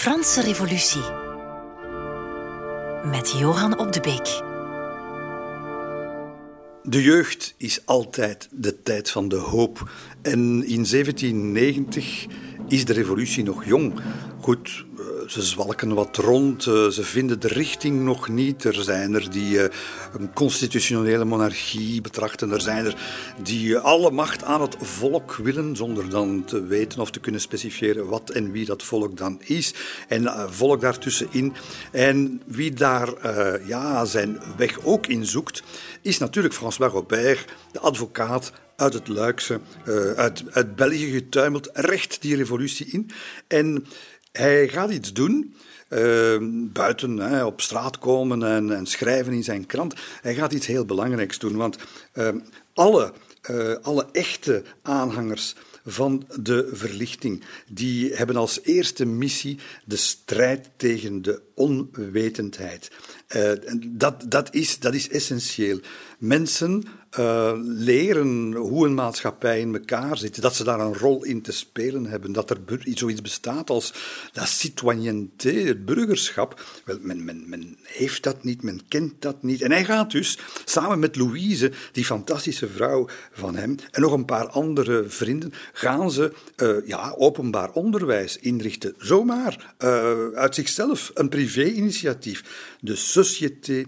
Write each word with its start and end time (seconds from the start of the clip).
Franse 0.00 0.40
Revolutie 0.40 1.02
met 3.04 3.34
Johan 3.38 3.78
Op 3.78 3.92
de 3.92 4.00
Beek. 4.00 4.42
De 6.82 7.02
jeugd 7.02 7.54
is 7.56 7.86
altijd 7.86 8.48
de 8.52 8.82
tijd 8.82 9.10
van 9.10 9.28
de 9.28 9.36
hoop. 9.36 9.90
En 10.22 10.40
in 10.64 10.86
1790 10.90 12.26
is 12.68 12.84
de 12.84 12.92
revolutie 12.92 13.42
nog 13.42 13.64
jong. 13.64 14.00
Goed, 14.40 14.84
ze 15.30 15.42
zwalken 15.42 15.94
wat 15.94 16.16
rond, 16.16 16.66
eh, 16.66 16.86
ze 16.86 17.02
vinden 17.02 17.40
de 17.40 17.48
richting 17.48 18.02
nog 18.02 18.28
niet. 18.28 18.64
Er 18.64 18.74
zijn 18.74 19.14
er 19.14 19.30
die 19.30 19.62
eh, 19.62 19.76
een 20.12 20.32
constitutionele 20.32 21.24
monarchie 21.24 22.00
betrachten, 22.00 22.50
er 22.50 22.60
zijn 22.60 22.84
er 22.84 22.94
die 23.42 23.76
eh, 23.76 23.84
alle 23.84 24.10
macht 24.10 24.44
aan 24.44 24.60
het 24.60 24.76
volk 24.80 25.34
willen, 25.34 25.76
zonder 25.76 26.08
dan 26.08 26.44
te 26.44 26.66
weten 26.66 27.00
of 27.00 27.10
te 27.10 27.20
kunnen 27.20 27.40
specifieren 27.40 28.06
wat 28.06 28.30
en 28.30 28.52
wie 28.52 28.64
dat 28.64 28.82
volk 28.82 29.16
dan 29.16 29.40
is. 29.42 29.74
En 30.08 30.48
volk 30.48 30.80
daartussenin. 30.80 31.54
En 31.92 32.42
wie 32.46 32.72
daar 32.72 33.10
ja, 33.66 34.04
zijn 34.04 34.40
weg 34.56 34.84
ook 34.84 35.06
in 35.06 35.26
zoekt, 35.26 35.62
is 36.02 36.18
natuurlijk 36.18 36.54
François 36.54 36.92
Robert, 36.92 37.44
de 37.72 37.80
advocaat 37.80 38.52
uit 38.76 38.92
het 38.92 39.08
Luikse, 39.08 39.60
uit, 40.16 40.42
uit 40.50 40.76
België 40.76 41.10
getuimeld, 41.10 41.70
recht 41.72 42.22
die 42.22 42.36
revolutie 42.36 42.86
in. 42.86 43.10
En 43.48 43.86
hij 44.32 44.68
gaat 44.68 44.90
iets 44.90 45.12
doen. 45.12 45.54
Ehm, 45.88 46.72
buiten 46.72 47.16
hè, 47.16 47.44
op 47.44 47.60
straat 47.60 47.98
komen 47.98 48.42
en, 48.42 48.76
en, 48.76 48.86
schrijven 48.86 49.32
in 49.32 49.44
zijn 49.44 49.66
krant. 49.66 49.94
Hij 50.20 50.34
gaat 50.34 50.52
iets 50.52 50.66
heel 50.66 50.84
belangrijks 50.84 51.38
doen, 51.38 51.56
want 51.56 51.76
ehm, 52.12 52.38
alle, 52.74 53.12
uh, 53.50 53.74
alle 53.82 54.06
echte 54.12 54.62
aanhangers 54.82 55.54
van 55.86 56.26
de 56.40 56.70
verlichting, 56.72 57.44
die 57.68 58.14
hebben 58.14 58.36
als 58.36 58.60
eerste 58.62 59.04
missie 59.04 59.58
de 59.84 59.96
strijd 59.96 60.70
tegen 60.76 61.22
de 61.22 61.42
onwetendheid. 61.54 62.90
Uh, 63.36 63.52
dat, 63.86 64.24
dat, 64.28 64.54
is, 64.54 64.78
dat 64.78 64.94
is 64.94 65.08
essentieel. 65.08 65.80
Mensen 66.18 66.84
uh, 67.18 67.52
leren 67.62 68.52
hoe 68.54 68.86
een 68.86 68.94
maatschappij 68.94 69.60
in 69.60 69.74
elkaar 69.74 70.18
zit, 70.18 70.42
dat 70.42 70.54
ze 70.54 70.64
daar 70.64 70.80
een 70.80 70.94
rol 70.94 71.24
in 71.24 71.42
te 71.42 71.52
spelen 71.52 72.06
hebben, 72.06 72.32
dat 72.32 72.50
er 72.50 72.58
zoiets 72.84 73.22
bestaat 73.22 73.70
als 73.70 73.92
la 74.32 74.44
citoyenneté, 74.44 75.50
het 75.50 75.84
burgerschap. 75.84 76.62
Wel, 76.84 76.98
men, 77.00 77.24
men, 77.24 77.78
heeft 77.82 78.22
dat 78.22 78.44
niet, 78.44 78.62
men 78.62 78.80
kent 78.88 79.22
dat 79.22 79.42
niet. 79.42 79.62
En 79.62 79.70
hij 79.70 79.84
gaat 79.84 80.10
dus 80.10 80.38
samen 80.64 80.98
met 80.98 81.16
Louise, 81.16 81.72
die 81.92 82.04
fantastische 82.04 82.68
vrouw 82.68 83.08
van 83.32 83.56
hem, 83.56 83.76
en 83.90 84.00
nog 84.00 84.12
een 84.12 84.24
paar 84.24 84.48
andere 84.48 85.04
vrienden, 85.08 85.52
gaan 85.72 86.10
ze 86.10 86.32
uh, 86.56 86.86
ja, 86.86 87.14
openbaar 87.16 87.72
onderwijs 87.72 88.36
inrichten. 88.36 88.94
Zomaar, 88.98 89.74
uh, 89.78 90.28
uit 90.34 90.54
zichzelf, 90.54 91.10
een 91.14 91.28
privé-initiatief. 91.28 92.44
De 92.80 92.96
Société 92.96 93.84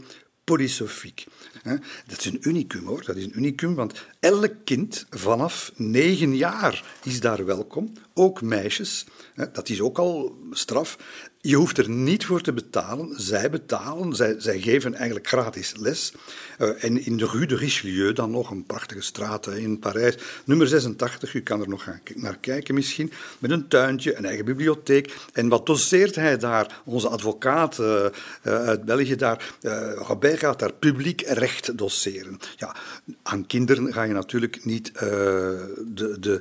Polysophique. 0.53 1.25
Dat 2.06 2.19
is 2.19 2.25
een 2.25 2.48
unicum 2.48 2.86
hoor, 2.86 3.05
dat 3.05 3.17
is 3.17 3.25
een 3.25 3.36
unicum, 3.36 3.75
want 3.75 4.05
elk 4.20 4.55
kind 4.64 5.06
vanaf 5.11 5.72
negen 5.77 6.36
jaar 6.36 6.84
is 7.03 7.20
daar 7.20 7.45
welkom, 7.45 7.92
ook 8.14 8.42
meisjes. 8.42 9.05
Dat 9.53 9.69
is 9.69 9.80
ook 9.80 9.98
al 9.98 10.39
straf. 10.50 10.98
Je 11.45 11.57
hoeft 11.57 11.79
er 11.79 11.91
niet 11.91 12.25
voor 12.25 12.41
te 12.41 12.53
betalen. 12.53 13.21
Zij 13.21 13.51
betalen, 13.51 14.15
zij, 14.15 14.35
zij 14.39 14.61
geven 14.61 14.95
eigenlijk 14.95 15.29
gratis 15.29 15.75
les. 15.77 16.12
Uh, 16.59 16.85
en 16.85 17.05
in 17.05 17.17
de 17.17 17.27
Rue 17.27 17.47
de 17.47 17.57
Richelieu, 17.57 18.12
dan 18.12 18.31
nog 18.31 18.51
een 18.51 18.65
prachtige 18.65 19.01
straat 19.01 19.47
in 19.47 19.79
Parijs, 19.79 20.17
nummer 20.45 20.67
86, 20.67 21.35
u 21.35 21.41
kan 21.41 21.61
er 21.61 21.69
nog 21.69 21.87
naar 22.15 22.39
kijken 22.39 22.75
misschien, 22.75 23.13
met 23.39 23.51
een 23.51 23.69
tuintje, 23.69 24.17
een 24.17 24.25
eigen 24.25 24.45
bibliotheek. 24.45 25.14
En 25.33 25.48
wat 25.48 25.67
doseert 25.67 26.14
hij 26.14 26.39
daar? 26.39 26.81
Onze 26.85 27.08
advocaat 27.08 27.79
uh, 27.79 28.07
uit 28.42 28.85
België 28.85 29.17
daar, 29.17 29.55
Robert 29.97 30.39
gaat 30.39 30.58
daar 30.58 30.73
publiek 30.73 31.20
recht 31.20 31.79
doseren. 31.79 32.39
Ja, 32.57 32.77
aan 33.23 33.47
kinderen 33.47 33.92
ga 33.92 34.02
je 34.02 34.13
natuurlijk 34.13 34.64
niet 34.64 34.92
de, 34.95 36.17
de, 36.20 36.41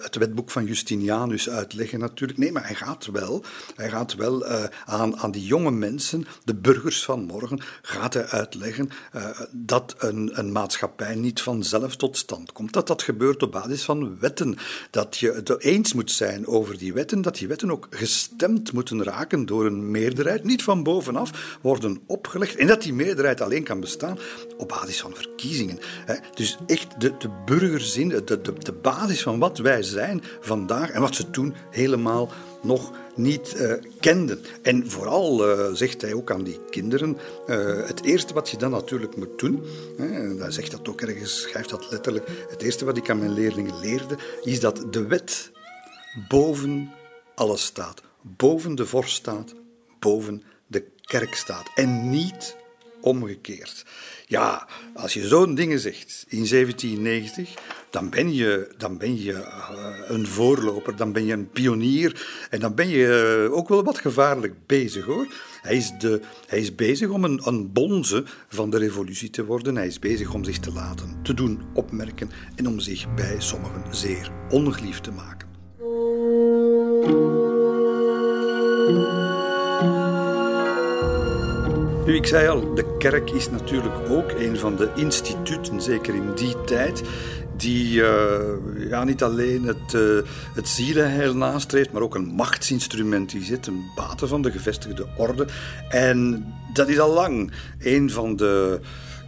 het 0.00 0.16
wetboek 0.16 0.50
van 0.50 0.64
Justinianus 0.64 1.50
uitleggen 1.50 1.98
natuurlijk. 1.98 2.38
Nee, 2.38 2.52
maar 2.52 2.66
hij 2.66 2.74
gaat 2.74 3.06
wel, 3.06 3.44
hij 3.74 3.90
gaat 3.90 4.14
wel 4.14 4.29
uh, 4.38 4.64
aan, 4.84 5.16
aan 5.16 5.30
die 5.30 5.44
jonge 5.44 5.70
mensen, 5.70 6.26
de 6.44 6.54
burgers 6.54 7.04
van 7.04 7.24
morgen, 7.24 7.60
gaat 7.82 8.14
hij 8.14 8.26
uitleggen 8.26 8.90
uh, 9.14 9.40
dat 9.50 9.94
een, 9.98 10.30
een 10.38 10.52
maatschappij 10.52 11.14
niet 11.14 11.40
vanzelf 11.40 11.96
tot 11.96 12.16
stand 12.16 12.52
komt. 12.52 12.72
Dat 12.72 12.86
dat 12.86 13.02
gebeurt 13.02 13.42
op 13.42 13.52
basis 13.52 13.82
van 13.82 14.18
wetten. 14.18 14.56
Dat 14.90 15.16
je 15.16 15.32
het 15.32 15.60
eens 15.62 15.92
moet 15.92 16.10
zijn 16.10 16.46
over 16.46 16.78
die 16.78 16.92
wetten, 16.92 17.22
dat 17.22 17.36
die 17.36 17.48
wetten 17.48 17.70
ook 17.70 17.86
gestemd 17.90 18.72
moeten 18.72 19.02
raken 19.04 19.46
door 19.46 19.66
een 19.66 19.90
meerderheid, 19.90 20.44
niet 20.44 20.62
van 20.62 20.82
bovenaf 20.82 21.58
worden 21.60 22.00
opgelegd. 22.06 22.56
En 22.56 22.66
dat 22.66 22.82
die 22.82 22.92
meerderheid 22.92 23.40
alleen 23.40 23.64
kan 23.64 23.80
bestaan 23.80 24.18
op 24.56 24.68
basis 24.68 25.00
van 25.00 25.14
verkiezingen. 25.14 25.78
Dus 26.34 26.56
echt 26.66 27.00
de, 27.00 27.16
de 27.18 27.30
burgerzin, 27.44 28.08
de, 28.08 28.24
de, 28.24 28.40
de 28.58 28.72
basis 28.72 29.22
van 29.22 29.38
wat 29.38 29.58
wij 29.58 29.82
zijn 29.82 30.22
vandaag 30.40 30.90
en 30.90 31.00
wat 31.00 31.14
ze 31.14 31.30
toen 31.30 31.54
helemaal 31.70 32.30
nog 32.62 32.92
niet 33.14 33.54
uh, 33.56 33.72
kenden. 34.00 34.44
En 34.62 34.90
vooral 34.90 35.48
uh, 35.48 35.72
zegt 35.72 36.00
hij 36.00 36.14
ook 36.14 36.30
aan 36.30 36.42
die 36.42 36.58
kinderen: 36.70 37.18
uh, 37.46 37.86
het 37.86 38.02
eerste 38.02 38.34
wat 38.34 38.50
je 38.50 38.56
dan 38.56 38.70
natuurlijk 38.70 39.16
moet 39.16 39.38
doen, 39.38 39.64
hè, 39.96 40.06
hij 40.38 40.50
zegt 40.50 40.70
dat 40.70 40.88
ook 40.88 41.00
ergens, 41.00 41.40
schrijft 41.40 41.70
dat 41.70 41.90
letterlijk. 41.90 42.28
Het 42.48 42.62
eerste 42.62 42.84
wat 42.84 42.96
ik 42.96 43.10
aan 43.10 43.18
mijn 43.18 43.34
leerlingen 43.34 43.80
leerde, 43.80 44.16
is 44.42 44.60
dat 44.60 44.92
de 44.92 45.06
wet 45.06 45.50
boven 46.28 46.92
alles 47.34 47.64
staat. 47.64 48.02
Boven 48.22 48.74
de 48.74 48.86
vorst 48.86 49.16
staat, 49.16 49.54
boven 49.98 50.42
de 50.66 50.84
kerk 51.00 51.34
staat. 51.34 51.70
En 51.74 52.10
niet 52.10 52.56
omgekeerd. 53.00 53.84
Ja, 54.26 54.68
als 54.94 55.14
je 55.14 55.28
zo'n 55.28 55.54
dingen 55.54 55.78
zegt 55.78 56.24
in 56.28 56.46
1790, 56.48 57.54
dan 57.90 58.10
ben 58.10 58.34
je, 58.34 58.68
dan 58.76 58.98
ben 58.98 59.22
je 59.22 59.32
uh, 59.32 59.68
een 60.06 60.26
voorloper, 60.26 60.96
dan 60.96 61.12
ben 61.12 61.24
je 61.24 61.32
een 61.32 61.48
pionier 61.48 62.26
en 62.50 62.60
dan 62.60 62.74
ben 62.74 62.88
je 62.88 63.46
uh, 63.48 63.56
ook 63.56 63.68
wel 63.68 63.84
wat 63.84 63.98
gevaarlijk 63.98 64.54
bezig 64.66 65.04
hoor. 65.04 65.26
Hij 65.62 65.76
is, 65.76 65.92
de, 65.98 66.20
hij 66.46 66.58
is 66.58 66.74
bezig 66.74 67.08
om 67.08 67.24
een, 67.24 67.40
een 67.44 67.72
bonze 67.72 68.24
van 68.48 68.70
de 68.70 68.78
revolutie 68.78 69.30
te 69.30 69.44
worden. 69.44 69.76
Hij 69.76 69.86
is 69.86 69.98
bezig 69.98 70.34
om 70.34 70.44
zich 70.44 70.58
te 70.58 70.72
laten, 70.72 71.18
te 71.22 71.34
doen 71.34 71.60
opmerken 71.74 72.30
en 72.54 72.68
om 72.68 72.80
zich 72.80 73.14
bij 73.14 73.34
sommigen 73.38 73.84
zeer 73.90 74.30
ongeliefd 74.50 75.02
te 75.02 75.10
maken. 75.10 75.48
Nu, 82.10 82.16
ik 82.16 82.26
zei 82.26 82.48
al, 82.48 82.74
de 82.74 82.96
kerk 82.98 83.30
is 83.30 83.50
natuurlijk 83.50 83.94
ook 84.08 84.30
een 84.30 84.56
van 84.56 84.76
de 84.76 84.90
instituten, 84.94 85.82
zeker 85.82 86.14
in 86.14 86.34
die 86.34 86.54
tijd, 86.64 87.02
die 87.60 87.94
uh, 87.94 88.40
ja, 88.88 89.04
niet 89.04 89.22
alleen 89.22 89.64
het, 89.64 89.92
uh, 89.94 90.18
het 90.54 90.68
zielenheil 90.68 91.36
nastreeft, 91.36 91.92
maar 91.92 92.02
ook 92.02 92.14
een 92.14 92.26
machtsinstrument 92.26 93.34
is 93.34 93.48
het, 93.48 93.66
een 93.66 93.82
baten 93.96 94.28
van 94.28 94.42
de 94.42 94.50
gevestigde 94.50 95.06
orde. 95.16 95.46
En 95.88 96.46
dat 96.72 96.88
is 96.88 96.98
al 96.98 97.12
lang 97.12 97.52
een 97.78 98.10
van 98.10 98.36
de 98.36 98.80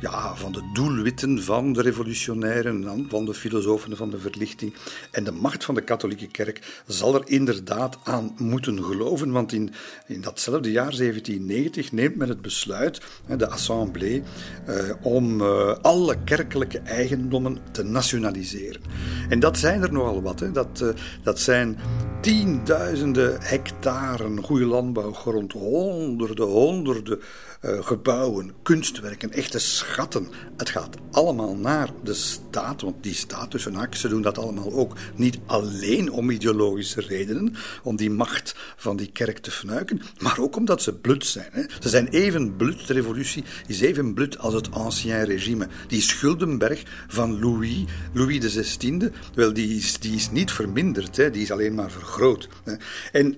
ja, 0.02 0.36
van 0.36 0.52
de 0.52 0.70
doelwitten 0.72 1.42
van 1.42 1.72
de 1.72 1.82
revolutionairen, 1.82 3.06
van 3.08 3.24
de 3.24 3.34
filosofen 3.34 3.96
van 3.96 4.10
de 4.10 4.18
verlichting. 4.18 4.74
En 5.10 5.24
de 5.24 5.32
macht 5.32 5.64
van 5.64 5.74
de 5.74 5.80
katholieke 5.80 6.26
kerk 6.26 6.82
zal 6.86 7.14
er 7.14 7.22
inderdaad 7.24 7.98
aan 8.04 8.34
moeten 8.38 8.84
geloven, 8.84 9.32
want 9.32 9.52
in, 9.52 9.72
in 10.06 10.20
datzelfde 10.20 10.70
jaar 10.70 10.96
1790 10.96 11.92
neemt 11.92 12.16
men 12.16 12.28
het 12.28 12.42
besluit, 12.42 13.00
de 13.36 13.48
Assemblée, 13.48 14.22
eh, 14.66 14.74
om 15.02 15.40
eh, 15.40 15.74
alle 15.82 16.16
kerkelijke 16.24 16.78
eigendommen 16.78 17.58
te 17.72 17.82
nationaliseren. 17.82 18.80
En 19.28 19.40
dat 19.40 19.58
zijn 19.58 19.82
er 19.82 19.92
nogal 19.92 20.22
wat. 20.22 20.40
Hè. 20.40 20.50
Dat, 20.50 20.80
uh, 20.82 20.88
dat 21.22 21.40
zijn 21.40 21.78
tienduizenden 22.20 23.36
hectaren 23.40 24.42
goede 24.42 24.64
landbouwgrond, 24.64 25.52
honderden, 25.52 26.46
honderden 26.46 27.20
gebouwen, 27.62 28.52
kunstwerken, 28.62 29.32
echte 29.32 29.58
schatten. 29.58 30.28
Het 30.56 30.68
gaat 30.68 30.96
allemaal 31.10 31.56
naar 31.56 31.90
de 32.02 32.14
staat, 32.14 32.80
want 32.80 33.02
die 33.02 33.14
staat 33.14 33.50
tussen 33.50 33.74
haakjes, 33.74 34.00
ze 34.00 34.08
doen 34.08 34.22
dat 34.22 34.38
allemaal 34.38 34.72
ook 34.72 34.96
niet 35.14 35.38
alleen 35.46 36.12
om 36.12 36.30
ideologische 36.30 37.00
redenen, 37.00 37.54
om 37.82 37.96
die 37.96 38.10
macht 38.10 38.54
van 38.76 38.96
die 38.96 39.10
kerk 39.12 39.38
te 39.38 39.50
fnuiken, 39.50 40.00
maar 40.18 40.38
ook 40.38 40.56
omdat 40.56 40.82
ze 40.82 40.94
blut 40.94 41.26
zijn. 41.26 41.50
Hè. 41.52 41.62
Ze 41.80 41.88
zijn 41.88 42.08
even 42.08 42.56
blut, 42.56 42.86
de 42.86 42.92
revolutie 42.92 43.44
is 43.66 43.80
even 43.80 44.14
blut 44.14 44.38
als 44.38 44.54
het 44.54 44.70
ancien 44.70 45.24
regime. 45.24 45.68
Die 45.88 46.00
Schuldenberg 46.00 46.82
van 47.08 47.40
Louis, 47.40 47.84
Louis 48.12 48.38
XVI, 48.38 49.10
wel, 49.34 49.52
die 49.52 49.76
is, 49.76 49.98
die 49.98 50.14
is 50.14 50.30
niet 50.30 50.50
verminderd, 50.50 51.16
hè. 51.16 51.30
die 51.30 51.42
is 51.42 51.50
alleen 51.50 51.74
maar 51.74 51.90
vergroot. 51.90 52.48
Hè. 52.64 52.74
En 53.12 53.36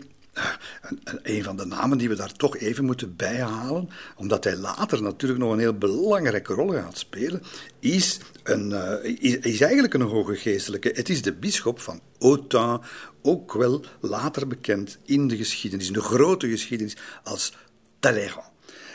een 1.23 1.43
van 1.43 1.57
de 1.57 1.65
namen 1.65 1.99
die 1.99 2.09
we 2.09 2.15
daar 2.15 2.33
toch 2.33 2.57
even 2.57 2.85
moeten 2.85 3.17
bijhalen, 3.17 3.89
omdat 4.17 4.45
hij 4.45 4.57
later 4.57 5.03
natuurlijk 5.03 5.41
nog 5.41 5.53
een 5.53 5.59
heel 5.59 5.79
belangrijke 5.79 6.55
rol 6.55 6.73
gaat 6.73 6.99
spelen, 6.99 7.43
is, 7.79 8.19
een, 8.43 8.73
is, 9.21 9.37
is 9.37 9.61
eigenlijk 9.61 9.95
een 9.95 10.01
hoge 10.01 10.37
geestelijke. 10.37 10.93
Het 10.95 11.09
is 11.09 11.23
de 11.23 11.33
bisschop 11.33 11.81
van 11.81 12.01
Autun, 12.19 12.81
ook 13.23 13.53
wel 13.53 13.85
later 14.01 14.47
bekend 14.47 14.99
in 15.03 15.29
de 15.29 15.37
geschiedenis, 15.37 15.87
in 15.87 15.93
de 15.93 16.01
grote 16.01 16.49
geschiedenis, 16.49 16.97
als 17.23 17.57
Talleyrand. 17.99 18.54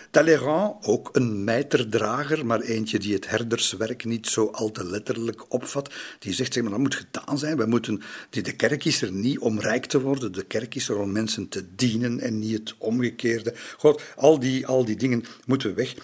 Talleyrand, 0.09 0.85
ook 0.85 1.09
een 1.11 1.43
mijterdrager, 1.43 2.45
maar 2.45 2.61
eentje 2.61 2.99
die 2.99 3.13
het 3.13 3.29
herderswerk 3.29 4.05
niet 4.05 4.27
zo 4.27 4.45
al 4.45 4.71
te 4.71 4.85
letterlijk 4.85 5.53
opvat. 5.53 5.93
Die 6.19 6.33
zegt, 6.33 6.53
zeg 6.53 6.63
maar, 6.63 6.71
dat 6.71 6.81
moet 6.81 6.95
gedaan 6.95 7.37
zijn. 7.37 7.57
We 7.57 7.65
moeten, 7.65 8.01
de 8.29 8.55
kerk 8.55 8.85
is 8.85 9.01
er 9.01 9.11
niet 9.11 9.39
om 9.39 9.59
rijk 9.59 9.85
te 9.85 10.01
worden. 10.01 10.31
De 10.31 10.45
kerk 10.45 10.75
is 10.75 10.89
er 10.89 10.97
om 10.97 11.11
mensen 11.11 11.49
te 11.49 11.65
dienen 11.75 12.19
en 12.19 12.39
niet 12.39 12.59
het 12.59 12.75
omgekeerde. 12.77 13.53
God, 13.77 14.01
al 14.15 14.39
die, 14.39 14.67
al 14.67 14.85
die 14.85 14.95
dingen 14.95 15.23
moeten 15.45 15.75
weg. 15.75 15.95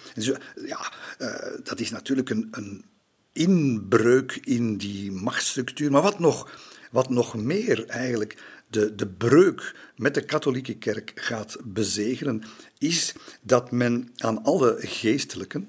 Ja, 0.66 0.92
uh, 1.18 1.34
dat 1.64 1.80
is 1.80 1.90
natuurlijk 1.90 2.30
een, 2.30 2.48
een 2.50 2.84
inbreuk 3.32 4.40
in 4.44 4.76
die 4.76 5.12
machtsstructuur. 5.12 5.90
Maar 5.90 6.02
wat 6.02 6.18
nog, 6.18 6.50
wat 6.90 7.08
nog 7.08 7.34
meer 7.36 7.86
eigenlijk 7.86 8.36
de, 8.70 8.94
de 8.94 9.06
breuk 9.06 9.74
met 9.96 10.14
de 10.14 10.24
katholieke 10.24 10.74
kerk 10.74 11.12
gaat 11.14 11.56
bezegelen, 11.64 12.42
is 12.78 13.14
dat 13.40 13.70
men 13.70 14.12
aan 14.16 14.44
alle 14.44 14.76
geestelijken, 14.78 15.68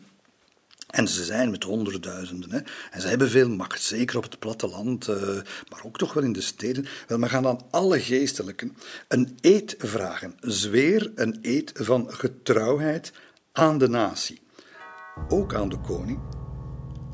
en 0.88 1.08
ze 1.08 1.24
zijn 1.24 1.52
met 1.52 1.64
honderdduizenden. 1.64 2.52
Hè. 2.52 2.60
En 2.92 3.02
ze 3.02 3.08
hebben 3.08 3.30
veel 3.30 3.50
macht, 3.50 3.82
zeker 3.82 4.18
op 4.18 4.24
het 4.24 4.40
platteland, 4.40 5.08
uh, 5.08 5.18
maar 5.70 5.82
ook 5.84 5.98
toch 5.98 6.14
wel 6.14 6.24
in 6.24 6.34
de 6.34 6.42
steden. 6.42 6.86
Wel, 7.08 7.18
men 7.18 7.30
gaan 7.30 7.48
aan 7.48 7.62
alle 7.70 8.00
geestelijken 8.00 8.78
een 9.08 9.38
eed 9.42 9.76
vragen. 9.78 10.36
Zweer 10.40 11.12
een 11.16 11.40
eed 11.42 11.72
van 11.76 12.14
getrouwheid 12.14 13.12
aan 13.52 13.78
de 13.78 13.88
natie. 13.88 14.42
Ook 15.28 15.54
aan 15.54 15.70
de 15.70 15.80
koning, 15.80 16.20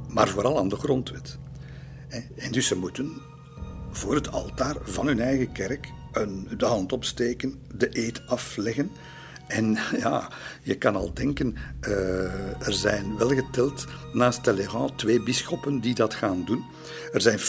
maar 0.08 0.28
vooral 0.28 0.58
aan 0.58 0.70
de 0.70 0.76
grondwet. 0.76 1.38
En 2.36 2.52
dus 2.52 2.68
ze 2.68 2.76
moeten 2.76 3.22
voor 3.92 4.16
het 4.16 4.32
altaar 4.32 4.76
van 4.82 5.08
hun 5.08 5.20
eigen 5.20 5.52
kerk 5.52 5.92
een, 6.12 6.48
de 6.58 6.66
hand 6.66 6.92
opsteken, 6.92 7.62
de 7.76 7.90
eed 7.92 8.28
afleggen. 8.28 8.92
En 9.48 9.78
ja, 9.98 10.30
je 10.62 10.76
kan 10.76 10.96
al 10.96 11.14
denken, 11.14 11.56
uh, 11.88 12.68
er 12.68 12.74
zijn 12.74 13.18
wel 13.18 13.30
geteld 13.30 13.86
naast 14.14 14.44
Talleyrand 14.44 14.98
twee 14.98 15.24
bisschoppen 15.24 15.80
die 15.80 15.96
dat 15.96 16.14
gaan 16.14 16.46
doen. 16.46 16.64
Er 17.14 17.22
zijn 17.22 17.40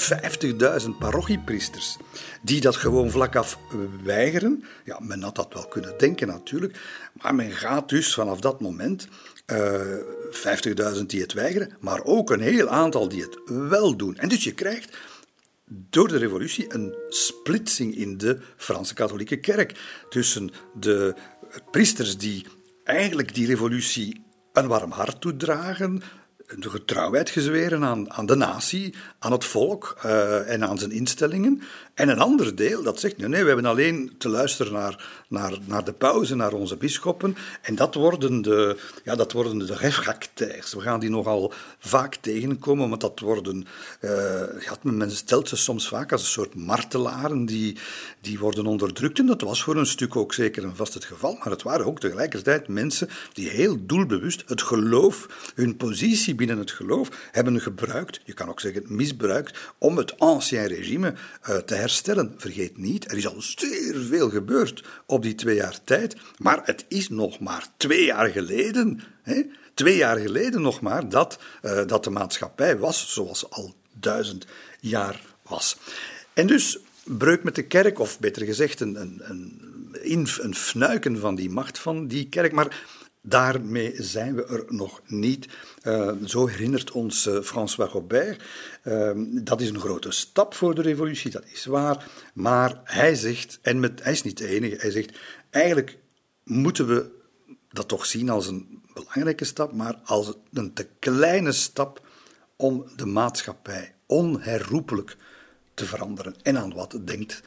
50.000 0.82 0.88
parochiepriesters 0.98 1.96
die 2.42 2.60
dat 2.60 2.76
gewoon 2.76 3.10
vlak 3.10 3.36
af 3.36 3.58
weigeren. 4.02 4.64
Ja, 4.84 4.98
men 5.00 5.22
had 5.22 5.36
dat 5.36 5.52
wel 5.52 5.66
kunnen 5.66 5.94
denken 5.98 6.26
natuurlijk. 6.26 6.78
Maar 7.22 7.34
men 7.34 7.50
gaat 7.50 7.88
dus 7.88 8.14
vanaf 8.14 8.40
dat 8.40 8.60
moment 8.60 9.08
uh, 9.52 9.92
eh, 9.92 10.94
50.000 10.96 11.06
die 11.06 11.20
het 11.20 11.32
weigeren, 11.32 11.70
maar 11.80 12.04
ook 12.04 12.30
een 12.30 12.40
heel 12.40 12.68
aantal 12.68 13.08
die 13.08 13.22
het 13.22 13.38
wel 13.68 13.96
doen. 13.96 14.16
En 14.16 14.28
dus 14.28 14.44
je 14.44 14.54
krijgt 14.54 14.96
door 15.90 16.08
de 16.08 16.16
revolutie 16.16 16.74
een 16.74 16.94
splitsing 17.08 17.96
in 17.96 18.18
de 18.18 18.38
Franse 18.56 18.94
katholieke 18.94 19.36
kerk 19.36 20.04
tussen 20.08 20.50
de 20.74 21.14
priesters 21.70 22.16
die 22.16 22.46
eigenlijk 22.84 23.34
die 23.34 23.46
revolutie 23.46 24.24
een 24.52 24.66
warm 24.66 24.90
hart 24.90 25.20
toedragen, 25.20 26.02
de 26.58 26.70
getrouwheid 26.70 27.30
gezweren 27.30 27.84
aan, 27.84 28.12
aan 28.12 28.26
de 28.26 28.34
natie, 28.34 28.94
aan 29.18 29.32
het 29.32 29.44
volk 29.44 29.96
uh, 30.04 30.50
en 30.52 30.64
aan 30.64 30.78
zijn 30.78 30.90
instellingen. 30.90 31.62
En 31.94 32.08
een 32.08 32.18
ander 32.18 32.56
deel 32.56 32.82
dat 32.82 33.00
zegt, 33.00 33.16
nee, 33.16 33.28
nee, 33.28 33.40
we 33.40 33.46
hebben 33.46 33.66
alleen 33.66 34.14
te 34.18 34.28
luisteren 34.28 34.72
naar, 34.72 35.04
naar, 35.28 35.58
naar 35.64 35.84
de 35.84 35.92
pauze, 35.92 36.34
naar 36.34 36.52
onze 36.52 36.76
bisschoppen. 36.76 37.36
En 37.62 37.74
dat 37.74 37.94
worden 37.94 38.42
de, 38.42 38.78
ja, 39.04 39.14
dat 39.14 39.32
worden 39.32 39.58
de 39.58 39.74
refractaires. 39.74 40.74
We 40.74 40.80
gaan 40.80 41.00
die 41.00 41.10
nogal 41.10 41.52
vaak 41.78 42.14
tegenkomen, 42.14 42.88
want 42.88 43.00
dat 43.00 43.20
worden, 43.20 43.66
uh, 44.00 44.72
men 44.82 45.10
stelt 45.10 45.48
ze 45.48 45.56
soms 45.56 45.88
vaak 45.88 46.12
als 46.12 46.20
een 46.20 46.26
soort 46.26 46.54
martelaren 46.54 47.46
die, 47.46 47.78
die 48.20 48.38
worden 48.38 48.66
onderdrukt. 48.66 49.18
En 49.18 49.26
dat 49.26 49.40
was 49.40 49.62
voor 49.62 49.76
een 49.76 49.86
stuk 49.86 50.16
ook 50.16 50.34
zeker 50.34 50.64
en 50.64 50.76
vast 50.76 50.94
het 50.94 51.04
geval. 51.04 51.36
Maar 51.38 51.50
het 51.50 51.62
waren 51.62 51.86
ook 51.86 52.00
tegelijkertijd 52.00 52.68
mensen 52.68 53.08
die 53.32 53.48
heel 53.48 53.76
doelbewust 53.86 54.44
het 54.46 54.62
geloof, 54.62 55.26
hun 55.54 55.76
positie 55.76 56.34
binnen 56.34 56.58
het 56.58 56.70
geloof, 56.70 57.08
hebben 57.32 57.60
gebruikt, 57.60 58.20
je 58.24 58.32
kan 58.32 58.48
ook 58.48 58.60
zeggen 58.60 58.84
misbruikt, 58.86 59.58
om 59.78 59.96
het 59.96 60.18
ancien 60.18 60.66
regime 60.66 61.14
uh, 61.48 61.56
te 61.56 61.74
herstellen. 61.84 62.34
Vergeet 62.36 62.76
niet, 62.76 63.10
er 63.10 63.16
is 63.16 63.26
al 63.26 63.42
zeer 63.42 63.94
veel 64.08 64.30
gebeurd 64.30 64.84
op 65.06 65.22
die 65.22 65.34
twee 65.34 65.56
jaar 65.56 65.78
tijd, 65.84 66.16
maar 66.38 66.60
het 66.64 66.84
is 66.88 67.08
nog 67.08 67.38
maar 67.38 67.66
twee 67.76 68.04
jaar 68.04 68.28
geleden, 68.28 69.00
hè, 69.22 69.42
twee 69.74 69.96
jaar 69.96 70.18
geleden 70.18 70.62
nog 70.62 70.80
maar, 70.80 71.08
dat, 71.08 71.38
uh, 71.62 71.86
dat 71.86 72.04
de 72.04 72.10
maatschappij 72.10 72.78
was 72.78 73.12
zoals 73.12 73.50
al 73.50 73.74
duizend 73.92 74.46
jaar 74.80 75.20
was. 75.42 75.76
En 76.32 76.46
dus 76.46 76.78
breuk 77.04 77.42
met 77.42 77.54
de 77.54 77.66
kerk, 77.66 77.98
of 77.98 78.18
beter 78.18 78.46
gezegd, 78.46 78.80
een, 78.80 79.00
een, 79.00 79.20
een, 80.02 80.28
een 80.40 80.54
fnuiken 80.54 81.18
van 81.18 81.34
die 81.34 81.50
macht 81.50 81.78
van 81.78 82.06
die 82.06 82.28
kerk, 82.28 82.52
maar 82.52 82.84
Daarmee 83.26 83.94
zijn 83.98 84.34
we 84.34 84.44
er 84.44 84.64
nog 84.68 85.00
niet. 85.06 85.48
Uh, 85.82 86.12
zo 86.24 86.46
herinnert 86.46 86.90
ons 86.90 87.26
uh, 87.26 87.40
François 87.40 87.92
Robert. 87.92 88.42
Uh, 88.84 89.10
dat 89.26 89.60
is 89.60 89.68
een 89.68 89.80
grote 89.80 90.10
stap 90.10 90.54
voor 90.54 90.74
de 90.74 90.82
revolutie, 90.82 91.30
dat 91.30 91.44
is 91.52 91.64
waar. 91.64 92.10
Maar 92.34 92.80
hij 92.84 93.14
zegt, 93.14 93.58
en 93.62 93.80
met, 93.80 94.02
hij 94.02 94.12
is 94.12 94.22
niet 94.22 94.38
de 94.38 94.46
enige, 94.46 94.76
hij 94.76 94.90
zegt: 94.90 95.18
eigenlijk 95.50 95.98
moeten 96.42 96.86
we 96.86 97.10
dat 97.70 97.88
toch 97.88 98.06
zien 98.06 98.30
als 98.30 98.46
een 98.46 98.82
belangrijke 98.94 99.44
stap, 99.44 99.72
maar 99.72 100.00
als 100.04 100.32
een 100.52 100.72
te 100.72 100.86
kleine 100.98 101.52
stap 101.52 102.06
om 102.56 102.86
de 102.96 103.06
maatschappij 103.06 103.94
onherroepelijk 104.06 105.16
te 105.74 105.86
veranderen. 105.86 106.34
En 106.42 106.58
aan 106.58 106.74
wat 106.74 106.98
denkt 107.04 107.42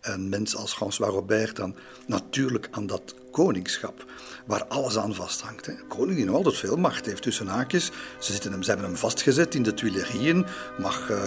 een 0.00 0.28
mens 0.28 0.56
als 0.56 0.74
François 0.74 1.12
Robert 1.12 1.56
dan 1.56 1.76
natuurlijk 2.06 2.68
aan 2.70 2.86
dat 2.86 3.14
koningschap, 3.32 4.04
waar 4.46 4.64
alles 4.64 4.98
aan 4.98 5.14
vasthangt. 5.14 5.66
Hè. 5.66 5.72
Koning 5.88 6.16
die 6.16 6.24
nog 6.24 6.34
altijd 6.34 6.56
veel 6.56 6.76
macht 6.76 7.06
heeft 7.06 7.22
tussen 7.22 7.46
haakjes. 7.46 7.90
Ze, 8.18 8.32
zitten 8.32 8.52
hem, 8.52 8.62
ze 8.62 8.70
hebben 8.70 8.88
hem 8.88 8.96
vastgezet 8.96 9.54
in 9.54 9.62
de 9.62 9.74
Tuilerieën, 9.74 10.46
mag 10.78 11.10
uh, 11.10 11.18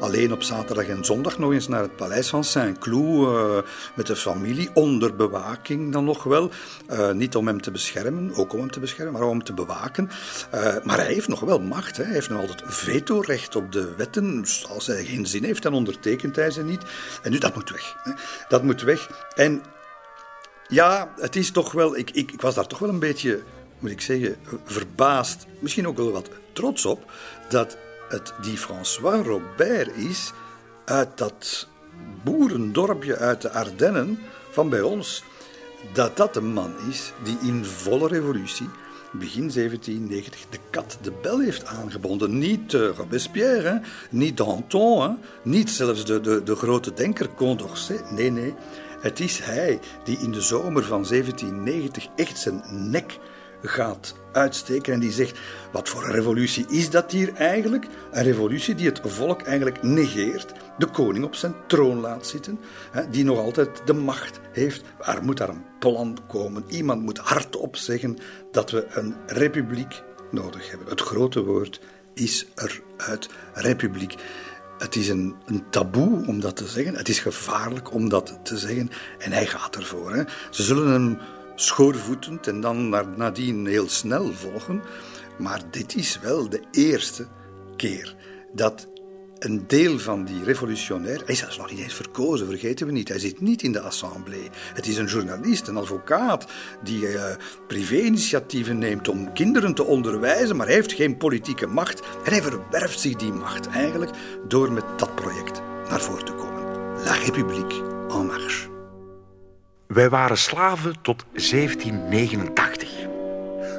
alleen 0.00 0.32
op 0.32 0.42
zaterdag 0.42 0.86
en 0.86 1.04
zondag 1.04 1.38
nog 1.38 1.52
eens 1.52 1.68
naar 1.68 1.82
het 1.82 1.96
paleis 1.96 2.28
van 2.28 2.44
Saint-Cloud 2.44 3.34
uh, 3.34 3.70
met 3.94 4.06
de 4.06 4.16
familie, 4.16 4.70
onder 4.74 5.16
bewaking 5.16 5.92
dan 5.92 6.04
nog 6.04 6.22
wel. 6.22 6.50
Uh, 6.90 7.10
niet 7.10 7.36
om 7.36 7.46
hem 7.46 7.60
te 7.60 7.70
beschermen, 7.70 8.34
ook 8.34 8.52
om 8.52 8.58
hem 8.58 8.70
te 8.70 8.80
beschermen, 8.80 9.12
maar 9.12 9.22
om 9.22 9.30
hem 9.30 9.44
te 9.44 9.52
bewaken. 9.52 10.10
maar 10.84 10.96
hij 10.96 11.12
heeft 11.12 11.28
nog 11.28 11.40
wel 11.40 11.60
macht. 11.60 11.96
Hè. 11.96 12.04
Hij 12.04 12.12
heeft 12.12 12.28
nog 12.28 12.40
altijd 12.40 12.62
vetorecht 12.64 13.56
op 13.56 13.72
de 13.72 13.94
wetten. 13.96 14.44
Als 14.68 14.86
hij 14.86 15.04
geen 15.04 15.26
zin 15.26 15.44
heeft, 15.44 15.62
dan 15.62 15.74
ondertekent 15.74 16.36
hij 16.36 16.50
ze 16.50 16.62
niet. 16.62 16.82
En 17.22 17.30
nu, 17.30 17.38
dat 17.38 17.54
moet 17.54 17.70
weg. 17.70 17.96
Hè. 18.02 18.12
Dat 18.48 18.62
moet 18.62 18.82
weg. 18.82 19.08
En 19.34 19.62
ja, 20.70 21.14
het 21.18 21.36
is 21.36 21.50
toch 21.50 21.72
wel. 21.72 21.96
Ik, 21.96 22.10
ik, 22.10 22.32
ik 22.32 22.40
was 22.40 22.54
daar 22.54 22.66
toch 22.66 22.78
wel 22.78 22.88
een 22.88 22.98
beetje, 22.98 23.42
moet 23.78 23.90
ik 23.90 24.00
zeggen, 24.00 24.36
verbaasd. 24.64 25.46
Misschien 25.58 25.86
ook 25.86 25.96
wel 25.96 26.12
wat 26.12 26.28
trots 26.52 26.86
op. 26.86 27.10
Dat 27.48 27.76
het 28.08 28.32
die 28.42 28.56
François 28.56 29.26
Robert 29.26 29.96
is. 29.96 30.32
uit 30.84 31.18
dat 31.18 31.68
boerendorpje 32.24 33.16
uit 33.16 33.42
de 33.42 33.50
Ardennen 33.50 34.18
van 34.50 34.68
bij 34.68 34.82
ons. 34.82 35.24
Dat 35.92 36.16
dat 36.16 36.36
een 36.36 36.52
man 36.52 36.74
is 36.90 37.12
die 37.22 37.38
in 37.42 37.64
volle 37.64 38.08
revolutie 38.08 38.68
begin 39.12 39.50
1790 39.50 40.46
de 40.50 40.58
kat 40.70 40.98
de 41.02 41.12
bel 41.22 41.40
heeft 41.40 41.66
aangebonden. 41.66 42.38
Niet 42.38 42.72
uh, 42.72 42.88
Robespierre, 42.96 43.80
niet 44.10 44.36
Danton, 44.36 45.02
hè? 45.02 45.10
niet 45.42 45.70
zelfs 45.70 46.04
de, 46.04 46.20
de, 46.20 46.42
de 46.42 46.54
grote 46.54 46.92
denker 46.92 47.28
Condorcet. 47.34 48.10
Nee, 48.10 48.30
nee. 48.30 48.54
Het 49.00 49.20
is 49.20 49.38
hij 49.38 49.80
die 50.04 50.18
in 50.18 50.32
de 50.32 50.40
zomer 50.40 50.84
van 50.84 51.04
1790 51.08 52.06
echt 52.16 52.38
zijn 52.38 52.62
nek 52.90 53.18
gaat 53.62 54.14
uitsteken 54.32 54.92
en 54.92 55.00
die 55.00 55.12
zegt: 55.12 55.38
Wat 55.72 55.88
voor 55.88 56.04
een 56.04 56.12
revolutie 56.12 56.66
is 56.68 56.90
dat 56.90 57.12
hier 57.12 57.34
eigenlijk? 57.34 57.86
Een 58.10 58.22
revolutie 58.22 58.74
die 58.74 58.86
het 58.86 59.00
volk 59.04 59.42
eigenlijk 59.42 59.82
negeert, 59.82 60.52
de 60.78 60.86
koning 60.86 61.24
op 61.24 61.34
zijn 61.34 61.54
troon 61.66 62.00
laat 62.00 62.26
zitten, 62.26 62.60
die 63.10 63.24
nog 63.24 63.38
altijd 63.38 63.82
de 63.84 63.92
macht 63.92 64.40
heeft. 64.52 64.82
Er 65.00 65.24
moet 65.24 65.36
daar 65.36 65.48
een 65.48 65.64
plan 65.78 66.18
komen. 66.28 66.64
Iemand 66.68 67.02
moet 67.02 67.18
hardop 67.18 67.76
zeggen 67.76 68.18
dat 68.52 68.70
we 68.70 68.86
een 68.90 69.14
republiek 69.26 70.02
nodig 70.30 70.70
hebben. 70.70 70.88
Het 70.88 71.00
grote 71.00 71.44
woord 71.44 71.80
is 72.14 72.46
eruit: 72.54 73.28
republiek. 73.52 74.14
Het 74.80 74.96
is 74.96 75.08
een, 75.08 75.34
een, 75.46 75.64
taboe 75.70 76.26
om 76.26 76.40
dat 76.40 76.56
te 76.56 76.66
zeggen. 76.66 76.94
Het 76.94 77.08
is 77.08 77.18
gevaarlijk 77.18 77.92
om 77.92 78.08
dat 78.08 78.38
te 78.42 78.58
zeggen. 78.58 78.90
En 79.18 79.32
hij 79.32 79.46
gaat 79.46 79.76
ervoor. 79.76 80.14
Hè. 80.14 80.22
Ze 80.50 80.62
zullen 80.62 80.92
hem 80.92 81.18
schoorvoetend 81.54 82.46
en 82.46 82.60
dan 82.60 82.88
nadien 83.16 83.66
heel 83.66 83.88
snel 83.88 84.32
volgen. 84.32 84.82
Maar 85.38 85.60
dit 85.70 85.94
is 85.94 86.18
wel 86.22 86.48
de 86.48 86.62
eerste 86.70 87.26
keer 87.76 88.14
dat 88.52 88.88
een 89.40 89.64
deel 89.66 89.98
van 89.98 90.24
die 90.24 90.44
revolutionair, 90.44 91.16
hij 91.16 91.24
is 91.26 91.38
zelfs 91.38 91.56
nog 91.56 91.70
niet 91.70 91.78
eens 91.78 91.94
verkozen, 91.94 92.46
vergeten 92.46 92.86
we 92.86 92.92
niet. 92.92 93.08
Hij 93.08 93.18
zit 93.18 93.40
niet 93.40 93.62
in 93.62 93.72
de 93.72 93.80
assemblée. 93.80 94.50
Het 94.74 94.86
is 94.86 94.96
een 94.96 95.06
journalist, 95.06 95.68
een 95.68 95.76
advocaat, 95.76 96.46
die 96.82 97.02
uh, 97.02 97.24
privé-initiatieven 97.66 98.78
neemt 98.78 99.08
om 99.08 99.32
kinderen 99.32 99.74
te 99.74 99.84
onderwijzen, 99.84 100.56
maar 100.56 100.66
hij 100.66 100.74
heeft 100.74 100.92
geen 100.92 101.16
politieke 101.16 101.66
macht. 101.66 102.00
En 102.24 102.32
hij 102.32 102.42
verwerft 102.42 103.00
zich 103.00 103.16
die 103.16 103.32
macht 103.32 103.68
eigenlijk 103.68 104.10
door 104.48 104.72
met 104.72 104.84
dat 104.96 105.14
project 105.14 105.62
naar 105.88 106.00
voren 106.00 106.24
te 106.24 106.32
komen. 106.32 106.62
La 107.04 107.12
République 107.12 107.82
en 108.08 108.26
marche. 108.26 108.68
Wij 109.86 110.08
waren 110.08 110.38
slaven 110.38 110.94
tot 111.02 111.24
1789. 111.32 112.90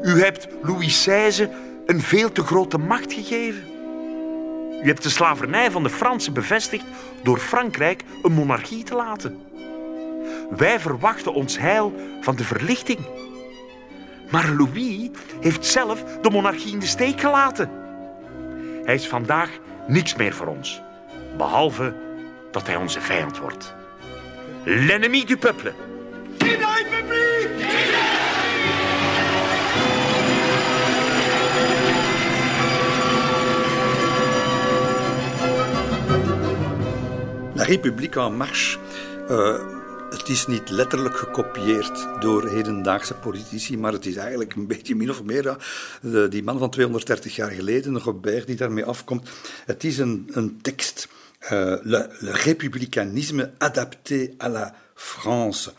U 0.02 0.22
hebt 0.24 0.48
Louis 0.62 1.04
XVI 1.04 1.48
een 1.86 2.02
veel 2.02 2.32
te 2.32 2.44
grote 2.44 2.78
macht 2.78 3.14
gegeven. 3.14 3.71
U 4.84 4.88
hebt 4.88 5.04
de 5.04 5.10
slavernij 5.10 5.72
van 5.72 5.84
de 5.84 5.90
Fransen 5.90 6.34
bevestigd 6.34 6.86
door 7.24 7.38
Frankrijk 7.40 8.04
een 8.24 8.32
monarchie 8.32 8.84
te 8.84 8.96
laten. 8.96 9.42
Wij 10.50 10.80
verwachten 10.80 11.34
ons 11.34 11.58
heil 11.58 11.94
van 12.22 12.36
de 12.36 12.44
verlichting. 12.44 13.00
Maar 14.30 14.50
Louis 14.50 15.10
heeft 15.40 15.66
zelf 15.66 16.04
de 16.22 16.30
monarchie 16.30 16.72
in 16.72 16.80
de 16.80 16.86
steek 16.86 17.20
gelaten. 17.20 17.70
Hij 18.84 18.96
is 18.96 19.08
vandaag 19.08 19.50
niks 19.88 20.16
meer 20.16 20.34
voor 20.34 20.48
ons, 20.48 20.82
behalve 21.38 21.96
dat 22.52 22.68
hij 22.68 22.76
onze 22.76 23.02
vijand 23.02 23.40
wordt. 23.40 23.74
L'ennemi 24.64 25.26
du 25.26 25.38
peuple. 25.38 25.74
La 26.38 26.74
République 26.76 28.21
en 37.62 38.36
Marche. 38.36 38.78
Uh, 39.30 39.60
het 40.10 40.30
is 40.30 40.48
niet 40.48 40.70
letterlijk 40.70 41.18
gekopieerd 41.18 42.08
door 42.20 42.48
hedendaagse 42.48 43.14
politici, 43.14 43.78
maar 43.78 43.92
het 43.92 44.06
is 44.06 44.16
eigenlijk 44.16 44.54
een 44.54 44.68
beetje 44.68 44.96
min 44.96 45.10
of 45.10 45.24
meer 45.24 45.58
uh, 46.02 46.30
die 46.30 46.44
man 46.44 46.60
van 46.60 46.70
230 46.70 47.36
jaar 47.36 47.50
geleden, 47.52 48.00
Robert 48.00 48.48
die 48.48 48.56
daarmee 48.56 48.86
afkomt. 48.86 49.30
Het 49.66 49.84
is 49.84 49.98
een, 49.98 50.30
een 50.32 50.60
tekst, 50.62 51.08
uh, 51.44 51.50
le, 51.82 52.10
le 52.20 52.32
républicanisme 52.32 53.52
adapté 53.58 54.30
à 54.44 54.50
la 54.50 54.76
France. 54.94 55.72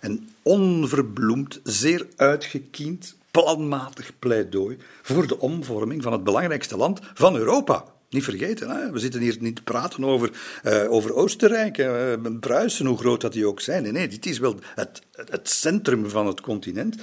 Een 0.00 0.30
onverbloemd, 0.42 1.60
zeer 1.62 2.06
uitgekiend, 2.16 3.16
planmatig 3.30 4.12
pleidooi 4.18 4.78
voor 5.02 5.26
de 5.26 5.38
omvorming 5.38 6.02
van 6.02 6.12
het 6.12 6.24
belangrijkste 6.24 6.76
land 6.76 7.00
van 7.14 7.36
Europa. 7.36 7.84
Niet 8.10 8.24
vergeten, 8.24 8.70
hè? 8.70 8.90
we 8.90 8.98
zitten 8.98 9.20
hier 9.20 9.36
niet 9.40 9.56
te 9.56 9.62
praten 9.62 10.04
over, 10.04 10.30
uh, 10.64 10.92
over 10.92 11.14
Oostenrijk, 11.14 11.78
uh, 11.78 12.12
Pruisen, 12.40 12.86
hoe 12.86 12.98
groot 12.98 13.20
dat 13.20 13.32
die 13.32 13.46
ook 13.46 13.60
zijn. 13.60 13.82
Nee, 13.82 13.92
nee, 13.92 14.08
dit 14.08 14.26
is 14.26 14.38
wel 14.38 14.58
het, 14.74 15.02
het 15.12 15.48
centrum 15.48 16.08
van 16.08 16.26
het 16.26 16.40
continent 16.40 16.96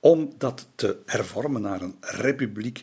om 0.00 0.32
dat 0.38 0.66
te 0.74 0.96
hervormen 1.06 1.62
naar 1.62 1.82
een 1.82 1.96
republiek. 2.00 2.82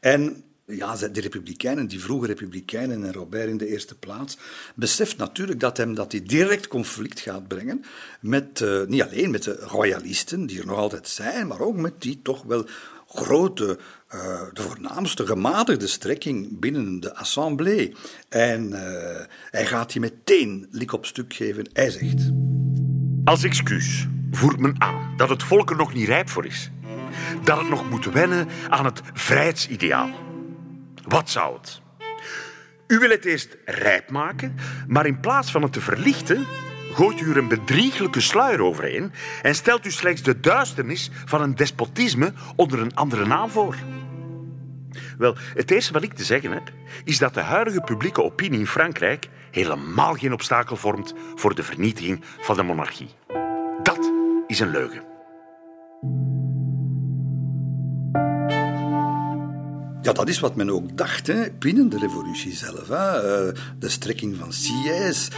En 0.00 0.42
ja, 0.64 0.96
de 0.96 1.20
republikeinen, 1.20 1.86
die 1.86 2.00
vroege 2.00 2.26
republikeinen 2.26 3.04
en 3.04 3.12
Robert 3.12 3.48
in 3.48 3.56
de 3.56 3.66
eerste 3.66 3.94
plaats, 3.94 4.38
beseft 4.74 5.16
natuurlijk 5.16 5.60
dat 5.60 5.76
hem 5.76 5.94
dat 5.94 6.12
hij 6.12 6.22
direct 6.22 6.68
conflict 6.68 7.20
gaat 7.20 7.48
brengen 7.48 7.84
met, 8.20 8.60
uh, 8.60 8.86
niet 8.86 9.02
alleen 9.02 9.30
met 9.30 9.42
de 9.42 9.56
royalisten, 9.56 10.46
die 10.46 10.60
er 10.60 10.66
nog 10.66 10.78
altijd 10.78 11.08
zijn, 11.08 11.46
maar 11.46 11.60
ook 11.60 11.76
met 11.76 12.02
die 12.02 12.20
toch 12.22 12.42
wel 12.42 12.66
grote, 13.24 13.78
uh, 14.14 14.40
de 14.52 14.62
voornaamste 14.62 15.26
gematigde 15.26 15.86
strekking 15.86 16.60
binnen 16.60 17.00
de 17.00 17.14
assemblée. 17.14 17.94
En 18.28 18.70
uh, 18.70 18.78
hij 19.50 19.66
gaat 19.66 19.92
die 19.92 20.00
meteen 20.00 20.66
lik 20.70 20.92
op 20.92 21.06
stuk 21.06 21.34
geven. 21.34 21.68
Hij 21.72 21.90
zegt... 21.90 22.30
Als 23.24 23.44
excuus 23.44 24.06
voert 24.30 24.58
men 24.58 24.74
aan 24.78 25.14
dat 25.16 25.28
het 25.28 25.42
volk 25.42 25.70
er 25.70 25.76
nog 25.76 25.94
niet 25.94 26.08
rijp 26.08 26.28
voor 26.28 26.46
is. 26.46 26.70
Dat 27.44 27.58
het 27.58 27.68
nog 27.68 27.90
moet 27.90 28.04
wennen 28.04 28.48
aan 28.68 28.84
het 28.84 29.00
vrijheidsideaal. 29.12 30.10
Wat 31.08 31.30
zou 31.30 31.56
het? 31.56 31.80
U 32.86 32.98
wil 32.98 33.10
het 33.10 33.24
eerst 33.24 33.56
rijp 33.64 34.10
maken, 34.10 34.54
maar 34.86 35.06
in 35.06 35.20
plaats 35.20 35.50
van 35.50 35.62
het 35.62 35.72
te 35.72 35.80
verlichten, 35.80 36.46
gooit 36.98 37.20
u 37.20 37.30
er 37.30 37.36
een 37.36 37.48
bedrieglijke 37.48 38.20
sluier 38.20 38.62
overheen 38.62 39.12
en 39.42 39.54
stelt 39.54 39.86
u 39.86 39.90
slechts 39.90 40.22
de 40.22 40.40
duisternis 40.40 41.10
van 41.24 41.42
een 41.42 41.54
despotisme 41.54 42.32
onder 42.56 42.78
een 42.78 42.94
andere 42.94 43.26
naam 43.26 43.50
voor. 43.50 43.76
Wel, 45.18 45.36
het 45.54 45.70
eerste 45.70 45.92
wat 45.92 46.02
ik 46.02 46.12
te 46.12 46.24
zeggen 46.24 46.52
heb, 46.52 46.72
is 47.04 47.18
dat 47.18 47.34
de 47.34 47.40
huidige 47.40 47.80
publieke 47.80 48.22
opinie 48.22 48.58
in 48.58 48.66
Frankrijk 48.66 49.28
helemaal 49.50 50.14
geen 50.14 50.32
obstakel 50.32 50.76
vormt 50.76 51.14
voor 51.34 51.54
de 51.54 51.62
vernietiging 51.62 52.24
van 52.40 52.56
de 52.56 52.62
monarchie. 52.62 53.10
Dat 53.82 54.12
is 54.46 54.60
een 54.60 54.70
leugen. 54.70 55.02
Ja, 60.02 60.12
dat 60.12 60.28
is 60.28 60.40
wat 60.40 60.56
men 60.56 60.70
ook 60.70 60.96
dacht 60.96 61.26
hè, 61.26 61.50
binnen 61.58 61.88
de 61.88 61.98
revolutie 61.98 62.52
zelf. 62.52 62.88
Hè. 62.88 63.52
De 63.78 63.88
strekking 63.88 64.36
van 64.36 64.52
Sieyès, 64.52 65.28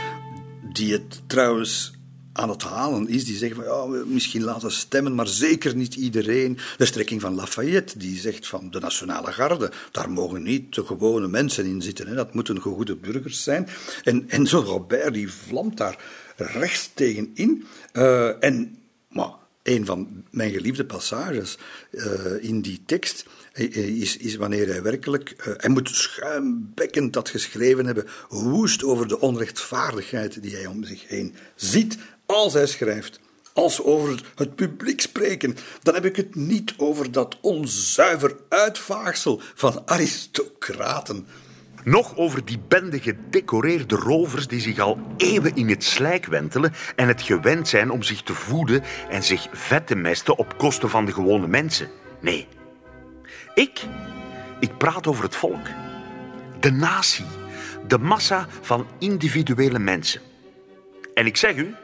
die 0.73 0.93
het 0.93 1.23
trouwens 1.27 1.93
aan 2.33 2.49
het 2.49 2.63
halen 2.63 3.09
is, 3.09 3.25
die 3.25 3.37
zeggen 3.37 3.65
van 3.65 3.93
ja, 3.93 4.05
misschien 4.07 4.43
laten 4.43 4.73
stemmen, 4.73 5.15
maar 5.15 5.29
zeker 5.29 5.77
niet 5.77 5.95
iedereen. 5.95 6.59
De 6.77 6.85
strekking 6.85 7.21
van 7.21 7.35
Lafayette, 7.35 7.99
die 7.99 8.19
zegt 8.19 8.47
van 8.47 8.71
de 8.71 8.81
Nationale 8.81 9.33
Garde, 9.33 9.73
daar 9.91 10.11
mogen 10.11 10.43
niet 10.43 10.75
de 10.75 10.85
gewone 10.85 11.29
mensen 11.29 11.67
in 11.67 11.83
zitten, 11.83 12.07
hè. 12.07 12.15
dat 12.15 12.35
moeten 12.35 12.59
goede 12.59 12.97
burgers 12.97 13.43
zijn. 13.43 13.69
En, 14.05 14.29
en 14.29 14.47
zo 14.47 14.61
Robert, 14.61 15.15
die 15.15 15.33
vlamt 15.33 15.77
daar 15.77 16.05
rechts 16.37 16.91
tegen 16.95 17.31
in. 17.35 17.67
Uh, 17.93 18.45
en, 18.45 18.79
maar 19.09 19.31
een 19.63 19.87
van 19.87 20.25
mijn 20.31 20.53
geliefde 20.53 20.85
passages 20.85 21.59
uh, 21.91 22.05
in 22.41 22.61
die 22.61 22.83
tekst 22.87 23.25
is, 23.69 24.17
is 24.17 24.37
wanneer 24.37 24.69
hij 24.69 24.83
werkelijk, 24.83 25.35
uh, 25.39 25.55
hij 25.57 25.71
moet 25.71 25.89
schuimbekkend 25.89 27.13
dat 27.13 27.29
geschreven 27.29 27.87
hebben, 27.87 28.07
woest 28.29 28.85
over 28.85 29.09
de 29.09 29.21
onrechtvaardigheid 29.21 30.43
die 30.43 30.55
hij 30.57 30.67
om 30.67 30.85
zich 30.85 31.09
heen 31.09 31.35
ziet 31.55 31.99
als 32.27 32.53
hij 32.53 32.67
schrijft. 32.67 33.21
Als 33.53 33.83
over 33.83 34.23
het 34.35 34.55
publiek 34.55 35.01
spreken, 35.01 35.57
dan 35.83 35.95
heb 35.95 36.05
ik 36.05 36.17
het 36.17 36.35
niet 36.35 36.75
over 36.77 37.13
dat 37.13 37.39
onzuiver 37.41 38.37
uitvaagsel 38.49 39.41
van 39.55 39.83
aristocraten. 39.85 41.27
Nog 41.85 42.17
over 42.17 42.45
die 42.45 42.59
bende 42.69 43.01
gedecoreerde 43.01 43.95
rovers 43.95 44.47
die 44.47 44.61
zich 44.61 44.79
al 44.79 44.99
eeuwen 45.17 45.57
in 45.57 45.69
het 45.69 45.85
slijk 45.85 46.27
wentelen 46.27 46.73
en 46.97 47.09
het 47.09 47.23
gewend 47.23 47.69
zijn 47.69 47.91
om 47.91 48.03
zich 48.03 48.23
te 48.23 48.35
voeden 48.35 48.83
en 49.11 49.23
zich 49.23 49.49
vet 49.53 49.87
te 49.87 49.95
mesten 49.95 50.39
op 50.39 50.59
kosten 50.59 50.91
van 50.91 51.05
de 51.05 51.13
gewone 51.13 51.47
mensen. 51.47 51.89
Nee, 52.21 52.47
ik, 53.55 53.81
ik 54.61 54.77
praat 54.77 55.07
over 55.07 55.25
het 55.25 55.37
volk. 55.37 55.67
De 56.61 56.71
natie. 56.71 57.27
De 57.87 57.99
massa 57.99 58.47
van 58.61 58.87
individuele 58.99 59.79
mensen. 59.79 60.21
En 61.15 61.27
ik 61.27 61.37
zeg 61.37 61.57
u, 61.57 61.75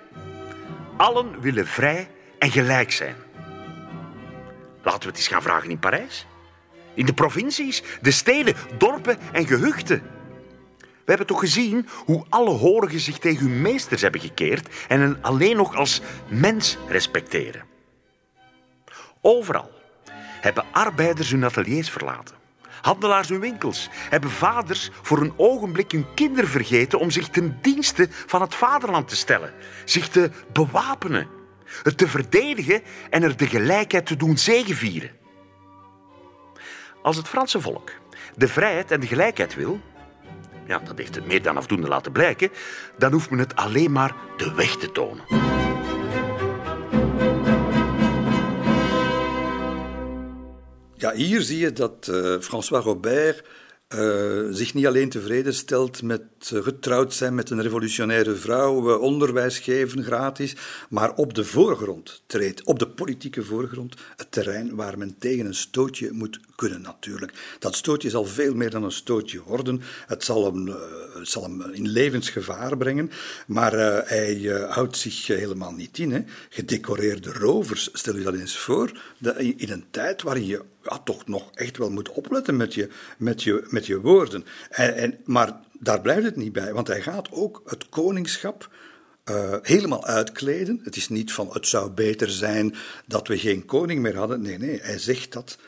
allen 0.96 1.40
willen 1.40 1.66
vrij 1.66 2.08
en 2.38 2.50
gelijk 2.50 2.92
zijn. 2.92 3.14
Laten 4.82 5.00
we 5.00 5.06
het 5.06 5.16
eens 5.16 5.28
gaan 5.28 5.42
vragen 5.42 5.70
in 5.70 5.78
Parijs. 5.78 6.26
In 6.94 7.06
de 7.06 7.14
provincies, 7.14 7.82
de 8.00 8.10
steden, 8.10 8.54
dorpen 8.78 9.18
en 9.32 9.46
gehuchten. 9.46 10.02
We 10.78 11.12
hebben 11.12 11.26
toch 11.26 11.40
gezien 11.40 11.88
hoe 12.04 12.24
alle 12.28 12.50
horigen 12.50 13.00
zich 13.00 13.18
tegen 13.18 13.46
hun 13.46 13.62
meesters 13.62 14.02
hebben 14.02 14.20
gekeerd 14.20 14.68
en 14.88 15.00
hen 15.00 15.18
alleen 15.20 15.56
nog 15.56 15.74
als 15.74 16.00
mens 16.28 16.76
respecteren. 16.88 17.64
Overal 19.20 19.75
hebben 20.40 20.64
arbeiders 20.72 21.30
hun 21.30 21.44
ateliers 21.44 21.90
verlaten. 21.90 22.36
Handelaars 22.82 23.28
hun 23.28 23.40
winkels. 23.40 23.88
Hebben 23.92 24.30
vaders 24.30 24.90
voor 25.02 25.20
een 25.20 25.32
ogenblik 25.36 25.92
hun 25.92 26.06
kinderen 26.14 26.50
vergeten 26.50 26.98
om 26.98 27.10
zich 27.10 27.28
ten 27.28 27.58
dienste 27.62 28.08
van 28.10 28.40
het 28.40 28.54
vaderland 28.54 29.08
te 29.08 29.16
stellen. 29.16 29.52
Zich 29.84 30.08
te 30.08 30.30
bewapenen. 30.52 31.28
Het 31.82 31.98
te 31.98 32.08
verdedigen 32.08 32.82
en 33.10 33.22
er 33.22 33.36
de 33.36 33.46
gelijkheid 33.46 34.06
te 34.06 34.16
doen 34.16 34.38
zegevieren. 34.38 35.10
Als 37.02 37.16
het 37.16 37.28
Franse 37.28 37.60
volk 37.60 37.90
de 38.36 38.48
vrijheid 38.48 38.90
en 38.90 39.00
de 39.00 39.06
gelijkheid 39.06 39.54
wil, 39.54 39.80
ja, 40.66 40.78
dat 40.78 40.98
heeft 40.98 41.14
het 41.14 41.26
meer 41.26 41.42
dan 41.42 41.56
afdoende 41.56 41.88
laten 41.88 42.12
blijken, 42.12 42.50
dan 42.98 43.12
hoeft 43.12 43.30
men 43.30 43.38
het 43.38 43.56
alleen 43.56 43.92
maar 43.92 44.14
de 44.36 44.54
weg 44.54 44.76
te 44.76 44.92
tonen. 44.92 45.65
Ja, 50.98 51.14
hier 51.14 51.42
zie 51.42 51.58
je 51.58 51.72
dat 51.72 52.08
uh, 52.10 52.40
François 52.40 52.84
Robert 52.84 53.42
uh, 53.94 54.46
zich 54.50 54.74
niet 54.74 54.86
alleen 54.86 55.08
tevreden 55.08 55.54
stelt 55.54 56.02
met 56.02 56.22
uh, 56.52 56.62
getrouwd 56.62 57.14
zijn 57.14 57.34
met 57.34 57.50
een 57.50 57.62
revolutionaire 57.62 58.34
vrouw, 58.34 58.98
onderwijs 58.98 59.58
geven 59.58 60.04
gratis, 60.04 60.56
maar 60.88 61.14
op 61.14 61.34
de 61.34 61.44
voorgrond 61.44 62.22
treedt, 62.26 62.64
op 62.64 62.78
de 62.78 62.88
politieke 62.88 63.42
voorgrond, 63.42 63.94
het 64.16 64.32
terrein 64.32 64.74
waar 64.74 64.98
men 64.98 65.16
tegen 65.18 65.46
een 65.46 65.54
stootje 65.54 66.12
moet 66.12 66.40
kunnen 66.56 66.82
natuurlijk. 66.82 67.32
Dat 67.58 67.74
stootje 67.74 68.10
zal 68.10 68.24
veel 68.24 68.54
meer 68.54 68.70
dan 68.70 68.82
een 68.82 68.92
stootje 68.92 69.42
worden. 69.42 69.82
Het 70.06 70.24
zal 70.24 70.44
hem, 70.44 70.66
het 71.18 71.28
zal 71.28 71.42
hem 71.42 71.62
in 71.72 71.88
levensgevaar 71.88 72.76
brengen, 72.76 73.10
maar 73.46 73.72
hij 74.08 74.66
houdt 74.68 74.96
zich 74.96 75.26
helemaal 75.26 75.72
niet 75.72 75.98
in. 75.98 76.12
Hè. 76.12 76.24
Gedecoreerde 76.48 77.32
rovers, 77.32 77.88
stel 77.92 78.16
je 78.16 78.24
dat 78.24 78.34
eens 78.34 78.58
voor, 78.58 79.00
in 79.36 79.70
een 79.70 79.84
tijd 79.90 80.22
waarin 80.22 80.46
je 80.46 80.64
ja, 80.82 80.98
toch 80.98 81.26
nog 81.26 81.50
echt 81.54 81.76
wel 81.76 81.90
moet 81.90 82.08
opletten 82.08 82.56
met 82.56 82.74
je, 82.74 82.88
met 83.18 83.42
je, 83.42 83.66
met 83.68 83.86
je 83.86 84.00
woorden. 84.00 84.44
En, 84.70 84.94
en, 84.94 85.18
maar 85.24 85.60
daar 85.72 86.00
blijft 86.00 86.24
het 86.24 86.36
niet 86.36 86.52
bij, 86.52 86.72
want 86.72 86.86
hij 86.86 87.02
gaat 87.02 87.32
ook 87.32 87.62
het 87.64 87.88
koningschap 87.88 88.70
helemaal 89.62 90.04
uitkleden. 90.04 90.80
Het 90.84 90.96
is 90.96 91.08
niet 91.08 91.32
van 91.32 91.48
het 91.52 91.66
zou 91.66 91.90
beter 91.90 92.30
zijn 92.30 92.74
dat 93.06 93.28
we 93.28 93.38
geen 93.38 93.64
koning 93.64 94.00
meer 94.00 94.16
hadden. 94.16 94.40
Nee, 94.40 94.58
nee, 94.58 94.80
hij 94.82 94.98
zegt 94.98 95.32
dat 95.32 95.58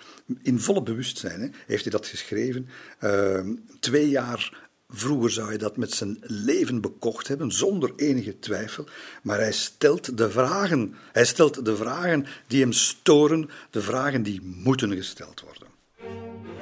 in 0.42 0.61
volle 0.61 0.82
bewustzijn. 0.82 1.40
Hè, 1.40 1.49
heeft 1.66 1.82
hij 1.82 1.92
dat 1.92 2.06
geschreven. 2.06 2.68
Uh, 3.00 3.40
twee 3.80 4.08
jaar 4.08 4.66
Vroeger 4.90 5.30
zou 5.30 5.49
hij 5.49 5.58
dat 5.58 5.76
met 5.76 5.92
zijn 5.92 6.16
leven 6.20 6.80
bekocht 6.80 7.28
hebben, 7.28 7.52
zonder 7.52 7.92
enige 7.97 8.38
twijfel. 8.38 8.85
Maar 9.23 9.38
hij 9.38 9.52
stelt 9.52 10.16
de 10.18 10.30
vragen. 10.30 10.94
Hij 11.12 11.25
stelt 11.25 11.64
de 11.64 11.76
vragen 11.76 12.26
die 12.47 12.61
hem 12.61 12.73
storen, 12.73 13.50
de 13.70 13.82
vragen 13.82 14.23
die 14.23 14.40
moeten 14.42 14.92
gesteld 14.92 15.40
worden. 15.40 15.68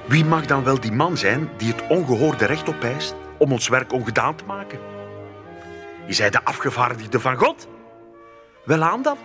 Wie 0.09 0.25
mag 0.25 0.47
dan 0.47 0.65
wel 0.65 0.81
die 0.81 0.93
man 0.93 1.17
zijn 1.17 1.51
die 1.59 1.73
het 1.73 1.87
ongehoorde 1.89 2.45
recht 2.45 2.69
opeist 2.69 3.15
om 3.39 3.53
ons 3.53 3.69
werk 3.69 3.93
ongedaan 3.93 4.37
te 4.37 4.45
maken? 4.45 4.79
Is 6.07 6.19
hij 6.19 6.31
de 6.31 6.45
afgevaardigde 6.45 7.21
van 7.21 7.37
God? 7.37 7.69
Wel 8.65 8.83
aan 8.83 9.03
dan. 9.03 9.19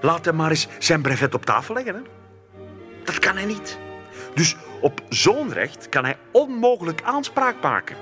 Laat 0.00 0.24
hem 0.24 0.36
maar 0.36 0.50
eens 0.50 0.68
zijn 0.78 1.02
brevet 1.02 1.34
op 1.34 1.44
tafel 1.44 1.74
leggen. 1.74 1.94
Hè? 1.94 2.15
Dat 3.06 3.18
kan 3.18 3.36
hij 3.36 3.44
niet. 3.44 3.78
Dus 4.34 4.56
op 4.80 5.00
zo'n 5.08 5.52
recht 5.52 5.88
kan 5.88 6.04
hij 6.04 6.18
onmogelijk 6.32 7.02
aanspraak 7.02 7.62
maken. 7.62 7.96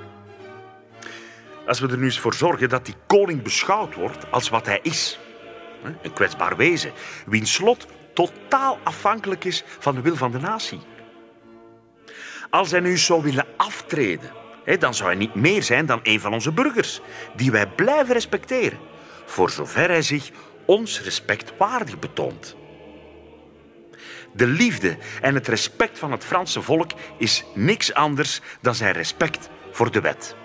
Als 1.66 1.80
we 1.80 1.88
er 1.88 1.98
nu 1.98 2.04
eens 2.04 2.20
voor 2.20 2.34
zorgen 2.34 2.68
dat 2.68 2.86
die 2.86 2.94
koning 3.06 3.42
beschouwd 3.42 3.94
wordt 3.94 4.30
als 4.30 4.48
wat 4.48 4.66
hij 4.66 4.78
is. 4.82 5.18
Een 6.02 6.12
kwetsbaar 6.12 6.56
wezen, 6.56 6.92
wiens 7.26 7.52
slot 7.52 7.86
totaal 8.14 8.78
afhankelijk 8.82 9.44
is 9.44 9.64
van 9.78 9.94
de 9.94 10.00
wil 10.00 10.16
van 10.16 10.30
de 10.30 10.38
natie. 10.38 10.80
Als 12.50 12.70
hij 12.70 12.80
nu 12.80 12.98
zou 12.98 13.22
willen 13.22 13.46
aftreden, 13.56 14.30
dan 14.78 14.94
zou 14.94 15.08
hij 15.08 15.18
niet 15.18 15.34
meer 15.34 15.62
zijn 15.62 15.86
dan 15.86 16.00
een 16.02 16.20
van 16.20 16.32
onze 16.32 16.52
burgers, 16.52 17.00
die 17.36 17.50
wij 17.50 17.66
blijven 17.66 18.14
respecteren, 18.14 18.78
voor 19.24 19.50
zover 19.50 19.88
hij 19.88 20.02
zich 20.02 20.30
ons 20.64 21.02
respect 21.02 21.52
waardig 21.58 21.98
betoont. 21.98 22.56
De 24.36 24.46
liefde 24.46 24.96
en 25.20 25.34
het 25.34 25.48
respect 25.48 25.98
van 25.98 26.12
het 26.12 26.24
Franse 26.24 26.62
volk 26.62 26.90
is 27.18 27.44
niks 27.54 27.94
anders 27.94 28.40
dan 28.60 28.74
zijn 28.74 28.92
respect 28.92 29.48
voor 29.72 29.90
de 29.90 30.00
wet. 30.00 30.36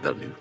Wel 0.00 0.14
nu, 0.14 0.32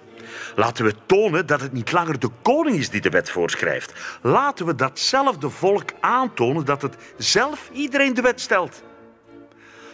laten 0.55 0.85
we 0.85 0.95
tonen 1.05 1.45
dat 1.45 1.61
het 1.61 1.71
niet 1.71 1.91
langer 1.91 2.19
de 2.19 2.29
koning 2.41 2.77
is 2.77 2.89
die 2.89 3.01
de 3.01 3.09
wet 3.09 3.29
voorschrijft. 3.29 3.93
Laten 4.21 4.65
we 4.65 4.75
datzelfde 4.75 5.49
volk 5.49 5.89
aantonen 5.99 6.65
dat 6.65 6.81
het 6.81 6.95
zelf 7.17 7.69
iedereen 7.73 8.13
de 8.13 8.21
wet 8.21 8.41
stelt. 8.41 8.83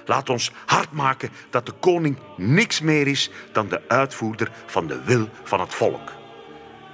Laat 0.06 0.30
ons 0.30 0.51
hard 0.66 0.92
maken 0.92 1.30
dat 1.50 1.66
de 1.66 1.72
koning 1.72 2.18
niks 2.38 2.82
meer 2.82 3.08
is 3.08 3.32
dan 3.51 3.68
de 3.68 3.82
uitvoerder 3.88 4.51
van 4.66 4.88
de 4.88 5.04
wil 5.04 5.30
van 5.44 5.60
het 5.60 5.74
volk. 5.74 6.12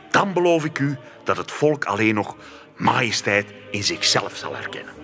Dan 0.09 0.33
beloof 0.33 0.65
ik 0.65 0.79
u 0.79 0.97
dat 1.23 1.37
het 1.37 1.51
volk 1.51 1.85
alleen 1.85 2.15
nog 2.15 2.35
majesteit 2.75 3.53
in 3.71 3.83
zichzelf 3.83 4.35
zal 4.35 4.55
herkennen. 4.55 4.96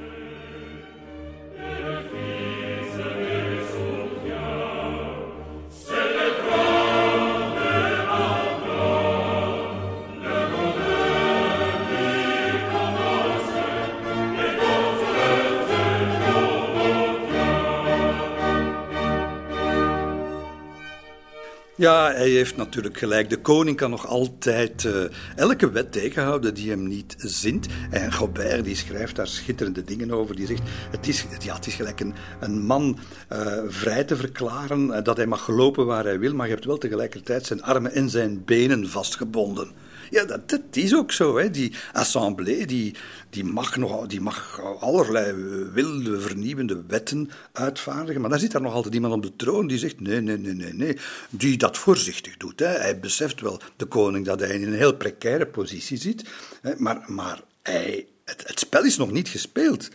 Ja, 21.75 22.12
hij 22.12 22.30
heeft 22.30 22.58
natuurlijk 22.58 22.98
gelijk. 22.98 23.29
De 23.29 23.42
koning 23.42 23.77
kan 23.77 23.90
nog 23.90 24.07
altijd 24.07 24.83
uh, 24.83 25.03
elke 25.36 25.72
wet 25.72 25.92
tegenhouden 25.92 26.53
die 26.53 26.70
hem 26.70 26.88
niet 26.88 27.16
zint. 27.18 27.68
En 27.90 28.14
Gobert 28.14 28.64
die 28.64 28.75
schrijft 28.75 29.16
daar 29.16 29.27
schitterende 29.27 29.83
dingen 29.83 30.12
over. 30.12 30.36
Die 30.36 30.48
zegt, 30.48 30.62
het 30.92 31.07
is, 31.07 31.25
ja, 31.40 31.55
het 31.55 31.68
is 31.68 31.74
gelijk 31.74 32.00
een, 32.00 32.14
een 32.40 32.66
man 32.66 32.98
uh, 33.31 33.57
vrij 33.68 34.03
te 34.03 34.16
verklaren, 34.16 34.88
uh, 34.88 35.03
dat 35.03 35.18
hij 35.18 35.25
mag 35.25 35.48
lopen 35.48 35.86
waar 35.86 36.03
hij 36.03 36.20
wil, 36.20 36.33
maar 36.33 36.48
je 36.48 36.53
hebt 36.53 36.66
wel 36.66 36.77
tegelijkertijd 36.77 37.46
zijn 37.46 37.64
armen 37.64 37.94
en 37.94 38.09
zijn 38.09 38.44
benen 38.46 38.90
vastgebonden. 38.90 39.72
Ja, 40.09 40.25
dat, 40.25 40.50
dat 40.50 40.61
is 40.72 40.96
ook 40.96 41.11
zo. 41.11 41.37
Hè. 41.37 41.50
Die 41.50 41.72
assemblée 41.94 42.66
die, 42.66 42.96
die, 43.29 43.44
mag 43.44 43.77
nog, 43.77 44.07
die 44.07 44.22
mag 44.22 44.61
allerlei 44.79 45.33
wilde, 45.74 46.20
vernieuwende 46.20 46.83
wetten 46.87 47.29
uitvaardigen. 47.51 48.22
Maar 48.22 48.29
daar 48.29 48.39
zit 48.39 48.51
daar 48.51 48.61
nog 48.61 48.74
altijd 48.74 48.94
iemand 48.94 49.13
op 49.13 49.24
de 49.24 49.35
troon 49.35 49.68
die 49.68 49.77
zegt: 49.77 50.00
nee, 50.00 50.22
nee, 50.22 50.37
nee, 50.37 50.53
nee, 50.53 50.74
nee. 50.74 50.98
Die 51.29 51.57
dat 51.57 51.77
voorzichtig 51.77 52.37
doet. 52.37 52.59
Hè. 52.59 52.68
Hij 52.68 53.00
beseft 53.00 53.42
wel, 53.42 53.59
de 53.75 53.85
koning, 53.85 54.25
dat 54.25 54.39
hij 54.39 54.50
in 54.50 54.68
een 54.68 54.74
heel 54.74 54.96
precaire 54.96 55.46
positie 55.46 55.98
zit. 55.98 56.24
Hè. 56.61 56.74
Maar, 56.77 57.03
maar 57.07 57.42
hij 57.61 58.07
het, 58.37 58.59
spel 58.59 58.83
is 58.83 58.98
nog 58.98 59.11
niet 59.11 59.27
gespeeld. 59.27 59.89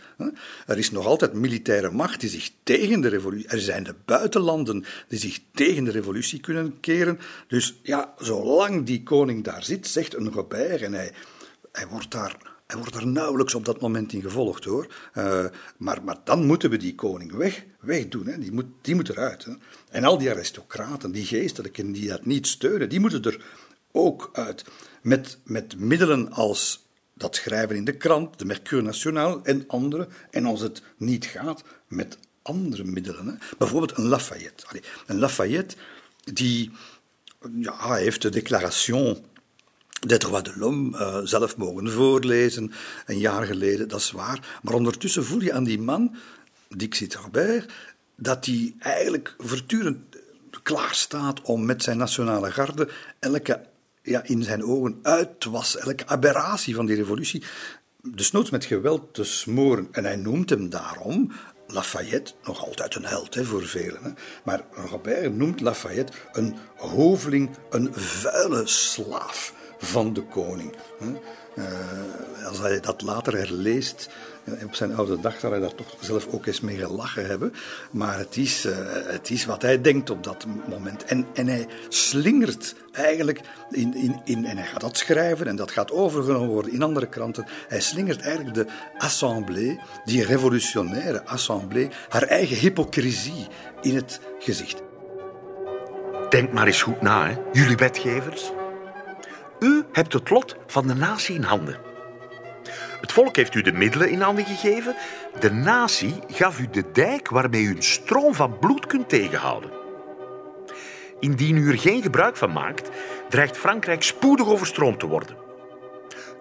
Er 0.67 0.77
is 0.77 0.91
nog 0.91 1.05
altijd 1.05 1.33
militaire 1.33 1.91
macht 1.91 2.19
die 2.19 2.29
zich 2.29 2.51
tegen 2.63 3.01
de 3.01 3.07
revolutie. 3.07 3.47
Er 3.47 3.59
zijn 3.59 3.83
de 3.83 3.95
buitenlanden 4.05 4.85
die 5.07 5.19
zich 5.19 5.39
tegen 5.53 5.83
de 5.83 5.91
revolutie 5.91 6.39
kunnen 6.39 6.79
keren. 6.79 7.19
Dus 7.47 7.79
ja, 7.83 8.13
zolang 8.17 8.85
die 8.85 9.03
koning 9.03 9.43
daar 9.43 9.63
zit, 9.63 9.87
zegt 9.87 10.15
een 10.15 10.31
Robert, 10.31 10.81
en 10.81 10.93
hij, 10.93 11.11
hij 11.71 11.87
wordt 11.87 12.11
daar. 12.11 12.57
Hij 12.67 12.77
wordt 12.77 12.95
er 12.95 13.07
nauwelijks 13.07 13.55
op 13.55 13.65
dat 13.65 13.81
moment 13.81 14.13
in 14.13 14.21
gevolgd 14.21 14.63
hoor. 14.63 14.87
Uh, 15.17 15.45
maar, 15.77 16.03
maar 16.03 16.17
dan 16.23 16.45
moeten 16.45 16.69
we 16.69 16.77
die 16.77 16.95
koning 16.95 17.31
weg, 17.31 17.65
wegdoen. 17.79 18.27
Hè. 18.27 18.37
Die, 18.37 18.51
moet, 18.51 18.65
die 18.81 18.95
moet 18.95 19.09
eruit. 19.09 19.45
Hè. 19.45 19.51
En 19.89 20.03
al 20.03 20.17
die 20.17 20.29
aristocraten, 20.29 21.11
die 21.11 21.25
geestelijken 21.25 21.91
die 21.91 22.07
dat 22.07 22.25
niet 22.25 22.47
steunen, 22.47 22.89
die 22.89 22.99
moeten 22.99 23.23
er 23.23 23.45
ook 23.91 24.29
uit. 24.33 24.65
Met, 25.01 25.37
met 25.43 25.79
middelen 25.79 26.31
als 26.31 26.88
dat 27.19 27.35
schrijven 27.35 27.75
in 27.75 27.85
de 27.85 27.97
krant, 27.97 28.39
de 28.39 28.45
Mercure 28.45 28.81
Nationaal 28.81 29.39
en 29.43 29.63
andere. 29.67 30.07
En 30.31 30.45
als 30.45 30.61
het 30.61 30.81
niet 30.97 31.25
gaat, 31.25 31.63
met 31.87 32.17
andere 32.41 32.83
middelen. 32.83 33.27
Hè. 33.27 33.33
Bijvoorbeeld 33.57 33.97
een 33.97 34.07
Lafayette. 34.07 34.65
Een 35.05 35.19
Lafayette 35.19 35.75
die 36.33 36.71
ja, 37.59 37.93
heeft 37.93 38.21
de 38.21 38.29
Déclaration 38.29 39.25
des 40.07 40.17
droits 40.17 40.43
de 40.43 40.59
l'homme 40.59 40.97
uh, 40.97 41.19
zelf 41.23 41.57
mogen 41.57 41.91
voorlezen, 41.91 42.71
een 43.05 43.19
jaar 43.19 43.45
geleden, 43.45 43.87
dat 43.87 43.99
is 43.99 44.11
waar. 44.11 44.59
Maar 44.61 44.73
ondertussen 44.73 45.25
voel 45.25 45.41
je 45.41 45.53
aan 45.53 45.63
die 45.63 45.79
man, 45.79 46.15
Dixit 46.67 47.15
Robert, 47.15 47.71
dat 48.15 48.45
hij 48.45 48.75
eigenlijk 48.79 49.35
voortdurend 49.37 49.97
klaar 50.63 50.95
staat 50.95 51.41
om 51.41 51.65
met 51.65 51.83
zijn 51.83 51.97
nationale 51.97 52.51
garde 52.51 52.89
elke 53.19 53.61
ja, 54.09 54.23
in 54.23 54.43
zijn 54.43 54.63
ogen 54.63 54.99
uit 55.01 55.45
was, 55.45 55.77
elke 55.77 56.07
aberratie 56.07 56.75
van 56.75 56.85
die 56.85 56.95
revolutie, 56.95 57.43
desnoods 58.01 58.49
met 58.49 58.65
geweld 58.65 59.13
te 59.13 59.23
smoren. 59.23 59.87
En 59.91 60.03
hij 60.03 60.15
noemt 60.15 60.49
hem 60.49 60.69
daarom 60.69 61.31
Lafayette, 61.67 62.33
nog 62.43 62.65
altijd 62.65 62.95
een 62.95 63.05
held 63.05 63.33
hè, 63.33 63.43
voor 63.43 63.65
velen. 63.65 64.03
Hè. 64.03 64.09
Maar 64.43 64.63
Robert 64.71 65.35
noemt 65.35 65.59
Lafayette 65.59 66.13
een 66.31 66.55
hoveling, 66.75 67.49
een 67.69 67.93
vuile 67.93 68.67
slaaf 68.67 69.53
van 69.77 70.13
de 70.13 70.23
koning. 70.23 70.75
Hè. 70.99 71.11
Uh, 71.59 72.47
als 72.47 72.59
hij 72.59 72.79
dat 72.79 73.01
later 73.01 73.37
herleest, 73.37 74.09
op 74.63 74.75
zijn 74.75 74.95
oude 74.95 75.19
dag 75.19 75.39
zal 75.39 75.51
hij 75.51 75.59
daar 75.59 75.75
toch 75.75 75.95
zelf 75.99 76.27
ook 76.31 76.45
eens 76.45 76.61
mee 76.61 76.77
gelachen 76.77 77.25
hebben. 77.25 77.53
Maar 77.91 78.17
het 78.17 78.37
is, 78.37 78.65
uh, 78.65 78.73
het 79.05 79.29
is 79.29 79.45
wat 79.45 79.61
hij 79.61 79.81
denkt 79.81 80.09
op 80.09 80.23
dat 80.23 80.45
moment. 80.67 81.05
En, 81.05 81.25
en 81.33 81.47
hij 81.47 81.67
slingert 81.89 82.75
eigenlijk 82.91 83.41
in, 83.71 83.95
in, 83.95 84.21
in, 84.23 84.45
en 84.45 84.57
hij 84.57 84.65
gaat 84.65 84.81
dat 84.81 84.97
schrijven 84.97 85.47
en 85.47 85.55
dat 85.55 85.71
gaat 85.71 85.91
overgenomen 85.91 86.49
worden 86.49 86.71
in 86.71 86.81
andere 86.81 87.07
kranten. 87.07 87.45
Hij 87.67 87.81
slingert 87.81 88.21
eigenlijk 88.21 88.55
de 88.55 88.65
assemblée, 88.97 89.79
die 90.05 90.25
revolutionaire 90.25 91.25
assemblée, 91.25 91.89
haar 92.09 92.23
eigen 92.23 92.57
hypocrisie 92.57 93.47
in 93.81 93.95
het 93.95 94.19
gezicht. 94.39 94.81
Denk 96.29 96.51
maar 96.51 96.67
eens 96.67 96.81
goed 96.81 97.01
na, 97.01 97.27
hè? 97.27 97.35
jullie 97.51 97.75
wetgevers. 97.75 98.51
U 99.59 99.83
hebt 99.91 100.13
het 100.13 100.29
lot 100.29 100.55
van 100.67 100.87
de 100.87 100.93
natie 100.93 101.35
in 101.35 101.43
handen. 101.43 101.77
Het 103.01 103.11
volk 103.11 103.35
heeft 103.35 103.55
u 103.55 103.61
de 103.61 103.71
middelen 103.71 104.09
in 104.09 104.21
handen 104.21 104.45
gegeven. 104.45 104.95
De 105.39 105.51
natie 105.51 106.13
gaf 106.27 106.59
u 106.59 106.67
de 106.71 106.83
dijk 106.93 107.29
waarmee 107.29 107.63
u 107.63 107.75
een 107.75 107.83
stroom 107.83 108.33
van 108.33 108.59
bloed 108.59 108.85
kunt 108.85 109.09
tegenhouden. 109.09 109.71
Indien 111.19 111.57
u 111.57 111.69
er 111.69 111.79
geen 111.79 112.01
gebruik 112.01 112.37
van 112.37 112.51
maakt, 112.51 112.89
dreigt 113.29 113.57
Frankrijk 113.57 114.03
spoedig 114.03 114.47
overstroomd 114.47 114.99
te 114.99 115.07
worden. 115.07 115.35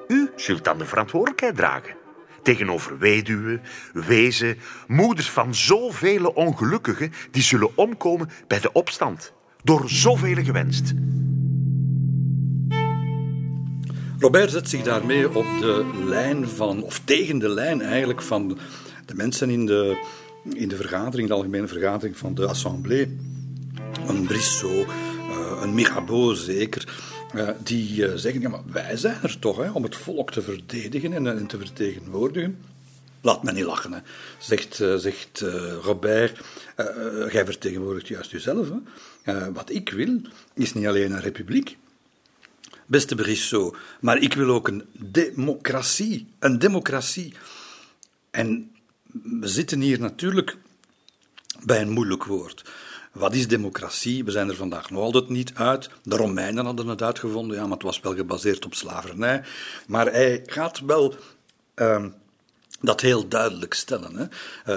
U 0.09 0.31
zult 0.37 0.65
dan 0.65 0.79
de 0.79 0.85
verantwoordelijkheid 0.85 1.57
dragen. 1.57 1.97
tegenover 2.43 2.99
weduwen, 2.99 3.63
wezen, 3.93 4.59
moeders 4.87 5.31
van 5.31 5.55
zoveel 5.55 6.27
ongelukkigen 6.27 7.13
die 7.31 7.43
zullen 7.43 7.77
omkomen 7.77 8.31
bij 8.47 8.61
de 8.61 8.73
opstand. 8.73 9.33
Door 9.63 9.83
zoveel 9.89 10.45
gewenst. 10.45 10.95
Robert 14.21 14.51
zet 14.51 14.69
zich 14.69 14.83
daarmee 14.83 15.29
op 15.37 15.47
de 15.61 15.91
lijn 16.05 16.49
van, 16.49 16.83
of 16.83 17.01
tegen 17.05 17.39
de 17.39 17.49
lijn 17.49 17.83
eigenlijk 17.83 18.23
van 18.23 18.59
de 19.07 19.15
mensen 19.15 19.51
in 19.51 19.67
de, 19.67 20.07
in 20.53 20.69
de 20.69 20.77
vergadering, 20.77 21.29
de 21.29 21.35
algemene 21.35 21.67
vergadering 21.67 22.17
van 22.17 22.35
de 22.35 22.47
Assemblée. 22.47 23.17
Een 24.07 24.27
Brissot, 24.27 24.87
eh, 25.31 25.61
een 25.63 25.75
Mirabeau 25.75 26.35
zeker, 26.35 26.89
eh, 27.33 27.49
die 27.63 28.07
eh, 28.07 28.15
zeggen, 28.15 28.41
ja 28.41 28.49
maar 28.49 28.63
wij 28.73 28.97
zijn 28.97 29.19
er 29.23 29.39
toch 29.39 29.57
hè, 29.57 29.71
om 29.71 29.83
het 29.83 29.97
volk 29.97 30.31
te 30.31 30.43
verdedigen 30.43 31.27
en, 31.27 31.47
te 31.47 31.59
vertegenwoordigen. 31.59 32.59
Laat 33.21 33.43
me 33.43 33.53
niet 33.53 33.65
lachen, 33.65 33.93
hè. 33.93 33.99
zegt, 34.39 34.75
zegt 34.97 35.45
Robert. 35.83 36.41
jij 37.31 37.45
vertegenwoordigt 37.45 38.09
juist 38.09 38.31
jezelf. 38.31 38.69
Hè. 39.23 39.53
wat 39.53 39.71
ik 39.71 39.91
wil, 39.91 40.21
is 40.55 40.75
niet 40.75 40.87
alleen 40.87 41.13
een 41.13 41.21
republiek, 41.21 41.77
beste 42.89 43.15
Brissot, 43.15 43.77
maar 44.01 44.19
ik 44.19 44.33
wil 44.33 44.49
ook 44.49 44.69
een 44.69 44.85
democratie. 44.93 46.27
Een 46.39 46.59
democratie. 46.59 47.35
En 48.31 48.71
we 49.23 49.49
zitten 49.49 49.81
hier 49.81 50.01
natuurlijk 50.01 50.57
bij 51.65 51.81
een 51.81 51.91
moeilijk 51.91 52.25
woord. 52.25 52.71
Wat 53.13 53.35
is 53.35 53.49
democratie? 53.49 54.25
We 54.25 54.31
zijn 54.31 54.49
er 54.49 54.57
vandaag 54.57 54.91
nog 54.91 55.03
altijd 55.03 55.29
niet 55.29 55.55
uit. 55.55 55.91
De 56.03 56.17
Romeinen 56.17 56.65
hadden 56.65 56.87
het 56.87 57.03
uitgevonden, 57.03 57.57
ja, 57.57 57.63
maar 57.63 57.73
het 57.73 57.83
was 57.83 58.01
wel 58.01 58.15
gebaseerd 58.15 58.65
op 58.65 58.75
slavernij. 58.75 59.43
Maar 59.87 60.07
hij 60.07 60.43
gaat 60.47 60.81
wel 60.81 61.15
ehm, 61.75 62.09
dat 62.81 63.01
heel 63.01 63.29
duidelijk 63.29 63.75
stellen. 63.75 64.17
Hè. 64.17 64.27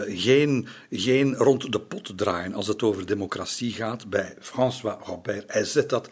Uh, 0.08 0.22
geen, 0.22 0.68
geen 0.90 1.36
rond 1.36 1.72
de 1.72 1.80
pot 1.80 2.18
draaien 2.18 2.54
als 2.54 2.68
het 2.68 2.84
over 2.84 3.06
democratie 3.06 3.72
gaat 3.72 4.10
bij 4.10 4.36
François 4.40 4.96
Robert. 5.06 5.54
Hij 5.54 5.64
zet 5.64 5.90
dat 5.90 6.10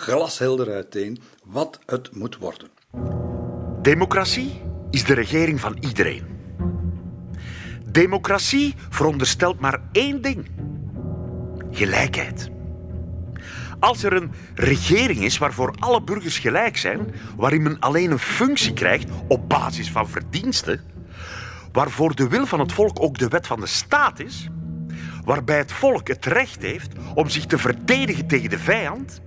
glashelder 0.00 0.72
uiteen 0.72 1.20
wat 1.44 1.78
het 1.86 2.14
moet 2.14 2.36
worden. 2.36 2.68
Democratie 3.82 4.60
is 4.90 5.04
de 5.04 5.14
regering 5.14 5.60
van 5.60 5.76
iedereen. 5.80 6.24
Democratie 7.84 8.74
veronderstelt 8.88 9.60
maar 9.60 9.80
één 9.92 10.22
ding: 10.22 10.50
gelijkheid. 11.70 12.50
Als 13.80 14.02
er 14.02 14.12
een 14.12 14.32
regering 14.54 15.18
is 15.22 15.38
waarvoor 15.38 15.74
alle 15.78 16.02
burgers 16.02 16.38
gelijk 16.38 16.76
zijn, 16.76 17.14
waarin 17.36 17.62
men 17.62 17.78
alleen 17.78 18.10
een 18.10 18.18
functie 18.18 18.72
krijgt 18.72 19.10
op 19.28 19.48
basis 19.48 19.90
van 19.90 20.08
verdiensten, 20.08 20.80
waarvoor 21.72 22.14
de 22.14 22.28
wil 22.28 22.46
van 22.46 22.60
het 22.60 22.72
volk 22.72 23.02
ook 23.02 23.18
de 23.18 23.28
wet 23.28 23.46
van 23.46 23.60
de 23.60 23.66
staat 23.66 24.20
is, 24.20 24.48
waarbij 25.24 25.58
het 25.58 25.72
volk 25.72 26.08
het 26.08 26.26
recht 26.26 26.62
heeft 26.62 26.92
om 27.14 27.28
zich 27.28 27.46
te 27.46 27.58
verdedigen 27.58 28.26
tegen 28.26 28.50
de 28.50 28.58
vijand, 28.58 29.20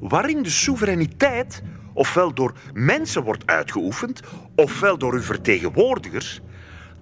waarin 0.00 0.42
de 0.42 0.50
soevereiniteit 0.50 1.62
ofwel 1.92 2.34
door 2.34 2.54
mensen 2.72 3.22
wordt 3.22 3.46
uitgeoefend, 3.46 4.20
ofwel 4.54 4.98
door 4.98 5.14
uw 5.14 5.22
vertegenwoordigers, 5.22 6.40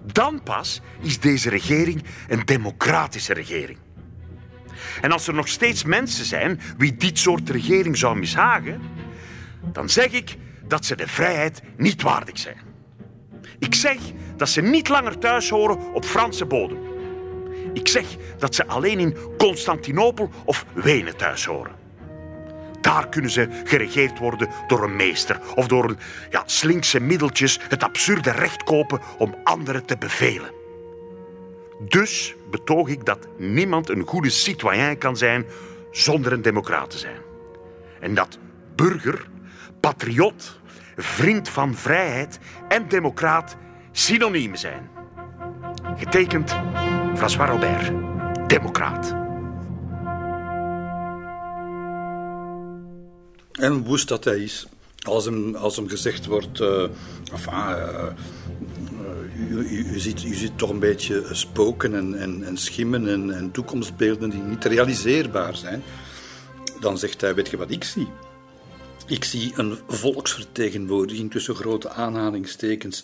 dan 0.05 0.43
pas 0.43 0.81
is 1.01 1.19
deze 1.19 1.49
regering 1.49 2.03
een 2.27 2.45
democratische 2.45 3.33
regering. 3.33 3.77
En 5.01 5.11
als 5.11 5.27
er 5.27 5.33
nog 5.33 5.47
steeds 5.47 5.83
mensen 5.83 6.25
zijn 6.25 6.59
wie 6.77 6.95
dit 6.95 7.19
soort 7.19 7.49
regering 7.49 7.97
zou 7.97 8.17
mishagen, 8.17 8.81
dan 9.71 9.89
zeg 9.89 10.11
ik 10.11 10.37
dat 10.67 10.85
ze 10.85 10.95
de 10.95 11.07
vrijheid 11.07 11.61
niet 11.77 12.01
waardig 12.01 12.37
zijn. 12.37 12.57
Ik 13.59 13.75
zeg 13.75 13.97
dat 14.37 14.49
ze 14.49 14.61
niet 14.61 14.89
langer 14.89 15.17
thuis 15.17 15.49
horen 15.49 15.93
op 15.93 16.05
Franse 16.05 16.45
bodem. 16.45 16.77
Ik 17.73 17.87
zeg 17.87 18.05
dat 18.37 18.55
ze 18.55 18.67
alleen 18.67 18.99
in 18.99 19.17
Constantinopel 19.37 20.29
of 20.45 20.65
Wenen 20.73 21.17
thuis 21.17 21.45
horen. 21.45 21.82
Daar 22.83 23.09
kunnen 23.09 23.31
ze 23.31 23.47
geregeerd 23.63 24.19
worden 24.19 24.49
door 24.67 24.83
een 24.83 24.95
meester 24.95 25.39
of 25.55 25.67
door 25.67 25.95
ja, 26.29 26.43
slinkse 26.45 26.99
middeltjes 26.99 27.59
het 27.69 27.83
absurde 27.83 28.31
recht 28.31 28.63
kopen 28.63 28.99
om 29.17 29.35
anderen 29.43 29.85
te 29.85 29.97
bevelen. 29.97 30.51
Dus 31.79 32.35
betoog 32.49 32.87
ik 32.87 33.05
dat 33.05 33.27
niemand 33.37 33.89
een 33.89 34.07
goede 34.07 34.29
citoyen 34.29 34.97
kan 34.97 35.17
zijn 35.17 35.45
zonder 35.91 36.33
een 36.33 36.41
democraat 36.41 36.89
te 36.89 36.97
zijn. 36.97 37.21
En 37.99 38.13
dat 38.13 38.37
burger, 38.75 39.27
patriot, 39.79 40.59
vriend 40.95 41.49
van 41.49 41.75
vrijheid 41.75 42.39
en 42.67 42.87
democraat 42.87 43.55
synoniemen 43.91 44.57
zijn. 44.57 44.89
Getekend 45.97 46.55
François 47.15 47.49
Robert, 47.49 47.91
democraat. 48.47 49.22
En 53.59 53.83
woest 53.83 54.07
dat 54.07 54.23
hij 54.23 54.39
is. 54.39 54.65
Als 55.01 55.25
hem, 55.25 55.55
als 55.55 55.75
hem 55.75 55.87
gezegd 55.87 56.25
wordt, 56.25 56.59
enfin, 57.31 57.53
uh, 57.53 58.07
u, 59.49 59.57
u, 59.57 59.85
u, 59.93 59.99
ziet, 59.99 60.23
u 60.23 60.33
ziet 60.33 60.57
toch 60.57 60.69
een 60.69 60.79
beetje 60.79 61.25
spoken 61.31 61.95
en, 61.95 62.19
en, 62.19 62.43
en 62.43 62.57
schimmen 62.57 63.07
en, 63.07 63.31
en 63.31 63.51
toekomstbeelden 63.51 64.29
die 64.29 64.41
niet 64.41 64.65
realiseerbaar 64.65 65.55
zijn. 65.55 65.83
Dan 66.79 66.97
zegt 66.97 67.21
hij, 67.21 67.35
weet 67.35 67.49
je 67.49 67.57
wat 67.57 67.71
ik 67.71 67.83
zie? 67.83 68.07
Ik 69.07 69.23
zie 69.23 69.53
een 69.55 69.77
volksvertegenwoordiging 69.87 71.31
tussen 71.31 71.55
grote 71.55 71.89
aanhalingstekens 71.89 73.03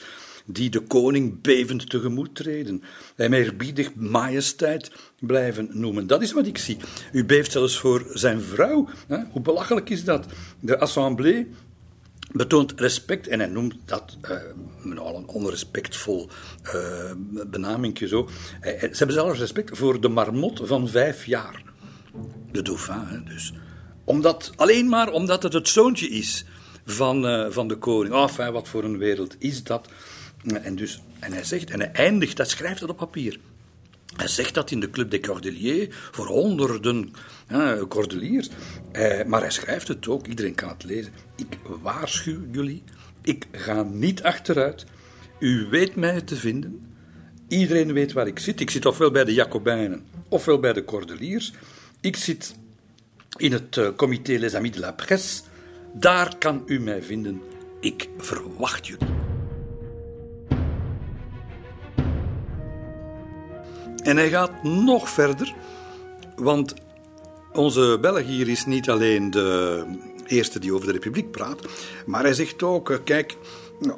die 0.52 0.70
de 0.70 0.80
koning 0.80 1.42
bevend 1.42 1.90
tegemoet 1.90 2.36
treden. 2.36 2.84
Hem 3.16 3.34
eerbiedig 3.34 3.96
majesteit 3.96 4.92
blijven 5.20 5.70
noemen. 5.72 6.08
Dat 6.08 6.22
is 6.22 6.32
wat 6.32 6.48
ik 6.48 6.58
zie. 6.58 6.78
U 7.12 7.26
beeft 7.26 7.52
zelfs 7.52 7.80
voor 7.80 8.06
zijn 8.14 8.42
vrouw. 8.42 8.88
Hè? 9.08 9.18
Hoe 9.32 9.42
belachelijk 9.42 9.90
is 9.90 10.04
dat? 10.04 10.26
De 10.60 10.80
assemblée 10.80 11.48
betoont 12.32 12.74
respect 12.76 13.28
en 13.28 13.40
hij 13.40 13.48
noemt 13.48 13.76
dat 13.86 14.18
uh, 14.22 14.38
een 14.84 15.28
onrespectvol 15.28 16.30
uh, 16.64 16.72
benamingje 17.48 18.08
zo. 18.08 18.22
Uh, 18.22 18.30
ze 18.62 18.98
hebben 18.98 19.16
zelfs 19.16 19.40
respect 19.40 19.78
voor 19.78 20.02
de 20.02 20.10
marmot 20.10 20.62
van 20.64 20.88
vijf 20.88 21.26
jaar. 21.26 21.64
De 22.52 22.62
dauphin, 22.62 23.24
dus. 23.26 23.54
Omdat, 24.04 24.52
alleen 24.56 24.90
maar 24.90 25.12
omdat 25.12 25.44
het 25.44 25.54
het 25.54 25.68
zoontje 25.68 26.10
is 26.10 26.46
van, 26.86 27.48
van 27.52 27.68
de 27.68 27.76
koning. 27.76 28.16
Enfin, 28.16 28.52
wat 28.52 28.68
voor 28.68 28.84
een 28.84 28.98
wereld 28.98 29.36
is 29.40 29.64
dat? 29.64 29.88
En, 30.44 30.76
dus, 30.76 31.02
en 31.20 31.34
hij 31.34 31.44
zegt, 31.44 31.70
en 31.70 31.80
hij 31.80 31.92
eindigt, 31.92 32.38
hij 32.38 32.48
schrijft 32.48 32.80
dat 32.80 32.90
op 32.90 32.98
papier. 32.98 33.40
Hij 34.16 34.28
zegt 34.28 34.54
dat 34.54 34.72
in 34.72 34.80
de 34.80 34.90
Club 34.90 35.12
des 35.12 35.20
Cordeliers 35.20 35.96
voor 36.12 36.26
honderden 36.26 37.14
cordeliers. 37.88 38.50
Eh, 38.92 39.26
maar 39.26 39.42
hij 39.42 39.52
schrijft 39.52 39.88
het 39.88 40.08
ook, 40.08 40.28
iedereen 40.28 40.56
kan 40.56 40.70
het 40.70 40.84
lezen. 40.84 41.12
Ik 41.36 41.58
waarschuw 41.82 42.40
jullie, 42.52 42.84
ik 43.22 43.48
ga 43.52 43.84
niet 43.84 44.24
achteruit. 44.24 44.86
U 45.40 45.68
weet 45.70 45.96
mij 45.96 46.22
te 46.22 46.36
vinden. 46.36 46.88
Iedereen 47.48 47.94
weet 47.94 48.14
waar 48.14 48.28
ik 48.28 48.40
zit. 48.40 48.60
Ik 48.60 48.70
zit 48.70 48.86
ofwel 48.86 49.12
bij 49.12 49.24
de 49.24 49.34
Jacobijnen, 49.34 50.06
ofwel 50.28 50.60
bij 50.60 50.74
de 50.74 50.86
Cordeliers. 50.86 51.54
Ik 52.02 52.16
zit 52.16 52.56
in 53.38 53.52
het 53.52 53.76
uh, 53.76 53.90
comité 53.96 54.38
Les 54.38 54.56
Amis 54.56 54.72
de 54.72 54.80
la 54.80 54.92
Presse. 54.92 55.42
Daar 55.94 56.38
kan 56.38 56.64
u 56.66 56.80
mij 56.80 57.04
vinden. 57.04 57.42
Ik 57.80 58.10
verwacht 58.18 58.88
jullie. 58.88 59.29
En 64.10 64.18
hij 64.18 64.30
gaat 64.30 64.64
nog 64.64 65.10
verder, 65.10 65.54
want 66.36 66.74
onze 67.54 67.98
Belg 68.02 68.24
hier 68.24 68.48
is 68.48 68.66
niet 68.66 68.90
alleen 68.90 69.32
de 69.32 69.86
eerste 70.28 70.60
die 70.60 70.74
over 70.74 70.88
de 70.88 70.94
republiek 70.94 71.32
praat, 71.32 71.60
maar 72.06 72.24
hij 72.24 72.34
zegt 72.34 72.64
ook, 72.64 72.90
eh, 72.90 72.98
kijk, 73.04 73.38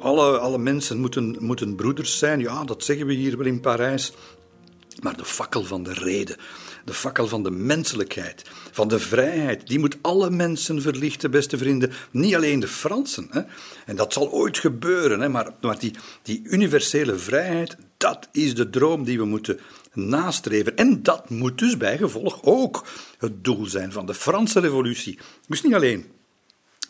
alle, 0.00 0.38
alle 0.38 0.58
mensen 0.58 0.98
moeten, 0.98 1.36
moeten 1.40 1.74
broeders 1.74 2.18
zijn. 2.18 2.40
Ja, 2.40 2.64
dat 2.64 2.84
zeggen 2.84 3.06
we 3.06 3.12
hier 3.12 3.36
wel 3.36 3.46
in 3.46 3.60
Parijs. 3.60 4.12
Maar 5.00 5.16
de 5.16 5.24
fakkel 5.24 5.64
van 5.64 5.82
de 5.82 5.92
reden, 5.92 6.36
de 6.84 6.94
fakkel 6.94 7.28
van 7.28 7.42
de 7.42 7.50
menselijkheid, 7.50 8.42
van 8.70 8.88
de 8.88 8.98
vrijheid, 8.98 9.66
die 9.66 9.78
moet 9.78 9.96
alle 10.00 10.30
mensen 10.30 10.82
verlichten, 10.82 11.30
beste 11.30 11.58
vrienden. 11.58 11.92
Niet 12.10 12.34
alleen 12.34 12.60
de 12.60 12.68
Fransen. 12.68 13.26
Hè. 13.30 13.40
En 13.86 13.96
dat 13.96 14.12
zal 14.12 14.30
ooit 14.30 14.58
gebeuren, 14.58 15.20
hè. 15.20 15.28
Maar, 15.28 15.50
maar 15.60 15.78
die, 15.78 15.94
die 16.22 16.40
universele 16.44 17.16
vrijheid, 17.16 17.76
dat 17.96 18.28
is 18.32 18.54
de 18.54 18.70
droom 18.70 19.04
die 19.04 19.18
we 19.18 19.24
moeten 19.24 19.60
nastreven. 19.92 20.76
En 20.76 21.02
dat 21.02 21.30
moet 21.30 21.58
dus 21.58 21.76
bijgevolg 21.76 22.42
ook 22.42 22.86
het 23.18 23.44
doel 23.44 23.66
zijn 23.66 23.92
van 23.92 24.06
de 24.06 24.14
Franse 24.14 24.60
revolutie. 24.60 25.18
Dus 25.48 25.62
niet 25.62 25.74
alleen 25.74 26.06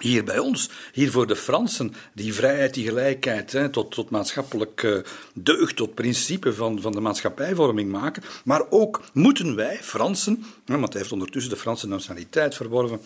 hier 0.03 0.25
bij 0.25 0.39
ons, 0.39 0.71
hier 0.93 1.11
voor 1.11 1.27
de 1.27 1.37
Fransen, 1.37 1.95
die 2.15 2.35
vrijheid, 2.35 2.75
die 2.75 2.87
gelijkheid, 2.87 3.53
hè, 3.53 3.69
tot, 3.69 3.91
tot 3.91 4.11
maatschappelijk 4.11 4.83
uh, 4.83 4.99
deugd, 5.35 5.77
tot 5.77 5.95
principe 5.95 6.55
van, 6.55 6.81
van 6.81 6.93
de 6.93 7.01
maatschappijvorming 7.01 7.91
maken. 7.91 8.23
Maar 8.45 8.63
ook 8.71 9.01
moeten 9.13 9.57
wij, 9.57 9.79
Fransen, 9.83 10.45
want 10.65 10.93
hij 10.93 11.01
heeft 11.01 11.13
ondertussen 11.13 11.53
de 11.53 11.59
Franse 11.59 11.89
nationaliteit 11.89 12.55
verworven, 12.55 13.01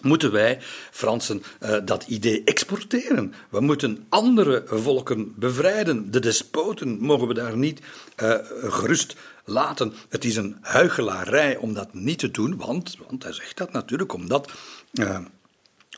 moeten 0.00 0.32
wij, 0.32 0.58
Fransen, 0.90 1.42
uh, 1.62 1.76
dat 1.84 2.04
idee 2.06 2.44
exporteren. 2.44 3.34
We 3.48 3.60
moeten 3.60 4.06
andere 4.08 4.62
volken 4.66 5.34
bevrijden. 5.36 6.10
De 6.10 6.20
despoten 6.20 6.98
mogen 6.98 7.28
we 7.28 7.34
daar 7.34 7.56
niet 7.56 7.80
uh, 8.22 8.34
gerust 8.62 9.16
laten. 9.44 9.92
Het 10.08 10.24
is 10.24 10.36
een 10.36 10.56
huichelarij 10.60 11.56
om 11.56 11.74
dat 11.74 11.94
niet 11.94 12.18
te 12.18 12.30
doen, 12.30 12.56
want, 12.56 12.96
want 13.08 13.22
hij 13.22 13.32
zegt 13.32 13.56
dat 13.56 13.72
natuurlijk 13.72 14.12
omdat. 14.12 14.52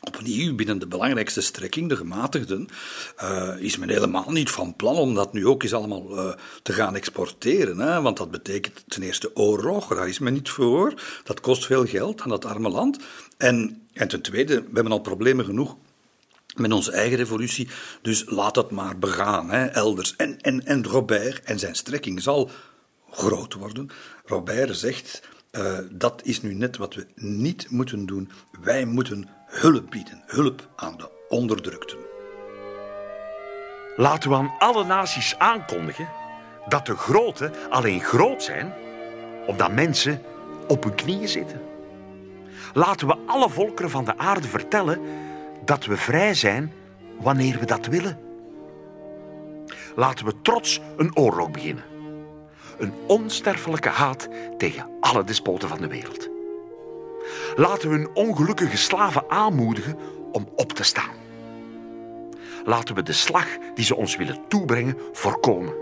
Opnieuw, 0.07 0.55
binnen 0.55 0.79
de 0.79 0.87
belangrijkste 0.87 1.41
strekking, 1.41 1.89
de 1.89 1.95
gematigden, 1.95 2.67
uh, 3.21 3.55
is 3.59 3.77
men 3.77 3.89
helemaal 3.89 4.31
niet 4.31 4.49
van 4.49 4.75
plan 4.75 4.95
om 4.95 5.15
dat 5.15 5.33
nu 5.33 5.47
ook 5.47 5.63
eens 5.63 5.73
allemaal 5.73 6.17
uh, 6.17 6.33
te 6.61 6.73
gaan 6.73 6.95
exporteren. 6.95 7.79
Hè? 7.79 8.01
Want 8.01 8.17
dat 8.17 8.31
betekent 8.31 8.83
ten 8.87 9.03
eerste 9.03 9.35
oorlog, 9.35 9.87
daar 9.87 10.07
is 10.07 10.19
men 10.19 10.33
niet 10.33 10.49
voor. 10.49 10.93
Dat 11.23 11.39
kost 11.39 11.65
veel 11.65 11.85
geld 11.85 12.21
aan 12.21 12.29
dat 12.29 12.45
arme 12.45 12.69
land. 12.69 12.97
En, 13.37 13.87
en 13.93 14.07
ten 14.07 14.21
tweede, 14.21 14.55
we 14.61 14.69
hebben 14.73 14.91
al 14.91 14.99
problemen 14.99 15.45
genoeg 15.45 15.75
met 16.55 16.71
onze 16.71 16.91
eigen 16.91 17.17
revolutie. 17.17 17.67
Dus 18.01 18.23
laat 18.25 18.53
dat 18.53 18.71
maar 18.71 18.99
begaan, 18.99 19.49
hè, 19.49 19.65
elders. 19.65 20.15
En, 20.15 20.41
en, 20.41 20.65
en 20.65 20.85
Robert 20.85 21.43
en 21.43 21.59
zijn 21.59 21.75
strekking 21.75 22.21
zal 22.21 22.49
groot 23.11 23.53
worden. 23.53 23.89
Robert 24.25 24.77
zegt. 24.77 25.21
Uh, 25.51 25.77
dat 25.91 26.21
is 26.23 26.41
nu 26.41 26.53
net 26.53 26.77
wat 26.77 26.93
we 26.93 27.07
niet 27.15 27.69
moeten 27.69 28.05
doen. 28.05 28.29
Wij 28.61 28.85
moeten 28.85 29.29
hulp 29.45 29.89
bieden, 29.89 30.23
hulp 30.25 30.69
aan 30.75 30.97
de 30.97 31.09
onderdrukten. 31.29 31.97
Laten 33.95 34.29
we 34.29 34.35
aan 34.35 34.53
alle 34.59 34.85
naties 34.85 35.37
aankondigen 35.37 36.09
dat 36.67 36.85
de 36.85 36.95
grote 36.95 37.51
alleen 37.69 38.01
groot 38.01 38.43
zijn 38.43 38.73
omdat 39.45 39.71
mensen 39.71 40.21
op 40.67 40.83
hun 40.83 40.95
knieën 40.95 41.27
zitten. 41.27 41.61
Laten 42.73 43.07
we 43.07 43.17
alle 43.25 43.49
volkeren 43.49 43.89
van 43.89 44.05
de 44.05 44.17
aarde 44.17 44.47
vertellen 44.47 44.99
dat 45.65 45.85
we 45.85 45.97
vrij 45.97 46.33
zijn 46.33 46.73
wanneer 47.19 47.59
we 47.59 47.65
dat 47.65 47.85
willen. 47.85 48.19
Laten 49.95 50.25
we 50.25 50.33
trots 50.41 50.81
een 50.97 51.17
oorlog 51.17 51.51
beginnen. 51.51 51.83
Een 52.79 52.93
onsterfelijke 53.05 53.89
haat 53.89 54.27
tegen 54.57 54.89
alle 54.99 55.23
despoten 55.23 55.69
van 55.69 55.81
de 55.81 55.87
wereld. 55.87 56.29
Laten 57.55 57.89
we 57.89 57.95
hun 57.95 58.15
ongelukkige 58.15 58.77
slaven 58.77 59.29
aanmoedigen 59.29 59.97
om 60.31 60.49
op 60.55 60.73
te 60.73 60.83
staan. 60.83 61.15
Laten 62.65 62.95
we 62.95 63.03
de 63.03 63.13
slag 63.13 63.47
die 63.73 63.85
ze 63.85 63.95
ons 63.95 64.15
willen 64.15 64.37
toebrengen 64.47 64.97
voorkomen. 65.11 65.73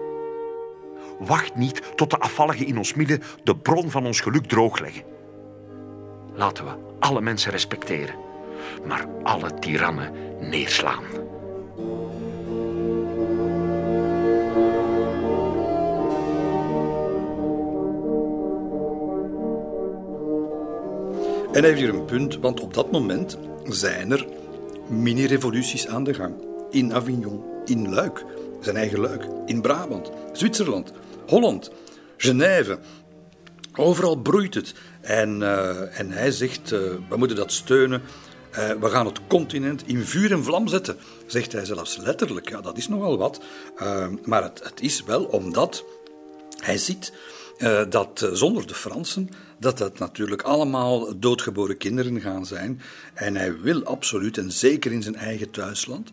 Wacht 1.19 1.55
niet 1.55 1.81
tot 1.95 2.09
de 2.09 2.17
afvalligen 2.17 2.65
in 2.65 2.77
ons 2.77 2.93
midden 2.93 3.21
de 3.43 3.55
bron 3.55 3.91
van 3.91 4.05
ons 4.05 4.19
geluk 4.19 4.45
droogleggen. 4.45 5.03
Laten 6.33 6.65
we 6.65 6.71
alle 6.99 7.21
mensen 7.21 7.51
respecteren, 7.51 8.15
maar 8.87 9.05
alle 9.23 9.59
tirannen 9.59 10.11
neerslaan. 10.39 11.03
En 21.57 21.63
hij 21.63 21.71
heeft 21.71 21.83
hier 21.83 21.93
een 21.99 22.05
punt, 22.05 22.37
want 22.37 22.59
op 22.59 22.73
dat 22.73 22.91
moment 22.91 23.37
zijn 23.63 24.11
er 24.11 24.27
mini-revoluties 24.89 25.87
aan 25.87 26.03
de 26.03 26.13
gang. 26.13 26.33
In 26.69 26.93
Avignon, 26.93 27.43
in 27.65 27.89
Luik, 27.93 28.25
zijn 28.61 28.75
eigen 28.75 28.99
Luik, 28.99 29.27
in 29.45 29.61
Brabant, 29.61 30.11
Zwitserland, 30.33 30.91
Holland, 31.27 31.71
Genève. 32.17 32.79
Overal 33.75 34.15
broeit 34.15 34.53
het. 34.53 34.73
En, 35.01 35.41
uh, 35.41 35.99
en 35.99 36.11
hij 36.11 36.31
zegt, 36.31 36.71
uh, 36.71 36.79
we 37.09 37.17
moeten 37.17 37.37
dat 37.37 37.51
steunen. 37.51 38.01
Uh, 38.51 38.71
we 38.71 38.89
gaan 38.89 39.05
het 39.05 39.19
continent 39.27 39.87
in 39.87 40.03
vuur 40.03 40.31
en 40.31 40.43
vlam 40.43 40.67
zetten, 40.67 40.97
zegt 41.25 41.51
hij 41.51 41.65
zelfs 41.65 41.97
letterlijk. 41.97 42.49
Ja, 42.49 42.61
dat 42.61 42.77
is 42.77 42.87
nogal 42.87 43.17
wat. 43.17 43.41
maar 44.23 44.43
het, 44.43 44.61
het 44.63 44.81
is 44.81 45.03
wel 45.03 45.23
omdat 45.23 45.83
hij 46.57 46.77
ziet 46.77 47.13
dat 47.89 48.29
zonder 48.33 48.67
de 48.67 48.73
Fransen 48.73 49.29
dat 49.59 49.77
dat 49.77 49.99
natuurlijk 49.99 50.41
allemaal 50.41 51.19
doodgeboren 51.19 51.77
kinderen 51.77 52.21
gaan 52.21 52.45
zijn. 52.45 52.81
En 53.13 53.35
hij 53.35 53.59
wil 53.59 53.83
absoluut, 53.83 54.37
en 54.37 54.51
zeker 54.51 54.91
in 54.91 55.03
zijn 55.03 55.15
eigen 55.15 55.51
thuisland, 55.51 56.09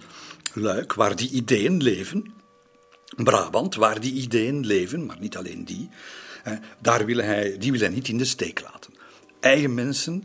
Luik, 0.52 0.92
waar 0.92 1.16
die 1.16 1.30
ideeën 1.30 1.82
leven, 1.82 2.32
Brabant, 3.16 3.74
waar 3.74 4.00
die 4.00 4.12
ideeën 4.12 4.66
leven, 4.66 5.06
maar 5.06 5.20
niet 5.20 5.36
alleen 5.36 5.64
die, 5.64 5.88
daar 6.80 7.04
wil 7.04 7.16
hij, 7.16 7.58
die 7.58 7.70
wil 7.70 7.80
hij 7.80 7.88
niet 7.88 8.08
in 8.08 8.18
de 8.18 8.24
steek 8.24 8.62
laten. 8.62 8.92
Eigen 9.40 9.74
mensen, 9.74 10.22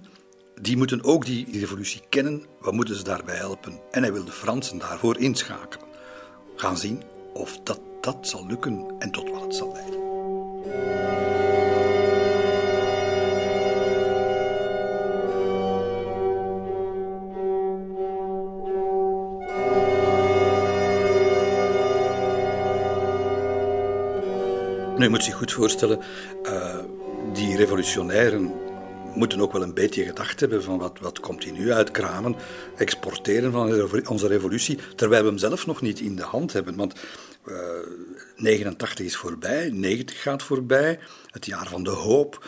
die 0.61 0.77
moeten 0.77 1.03
ook 1.03 1.25
die 1.25 1.59
revolutie 1.59 2.01
kennen, 2.09 2.45
we 2.61 2.71
moeten 2.71 2.95
ze 2.95 3.03
daarbij 3.03 3.35
helpen. 3.35 3.79
En 3.91 4.01
hij 4.01 4.13
wil 4.13 4.25
de 4.25 4.31
Fransen 4.31 4.77
daarvoor 4.77 5.17
inschakelen. 5.17 5.87
Gaan 6.55 6.77
zien 6.77 7.03
of 7.33 7.59
dat, 7.63 7.79
dat 8.01 8.17
zal 8.21 8.45
lukken 8.47 8.85
en 8.99 9.11
tot 9.11 9.29
wat 9.29 9.41
het 9.41 9.55
zal 9.55 9.73
leiden. 9.73 11.08
Nu, 24.99 25.05
je 25.05 25.11
moet 25.11 25.23
zich 25.23 25.35
goed 25.35 25.51
voorstellen, 25.51 25.99
uh, 26.43 26.79
die 27.33 27.57
revolutionairen 27.57 28.53
moeten 29.15 29.41
ook 29.41 29.53
wel 29.53 29.61
een 29.61 29.73
beetje 29.73 30.03
gedacht 30.03 30.39
hebben 30.39 30.63
van 30.63 30.77
wat, 30.77 30.99
wat 31.01 31.19
komt 31.19 31.43
hier 31.43 31.53
nu 31.53 31.71
uit 31.71 31.91
kramen, 31.91 32.35
exporteren 32.77 33.51
van 33.51 33.89
onze 34.07 34.27
revolutie, 34.27 34.77
terwijl 34.95 35.21
we 35.23 35.29
hem 35.29 35.37
zelf 35.37 35.65
nog 35.65 35.81
niet 35.81 35.99
in 35.99 36.15
de 36.15 36.23
hand 36.23 36.53
hebben. 36.53 36.75
Want 36.75 36.93
uh, 37.47 37.55
eh, 37.55 37.61
89 38.35 39.05
is 39.05 39.15
voorbij, 39.15 39.69
90 39.69 40.21
gaat 40.21 40.43
voorbij, 40.43 40.99
het 41.31 41.45
jaar 41.45 41.67
van 41.67 41.83
de 41.83 41.89
hoop. 41.89 42.47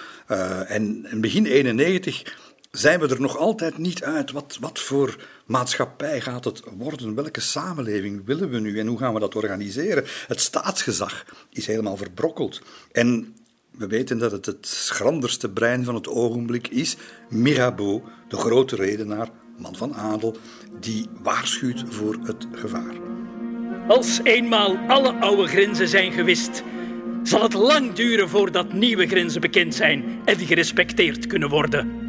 En, 0.67 1.05
en 1.09 1.21
begin 1.21 1.45
91 1.45 2.35
zijn 2.71 2.99
we 2.99 3.07
er 3.07 3.21
nog 3.21 3.38
altijd 3.38 3.77
niet 3.77 4.03
uit. 4.03 4.31
Wat, 4.31 4.57
wat 4.60 4.79
voor 4.79 5.27
maatschappij 5.45 6.21
gaat 6.21 6.45
het 6.45 6.62
worden? 6.77 7.15
Welke 7.15 7.41
samenleving 7.41 8.25
willen 8.25 8.49
we 8.49 8.60
nu 8.60 8.79
en 8.79 8.88
hoe 8.88 8.97
gaan 8.97 9.13
we 9.13 9.19
dat 9.19 9.36
organiseren? 9.36 10.05
Het 10.27 10.41
staatsgezag 10.41 11.25
is 11.49 11.67
helemaal 11.67 11.97
verbrokkeld. 11.97 12.62
En 12.91 13.36
we 13.71 13.88
weten 13.88 14.17
dat 14.17 14.31
het 14.31 14.45
het 14.45 14.67
schranderste 14.67 15.49
brein 15.49 15.84
van 15.84 15.95
het 15.95 16.07
ogenblik 16.07 16.67
is. 16.67 16.95
Mirabeau, 17.29 18.01
de 18.27 18.38
grote 18.38 18.75
redenaar, 18.75 19.29
man 19.57 19.75
van 19.75 19.95
adel, 19.95 20.38
die 20.79 21.07
waarschuwt 21.21 21.84
voor 21.88 22.17
het 22.23 22.47
gevaar. 22.51 22.95
Als 23.88 24.19
eenmaal 24.23 24.77
alle 24.88 25.13
oude 25.13 25.47
grenzen 25.47 25.88
zijn 25.88 26.12
gewist, 26.12 26.63
zal 27.23 27.41
het 27.41 27.53
lang 27.53 27.93
duren 27.93 28.29
voordat 28.29 28.73
nieuwe 28.73 29.07
grenzen 29.07 29.41
bekend 29.41 29.75
zijn 29.75 30.21
en 30.25 30.39
gerespecteerd 30.39 31.27
kunnen 31.27 31.49
worden 31.49 32.00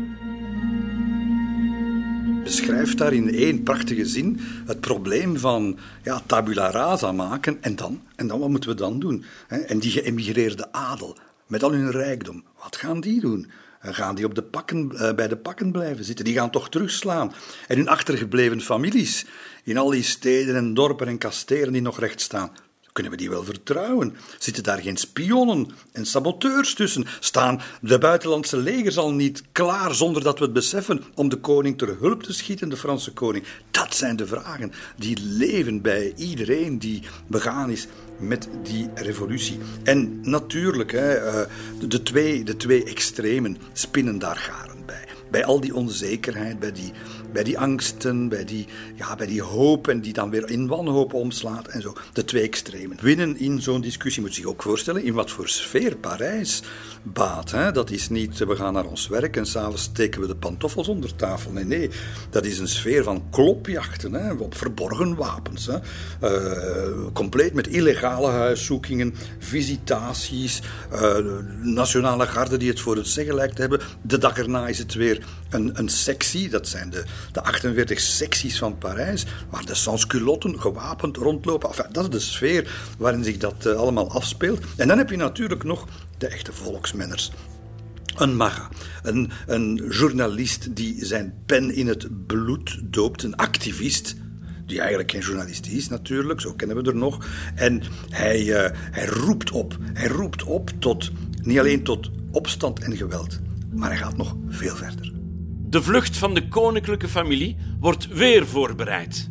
beschrijft 2.42 2.98
daar 2.98 3.12
in 3.12 3.34
één 3.34 3.62
prachtige 3.62 4.06
zin 4.06 4.40
het 4.66 4.80
probleem 4.80 5.38
van 5.38 5.78
ja, 6.02 6.22
tabula 6.26 6.70
rasa 6.70 7.12
maken. 7.12 7.58
En 7.60 7.76
dan? 7.76 8.00
En 8.16 8.26
dan, 8.26 8.40
wat 8.40 8.48
moeten 8.48 8.70
we 8.70 8.76
dan 8.76 8.98
doen? 8.98 9.24
En 9.48 9.78
die 9.78 9.90
geëmigreerde 9.90 10.72
adel, 10.72 11.16
met 11.46 11.62
al 11.62 11.72
hun 11.72 11.90
rijkdom, 11.90 12.44
wat 12.62 12.76
gaan 12.76 13.00
die 13.00 13.20
doen? 13.20 13.50
Eh, 13.80 13.94
gaan 13.94 14.14
die 14.14 14.24
op 14.24 14.34
de 14.34 14.42
pakken, 14.42 14.92
eh, 14.96 15.14
bij 15.14 15.28
de 15.28 15.36
pakken 15.36 15.72
blijven 15.72 16.04
zitten? 16.04 16.24
Die 16.24 16.34
gaan 16.34 16.50
toch 16.50 16.68
terugslaan. 16.68 17.32
En 17.68 17.76
hun 17.76 17.88
achtergebleven 17.88 18.60
families, 18.60 19.26
in 19.64 19.78
al 19.78 19.90
die 19.90 20.02
steden 20.02 20.56
en 20.56 20.74
dorpen 20.74 21.06
en 21.06 21.18
kastelen 21.18 21.72
die 21.72 21.82
nog 21.82 21.98
recht 21.98 22.20
staan, 22.20 22.50
kunnen 22.92 23.12
we 23.12 23.18
die 23.18 23.30
wel 23.30 23.44
vertrouwen? 23.44 24.16
Zitten 24.38 24.62
daar 24.62 24.78
geen 24.78 24.96
spionnen 24.96 25.70
en 25.92 26.06
saboteurs 26.06 26.74
tussen? 26.74 27.06
Staan 27.20 27.60
de 27.80 27.98
buitenlandse 27.98 28.56
legers 28.56 28.98
al 28.98 29.12
niet 29.12 29.42
klaar 29.52 29.94
zonder 29.94 30.22
dat 30.22 30.38
we 30.38 30.44
het 30.44 30.52
beseffen 30.52 31.04
om 31.14 31.28
de 31.28 31.36
koning 31.36 31.78
ter 31.78 31.96
hulp 32.00 32.22
te 32.22 32.32
schieten, 32.32 32.68
de 32.68 32.76
Franse 32.76 33.12
koning? 33.12 33.44
Dat 33.70 33.94
zijn 33.94 34.16
de 34.16 34.26
vragen 34.26 34.72
die 34.96 35.18
leven 35.22 35.80
bij 35.80 36.12
iedereen 36.16 36.78
die 36.78 37.02
begaan 37.26 37.70
is 37.70 37.86
met 38.18 38.48
die 38.62 38.88
revolutie. 38.94 39.58
En 39.82 40.30
natuurlijk, 40.30 40.92
hè, 40.92 41.14
eh, 41.14 41.46
de, 41.88 42.02
twee, 42.02 42.44
de 42.44 42.56
twee 42.56 42.84
extremen 42.84 43.56
spinnen 43.72 44.18
daar 44.18 44.36
garen 44.36 44.86
bij. 44.86 45.04
Bij 45.30 45.44
al 45.44 45.60
die 45.60 45.74
onzekerheid, 45.74 46.58
bij 46.58 46.72
die 46.72 46.92
bij 47.32 47.44
die 47.44 47.58
angsten, 47.58 48.28
bij 48.28 48.44
die, 48.44 48.66
ja, 48.94 49.16
bij 49.16 49.26
die 49.26 49.42
hoop 49.42 49.88
en 49.88 50.00
die 50.00 50.12
dan 50.12 50.30
weer 50.30 50.50
in 50.50 50.66
wanhoop 50.66 51.14
omslaat 51.14 51.66
en 51.66 51.82
zo. 51.82 51.96
De 52.12 52.24
twee 52.24 52.42
extremen. 52.42 52.98
Winnen 53.00 53.38
in 53.38 53.62
zo'n 53.62 53.80
discussie 53.80 54.22
moet 54.22 54.34
je 54.34 54.40
zich 54.40 54.50
ook 54.50 54.62
voorstellen 54.62 55.04
in 55.04 55.14
wat 55.14 55.30
voor 55.30 55.48
sfeer 55.48 55.96
Parijs 55.96 56.62
baat. 57.02 57.50
Hè? 57.50 57.72
Dat 57.72 57.90
is 57.90 58.08
niet 58.08 58.38
we 58.38 58.56
gaan 58.56 58.72
naar 58.72 58.86
ons 58.86 59.08
werk 59.08 59.36
en 59.36 59.46
s'avonds 59.46 59.82
steken 59.82 60.20
we 60.20 60.26
de 60.26 60.36
pantoffels 60.36 60.88
onder 60.88 61.16
tafel. 61.16 61.52
Nee, 61.52 61.64
nee. 61.64 61.90
Dat 62.30 62.44
is 62.44 62.58
een 62.58 62.68
sfeer 62.68 63.02
van 63.02 63.22
klopjachten 63.30 64.12
hè? 64.12 64.32
op 64.32 64.56
verborgen 64.56 65.14
wapens. 65.14 65.66
Hè? 65.66 65.78
Uh, 66.22 67.06
compleet 67.12 67.54
met 67.54 67.66
illegale 67.66 68.28
huiszoekingen, 68.28 69.14
visitaties, 69.38 70.62
uh, 70.92 71.16
nationale 71.62 72.26
garde 72.26 72.56
die 72.56 72.68
het 72.68 72.80
voor 72.80 72.96
het 72.96 73.08
zeggen 73.08 73.34
lijkt 73.34 73.54
te 73.54 73.60
hebben. 73.60 73.80
De 74.02 74.18
dag 74.18 74.38
erna 74.38 74.68
is 74.68 74.78
het 74.78 74.94
weer 74.94 75.24
een, 75.50 75.70
een 75.74 75.88
sectie, 75.88 76.48
dat 76.48 76.68
zijn 76.68 76.90
de, 76.90 77.04
de 77.32 77.42
48 77.42 78.00
secties 78.00 78.58
van 78.58 78.78
Parijs, 78.78 79.26
waar 79.50 79.64
de 79.64 79.74
sansculotten 79.74 80.60
gewapend 80.60 81.16
rondlopen. 81.16 81.70
Dat 81.90 82.04
is 82.04 82.10
de 82.10 82.20
sfeer 82.20 82.94
waarin 82.98 83.24
zich 83.24 83.36
dat 83.36 83.66
uh, 83.66 83.74
allemaal 83.74 84.10
afspeelt. 84.10 84.60
En 84.76 84.88
dan 84.88 84.98
heb 84.98 85.10
je 85.10 85.16
natuurlijk 85.16 85.64
nog 85.64 85.86
de 86.18 86.26
echte 86.26 86.52
volksmenners. 86.52 87.32
Een 88.16 88.36
maga, 88.36 88.68
een, 89.02 89.30
een 89.46 89.86
journalist 89.90 90.76
die 90.76 91.04
zijn 91.04 91.34
pen 91.46 91.74
in 91.74 91.86
het 91.86 92.26
bloed 92.26 92.80
doopt, 92.82 93.22
een 93.22 93.36
activist 93.36 94.16
die 94.66 94.80
eigenlijk 94.80 95.10
geen 95.10 95.20
journalist 95.20 95.66
is 95.66 95.88
natuurlijk, 95.88 96.40
zo 96.40 96.52
kennen 96.52 96.76
we 96.76 96.90
er 96.90 96.96
nog. 96.96 97.26
En 97.54 97.82
hij, 98.08 98.42
uh, 98.44 98.70
hij 98.74 99.06
roept 99.06 99.50
op, 99.50 99.76
hij 99.92 100.08
roept 100.08 100.42
op 100.42 100.70
tot, 100.78 101.10
niet 101.42 101.58
alleen 101.58 101.82
tot 101.82 102.10
opstand 102.30 102.78
en 102.78 102.96
geweld, 102.96 103.38
maar 103.70 103.88
hij 103.88 103.98
gaat 103.98 104.16
nog 104.16 104.36
veel 104.48 104.76
verder. 104.76 105.21
De 105.72 105.82
vlucht 105.82 106.16
van 106.16 106.34
de 106.34 106.48
koninklijke 106.48 107.08
familie 107.08 107.56
wordt 107.80 108.06
weer 108.06 108.46
voorbereid. 108.46 109.30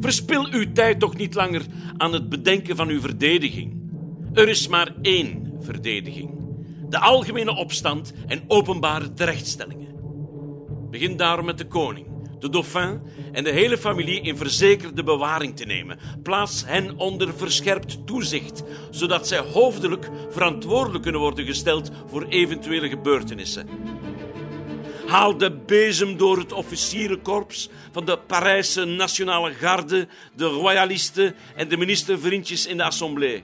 Verspil 0.00 0.46
uw 0.50 0.72
tijd 0.72 1.00
toch 1.00 1.16
niet 1.16 1.34
langer 1.34 1.62
aan 1.96 2.12
het 2.12 2.28
bedenken 2.28 2.76
van 2.76 2.88
uw 2.88 3.00
verdediging. 3.00 3.90
Er 4.32 4.48
is 4.48 4.68
maar 4.68 4.94
één 5.02 5.52
verdediging: 5.60 6.30
de 6.88 6.98
algemene 6.98 7.56
opstand 7.56 8.12
en 8.26 8.42
openbare 8.46 9.12
terechtstellingen. 9.12 9.94
Begin 10.90 11.16
daarom 11.16 11.44
met 11.44 11.58
de 11.58 11.66
koning 11.66 12.06
de 12.44 12.50
dauphin 12.50 13.00
en 13.32 13.44
de 13.44 13.50
hele 13.50 13.78
familie 13.78 14.20
in 14.20 14.36
verzekerde 14.36 15.02
bewaring 15.02 15.56
te 15.56 15.64
nemen. 15.64 15.98
Plaats 16.22 16.64
hen 16.66 16.96
onder 16.96 17.34
verscherpt 17.36 18.06
toezicht, 18.06 18.62
zodat 18.90 19.28
zij 19.28 19.38
hoofdelijk 19.38 20.10
verantwoordelijk 20.30 21.02
kunnen 21.02 21.20
worden 21.20 21.44
gesteld 21.44 21.90
voor 22.06 22.26
eventuele 22.28 22.88
gebeurtenissen. 22.88 23.68
Haal 25.06 25.36
de 25.36 25.50
bezem 25.50 26.16
door 26.16 26.38
het 26.38 26.52
officierenkorps 26.52 27.68
van 27.92 28.04
de 28.04 28.18
Parijse 28.26 28.84
Nationale 28.84 29.52
Garde, 29.52 30.08
de 30.36 30.44
royalisten 30.44 31.34
en 31.56 31.68
de 31.68 31.76
ministervriendjes 31.76 32.66
in 32.66 32.76
de 32.76 32.82
Assemblée. 32.82 33.42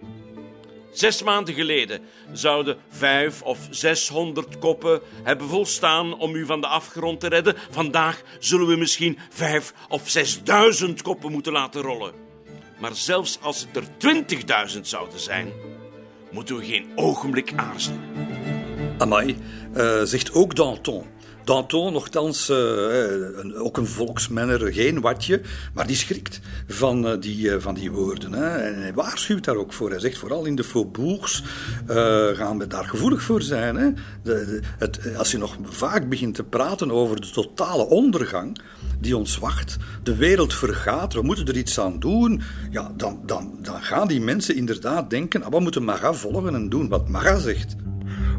Zes 0.93 1.23
maanden 1.23 1.55
geleden 1.55 2.01
zouden 2.33 2.77
vijf 2.89 3.43
of 3.43 3.59
zeshonderd 3.71 4.59
koppen 4.59 5.01
hebben 5.23 5.49
volstaan 5.49 6.19
om 6.19 6.35
u 6.35 6.47
van 6.47 6.61
de 6.61 6.67
afgrond 6.67 7.21
te 7.21 7.29
redden. 7.29 7.55
Vandaag 7.71 8.23
zullen 8.39 8.67
we 8.67 8.77
misschien 8.77 9.19
vijf 9.31 9.73
of 9.89 10.09
zesduizend 10.09 11.03
koppen 11.03 11.33
moeten 11.33 11.53
laten 11.53 11.83
rollen. 11.83 12.13
Maar 12.79 12.95
zelfs 12.95 13.39
als 13.41 13.61
het 13.61 13.77
er 13.77 13.97
twintigduizend 13.97 14.89
zouden 14.89 15.21
zijn, 15.21 15.53
moeten 16.31 16.57
we 16.57 16.65
geen 16.65 16.93
ogenblik 16.95 17.53
aarzelen. 17.57 18.01
Amai, 18.99 19.37
uh, 19.77 20.03
zegt 20.03 20.33
ook 20.33 20.55
Danton. 20.55 21.05
Danton, 21.51 21.93
nogthans, 21.93 22.51
uh, 22.51 22.57
een, 23.37 23.57
ook 23.57 23.77
een 23.77 23.87
volksmenner, 23.87 24.73
geen 24.73 25.01
watje, 25.01 25.41
maar 25.75 25.87
die 25.87 25.97
schrikt 25.97 26.41
van, 26.69 27.07
uh, 27.07 27.21
die, 27.21 27.51
van 27.59 27.75
die 27.75 27.91
woorden. 27.91 28.33
Hè. 28.33 28.57
En 28.57 28.81
hij 28.81 28.95
waarschuwt 28.95 29.45
daar 29.45 29.57
ook 29.57 29.73
voor. 29.73 29.91
Hij 29.91 29.99
zegt 29.99 30.19
vooral 30.19 30.45
in 30.45 30.55
de 30.55 30.65
faubourgs 30.65 31.43
gaan 32.35 32.59
we 32.59 32.67
daar 32.67 32.85
gevoelig 32.85 33.23
voor 33.23 33.43
zijn. 33.43 33.77
Hè. 33.77 33.91
De, 34.23 34.61
het, 34.79 35.17
als 35.17 35.31
je 35.31 35.39
nog 35.39 35.57
vaak 35.63 36.09
begint 36.09 36.35
te 36.35 36.45
praten 36.45 36.91
over 36.91 37.21
de 37.21 37.31
totale 37.31 37.87
ondergang 37.87 38.61
die 39.01 39.17
ons 39.17 39.39
wacht, 39.39 39.77
de 40.03 40.17
wereld 40.17 40.55
vergaat, 40.55 41.13
we 41.13 41.23
moeten 41.23 41.47
er 41.47 41.57
iets 41.57 41.81
aan 41.81 41.99
doen, 41.99 42.43
ja, 42.71 42.93
dan, 42.97 43.21
dan, 43.27 43.59
dan 43.63 43.83
gaan 43.83 44.09
die 44.09 44.21
mensen 44.21 44.57
inderdaad 44.57 45.11
denken, 45.11 45.43
ah, 45.43 45.51
we 45.51 45.61
moeten 45.61 45.85
Maga 45.85 46.13
volgen 46.13 46.55
en 46.55 46.69
doen 46.69 46.89
wat 46.89 47.09
Maga 47.09 47.39
zegt. 47.39 47.77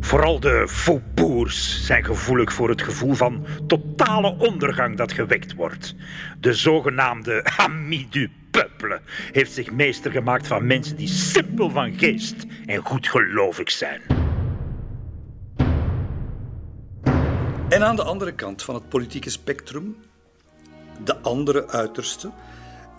Vooral 0.04 0.40
de 0.40 0.68
faubourgs 0.68 1.86
zijn 1.86 2.06
gevoelig 2.06 2.54
voor 2.54 2.70
het 2.70 2.82
gevoel 2.82 3.14
van 3.14 3.46
totale 3.68 4.36
ondergang 4.38 4.98
dat 4.98 5.12
gewekt 5.12 5.54
wordt. 5.54 5.96
De 6.40 6.54
zogenaamde 6.54 7.46
ami 7.58 8.08
du 8.10 8.32
peuple 8.52 9.02
heeft 9.32 9.52
zich 9.52 9.72
meester 9.72 10.12
gemaakt 10.12 10.48
van 10.48 10.66
mensen 10.66 10.96
die 10.96 11.08
simpel 11.08 11.70
van 11.70 11.94
geest 11.98 12.46
en 12.66 12.78
goedgelovig 12.78 13.72
zijn. 13.72 14.02
En 17.70 17.84
aan 17.84 17.96
de 17.96 18.04
andere 18.04 18.34
kant 18.34 18.64
van 18.64 18.76
het 18.76 18.90
politieke 18.90 19.30
spectrum, 19.30 19.96
de 21.04 21.18
andere 21.18 21.68
uiterste, 21.68 22.32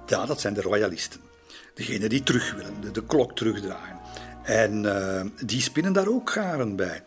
ja, 0.07 0.27
dat 0.27 0.41
zijn 0.41 0.55
de 0.55 0.63
royalisten. 0.63 1.21
Degenen 1.75 2.09
die 2.09 2.23
terug 2.23 2.55
willen, 2.55 2.81
de, 2.81 2.91
de 2.91 3.05
klok 3.05 3.37
terugdraaien. 3.37 4.02
En 4.43 4.85
uh, 4.85 5.21
die 5.45 5.61
spinnen 5.61 5.93
daar 5.93 6.09
ook 6.09 6.31
garen 6.31 6.77
bij. 6.77 7.03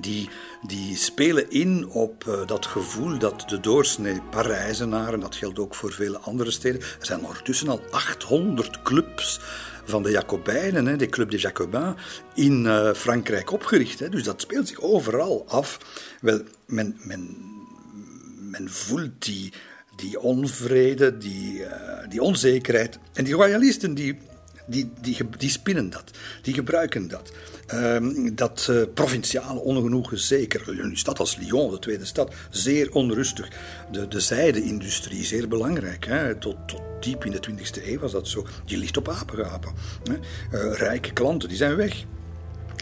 Die, 0.00 0.28
die 0.66 0.96
spelen 0.96 1.50
in 1.50 1.88
op 1.88 2.24
uh, 2.28 2.46
dat 2.46 2.66
gevoel 2.66 3.18
dat 3.18 3.44
de 3.48 3.60
doorsnee 3.60 4.20
Parijzenaren, 4.30 5.20
dat 5.20 5.34
geldt 5.34 5.58
ook 5.58 5.74
voor 5.74 5.92
vele 5.92 6.18
andere 6.18 6.50
steden, 6.50 6.80
er 6.80 7.06
zijn 7.06 7.24
ondertussen 7.24 7.68
al 7.68 7.80
800 7.90 8.82
clubs 8.82 9.40
van 9.84 10.02
de 10.02 10.10
Jacobijnen, 10.10 10.86
hè, 10.86 10.96
de 10.96 11.08
Club 11.08 11.30
des 11.30 11.42
Jacobins, 11.42 11.94
in 12.34 12.64
uh, 12.64 12.92
Frankrijk 12.92 13.52
opgericht. 13.52 13.98
Hè. 13.98 14.08
Dus 14.08 14.22
dat 14.22 14.40
speelt 14.40 14.68
zich 14.68 14.80
overal 14.80 15.44
af. 15.48 15.78
Wel, 16.20 16.42
men, 16.66 16.96
men, 17.02 17.36
men 18.50 18.70
voelt 18.70 19.24
die, 19.24 19.52
die 19.96 20.20
onvrede, 20.20 21.18
die, 21.18 21.64
die 22.08 22.22
onzekerheid. 22.22 22.98
En 23.12 23.24
die 23.24 23.34
royalisten 23.34 23.94
die 23.94 24.18
die, 24.72 24.90
die, 25.00 25.16
die 25.38 25.50
spinnen 25.50 25.90
dat, 25.90 26.10
die 26.42 26.54
gebruiken 26.54 27.08
dat. 27.08 27.32
Um, 27.74 28.34
dat 28.34 28.68
uh, 28.70 28.82
provinciale 28.94 29.60
ongenoegen 29.60 30.18
zeker. 30.18 30.80
Een 30.80 30.96
stad 30.96 31.18
als 31.18 31.36
Lyon, 31.36 31.70
de 31.70 31.78
tweede 31.78 32.04
stad, 32.04 32.34
zeer 32.50 32.92
onrustig. 32.92 33.48
De, 33.90 34.08
de 34.08 34.20
zijde-industrie, 34.20 35.24
zeer 35.24 35.48
belangrijk. 35.48 36.06
Hè. 36.06 36.34
Tot, 36.34 36.56
tot 36.66 36.80
diep 37.00 37.24
in 37.24 37.32
de 37.32 37.40
20e 37.50 37.86
eeuw 37.86 37.98
was 37.98 38.12
dat 38.12 38.28
zo. 38.28 38.46
Die 38.64 38.78
ligt 38.78 38.96
op 38.96 39.08
apengapen. 39.08 39.72
Hè. 40.02 40.14
Uh, 40.14 40.76
rijke 40.76 41.12
klanten, 41.12 41.48
die 41.48 41.58
zijn 41.58 41.76
weg. 41.76 42.04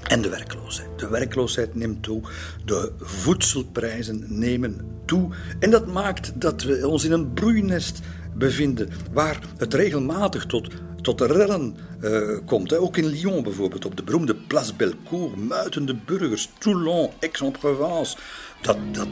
En 0.06 0.22
de 0.22 0.28
werkloosheid. 0.28 0.98
De 0.98 1.08
werkloosheid 1.08 1.74
neemt 1.74 2.02
toe. 2.02 2.22
De 2.64 2.92
voedselprijzen 2.98 4.24
nemen 4.28 4.80
toe. 5.04 5.30
En 5.58 5.70
dat 5.70 5.86
maakt 5.86 6.40
dat 6.40 6.62
we 6.62 6.88
ons 6.88 7.04
in 7.04 7.12
een 7.12 7.32
broeinest 7.32 8.00
bevinden 8.34 8.88
waar 9.12 9.40
het 9.56 9.74
regelmatig 9.74 10.46
tot 10.46 10.68
tot 11.00 11.20
rellen 11.20 11.76
uh, 12.02 12.38
komt. 12.46 12.70
Hè. 12.70 12.78
Ook 12.78 12.96
in 12.96 13.06
Lyon 13.06 13.42
bijvoorbeeld, 13.42 13.84
op 13.84 13.96
de 13.96 14.02
beroemde 14.02 14.34
Place 14.34 14.74
Bellecour, 14.74 15.38
muitende 15.38 15.94
burgers, 15.94 16.50
Toulon, 16.58 17.10
Aix-en-Provence. 17.20 18.16
Dat, 18.60 18.76
dat, 18.92 19.08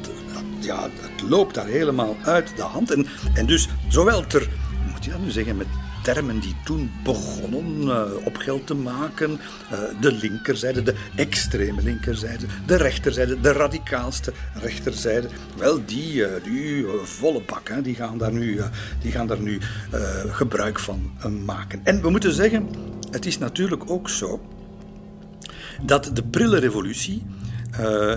ja, 0.61 0.81
dat 0.81 1.29
loopt 1.29 1.55
daar 1.55 1.67
helemaal 1.67 2.17
uit 2.25 2.57
de 2.57 2.63
hand. 2.63 2.91
En, 2.91 3.07
en 3.35 3.47
dus, 3.47 3.69
zowel 3.89 4.27
ter, 4.27 4.49
moet 4.93 5.05
je 5.05 5.11
dat 5.11 5.21
nu 5.21 5.31
zeggen, 5.31 5.57
met 5.57 5.67
termen 6.03 6.41
die 6.41 6.57
toen 6.65 6.91
begonnen 7.05 7.83
uh, 7.83 8.03
op 8.25 8.37
geld 8.37 8.67
te 8.67 8.75
maken. 8.75 9.31
Uh, 9.31 9.79
de 10.01 10.13
linkerzijde, 10.13 10.83
de 10.83 10.95
extreme 11.17 11.83
linkerzijde, 11.83 12.47
de 12.67 12.77
rechterzijde, 12.77 13.41
de 13.41 13.53
radicaalste 13.53 14.33
rechterzijde. 14.55 15.29
Wel, 15.57 15.85
die, 15.87 16.15
uh, 16.15 16.29
die 16.45 16.87
volle 17.03 17.43
bak, 17.47 17.69
hè, 17.69 17.83
die 17.83 17.95
gaan 17.95 18.19
daar 18.19 18.33
nu, 18.33 18.61
die 19.01 19.13
gaan 19.13 19.27
daar 19.27 19.41
nu 19.41 19.61
gebruik 20.29 20.79
van 20.79 21.13
maken. 21.45 21.81
En 21.85 22.03
we 22.03 22.11
moeten 22.11 22.33
zeggen, 22.33 22.69
het 23.11 23.27
is 23.27 23.39
natuurlijk 23.39 23.91
ook 23.91 24.09
zo 24.09 24.41
dat 25.83 26.11
de 26.13 26.23
prille 26.23 26.59
revolutie 26.59 27.27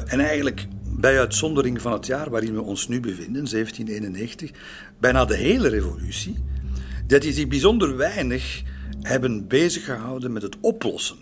en 0.05 0.19
eigenlijk 0.19 0.67
bij 1.01 1.19
uitzondering 1.19 1.81
van 1.81 1.91
het 1.91 2.05
jaar 2.05 2.29
waarin 2.29 2.53
we 2.53 2.61
ons 2.61 2.87
nu 2.87 2.99
bevinden, 2.99 3.49
1791, 3.51 4.51
bijna 4.99 5.25
de 5.25 5.35
hele 5.35 5.67
revolutie 5.67 6.35
dat 7.11 7.21
die 7.21 7.33
zich 7.33 7.47
bijzonder 7.47 7.97
weinig 7.97 8.61
hebben 9.01 9.47
bezig 9.47 9.85
gehouden 9.85 10.31
met 10.31 10.41
het 10.41 10.55
oplossen 10.61 11.17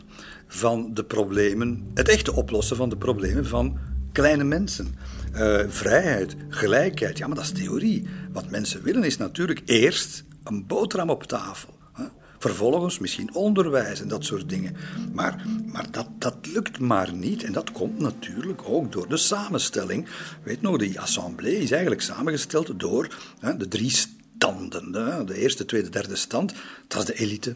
van 0.47 0.93
de 0.93 1.03
problemen, 1.03 1.91
het 1.93 2.09
echte 2.09 2.33
oplossen 2.33 2.75
van 2.75 2.89
de 2.89 2.97
problemen 2.97 3.45
van 3.45 3.77
kleine 4.11 4.43
mensen. 4.43 4.95
Uh, 5.33 5.59
vrijheid, 5.67 6.35
gelijkheid, 6.49 7.17
ja, 7.17 7.27
maar 7.27 7.35
dat 7.35 7.45
is 7.45 7.51
theorie. 7.51 8.07
Wat 8.31 8.49
mensen 8.49 8.83
willen 8.83 9.03
is 9.03 9.17
natuurlijk 9.17 9.61
eerst 9.65 10.23
een 10.43 10.67
boterham 10.67 11.09
op 11.09 11.23
tafel. 11.23 11.77
Hè? 11.93 12.03
Vervolgens 12.37 12.99
misschien 12.99 13.35
onderwijs 13.35 14.01
en 14.01 14.07
dat 14.07 14.25
soort 14.25 14.49
dingen. 14.49 14.75
Maar, 15.13 15.45
maar 15.65 15.91
dat, 15.91 16.07
dat 16.17 16.35
lukt 16.53 16.79
maar 16.79 17.13
niet. 17.13 17.43
En 17.43 17.51
dat 17.51 17.71
komt 17.71 17.99
natuurlijk 17.99 18.61
ook 18.63 18.91
door 18.91 19.07
de 19.07 19.17
samenstelling. 19.17 20.07
Weet 20.43 20.61
nog, 20.61 20.77
die 20.77 20.99
assemblée 20.99 21.57
is 21.57 21.71
eigenlijk 21.71 22.01
samengesteld 22.01 22.79
door 22.79 23.15
hè, 23.39 23.57
de 23.57 23.67
drie 23.67 23.89
standen. 24.39 24.91
De 25.25 25.35
eerste, 25.35 25.65
tweede, 25.65 25.89
derde 25.89 26.15
stand, 26.15 26.53
dat 26.87 26.99
is 26.99 27.05
de 27.05 27.13
elite. 27.13 27.55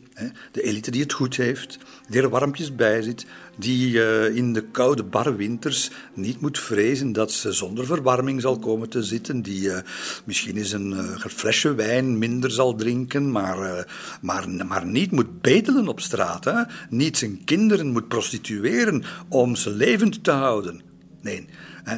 De 0.52 0.62
elite 0.62 0.92
die 0.92 1.02
het 1.02 1.14
goed 1.14 1.36
heeft, 1.36 1.78
die 2.10 2.22
er 2.22 2.30
warmpjes 2.30 2.76
bij 2.76 3.02
zit, 3.02 3.26
die 3.56 4.04
eh, 4.04 4.36
in 4.36 4.54
de 4.54 4.62
koude 4.62 5.04
barwinters 5.04 5.90
niet 6.14 6.42
moet 6.42 6.60
vrezen 6.60 7.12
dat 7.12 7.32
ze 7.32 7.52
zonder 7.52 7.86
verwarming 7.86 8.42
zal 8.42 8.60
komen 8.60 8.90
te 8.90 9.04
zitten, 9.04 9.42
die 9.42 9.62
uh, 9.62 9.78
misschien 10.24 10.58
eens 10.58 10.72
een 10.72 10.92
uh, 10.92 11.16
flesje 11.18 11.74
wijn 11.76 12.18
minder 12.18 12.52
zal 12.52 12.76
drinken, 12.76 13.32
maar, 13.32 13.88
maar, 14.22 14.50
maar 14.50 14.86
niet 14.86 15.12
moet 15.12 15.42
bedelen 15.42 15.88
op 15.88 16.00
straat, 16.00 16.44
hè? 16.44 16.62
niet 16.90 17.18
zijn 17.18 17.44
kinderen 17.44 17.92
moet 17.92 18.08
prostitueren 18.08 19.04
om 19.30 19.56
ze 19.56 19.70
levend 19.70 20.24
te 20.24 20.32
houden. 20.32 20.82
Nee, 21.22 21.48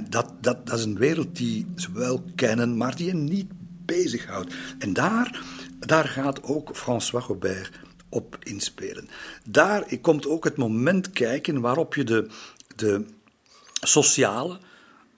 dat, 0.09 0.33
dat, 0.41 0.67
dat 0.67 0.77
is 0.77 0.85
een 0.85 0.97
wereld 0.97 1.35
die 1.35 1.65
ze 1.75 1.87
wel 1.93 2.23
kennen, 2.35 2.77
maar 2.77 2.95
die 2.95 3.05
je 3.05 3.13
niet 3.13 3.47
bezighoudt. 3.85 4.53
En 4.79 4.93
daar, 4.93 5.41
daar 5.79 6.07
gaat 6.07 6.43
ook 6.43 6.75
François 6.75 7.25
Robert 7.25 7.71
op 8.09 8.37
inspelen. 8.43 9.09
Daar 9.43 9.97
komt 10.01 10.27
ook 10.27 10.43
het 10.43 10.57
moment 10.57 11.11
kijken 11.11 11.61
waarop 11.61 11.95
je 11.95 12.03
de, 12.03 12.27
de 12.75 13.05
sociale, 13.81 14.59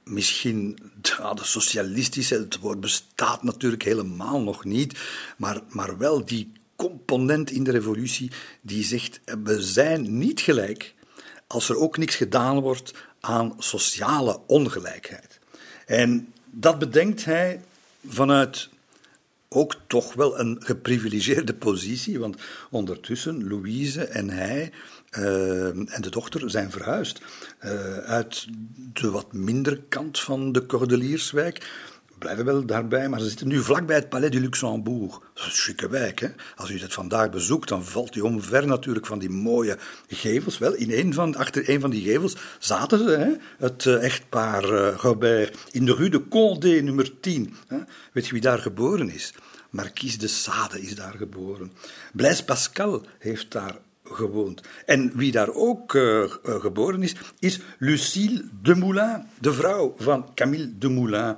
misschien 0.03 0.77
ja, 1.17 1.33
de 1.33 1.43
socialistische, 1.43 2.35
het 2.35 2.59
woord 2.59 2.79
bestaat 2.79 3.43
natuurlijk 3.43 3.83
helemaal 3.83 4.41
nog 4.41 4.65
niet, 4.65 4.99
maar, 5.37 5.61
maar 5.69 5.97
wel 5.97 6.25
die 6.25 6.51
component 6.75 7.51
in 7.51 7.63
de 7.63 7.71
revolutie 7.71 8.31
die 8.61 8.83
zegt: 8.83 9.19
we 9.43 9.61
zijn 9.61 10.17
niet 10.17 10.39
gelijk 10.41 10.95
als 11.47 11.69
er 11.69 11.77
ook 11.77 11.97
niks 11.97 12.15
gedaan 12.15 12.59
wordt 12.59 12.93
aan 13.19 13.55
sociale 13.57 14.39
ongelijkheid. 14.47 15.39
En 15.85 16.33
dat 16.45 16.79
bedenkt 16.79 17.25
hij 17.25 17.61
vanuit 18.07 18.69
ook 19.49 19.75
toch 19.87 20.13
wel 20.13 20.39
een 20.39 20.57
geprivilegeerde 20.59 21.53
positie, 21.53 22.19
want 22.19 22.37
ondertussen 22.69 23.47
Louise 23.47 24.03
en 24.03 24.29
hij 24.29 24.71
uh, 25.17 25.67
en 25.67 26.01
de 26.01 26.09
dochter 26.09 26.49
zijn 26.49 26.71
verhuisd 26.71 27.21
uh, 27.65 27.97
uit 27.97 28.47
de 28.93 29.09
wat 29.09 29.33
mindere 29.33 29.81
kant 29.89 30.19
van 30.19 30.51
de 30.51 30.65
Cordelierswijk 30.65 31.71
blijven 32.17 32.45
wel 32.45 32.65
daarbij, 32.65 33.09
maar 33.09 33.19
ze 33.19 33.27
zitten 33.27 33.47
nu 33.47 33.61
vlakbij 33.61 33.95
het 33.95 34.09
Palais 34.09 34.31
du 34.31 34.39
Luxembourg. 34.39 35.19
Dat 35.33 35.45
is 35.45 35.73
een 35.75 35.89
wijk. 35.89 36.19
Hè? 36.19 36.27
Als 36.55 36.69
u 36.69 36.77
dat 36.77 36.93
vandaag 36.93 37.29
bezoekt, 37.29 37.69
dan 37.69 37.85
valt 37.85 38.15
u 38.15 38.21
omver 38.21 38.67
natuurlijk 38.67 39.05
van 39.05 39.19
die 39.19 39.29
mooie 39.29 39.77
gevels. 40.07 40.57
Wel, 40.57 40.73
in 40.73 40.91
een 40.91 41.13
van, 41.13 41.35
achter 41.35 41.69
een 41.69 41.79
van 41.79 41.89
die 41.89 42.01
gevels 42.01 42.35
zaten 42.59 42.99
ze, 42.99 43.09
hè? 43.09 43.65
het 43.65 43.85
uh, 43.85 44.03
echtpaar 44.03 44.63
uh, 44.63 44.95
Robert, 44.95 45.57
in 45.71 45.85
de 45.85 45.95
rue 45.95 46.09
de 46.09 46.27
Condé, 46.27 46.81
nummer 46.81 47.19
10. 47.19 47.55
Hè? 47.67 47.77
Weet 48.11 48.25
je 48.25 48.31
wie 48.31 48.41
daar 48.41 48.59
geboren 48.59 49.09
is? 49.09 49.33
Marquise 49.69 50.17
de 50.17 50.27
Sade 50.27 50.81
is 50.81 50.95
daar 50.95 51.15
geboren. 51.17 51.71
Blaise 52.13 52.45
Pascal 52.45 53.05
heeft 53.19 53.51
daar 53.51 53.77
gewoond. 54.03 54.61
En 54.85 55.11
wie 55.15 55.31
daar 55.31 55.53
ook 55.53 55.93
uh, 55.93 56.23
geboren 56.43 57.03
is, 57.03 57.15
is 57.39 57.59
Lucille 57.77 58.43
de 58.61 58.75
Moulin, 58.75 59.23
de 59.39 59.53
vrouw 59.53 59.95
van 59.97 60.33
Camille 60.35 60.77
de 60.77 60.89
Moulin. 60.89 61.35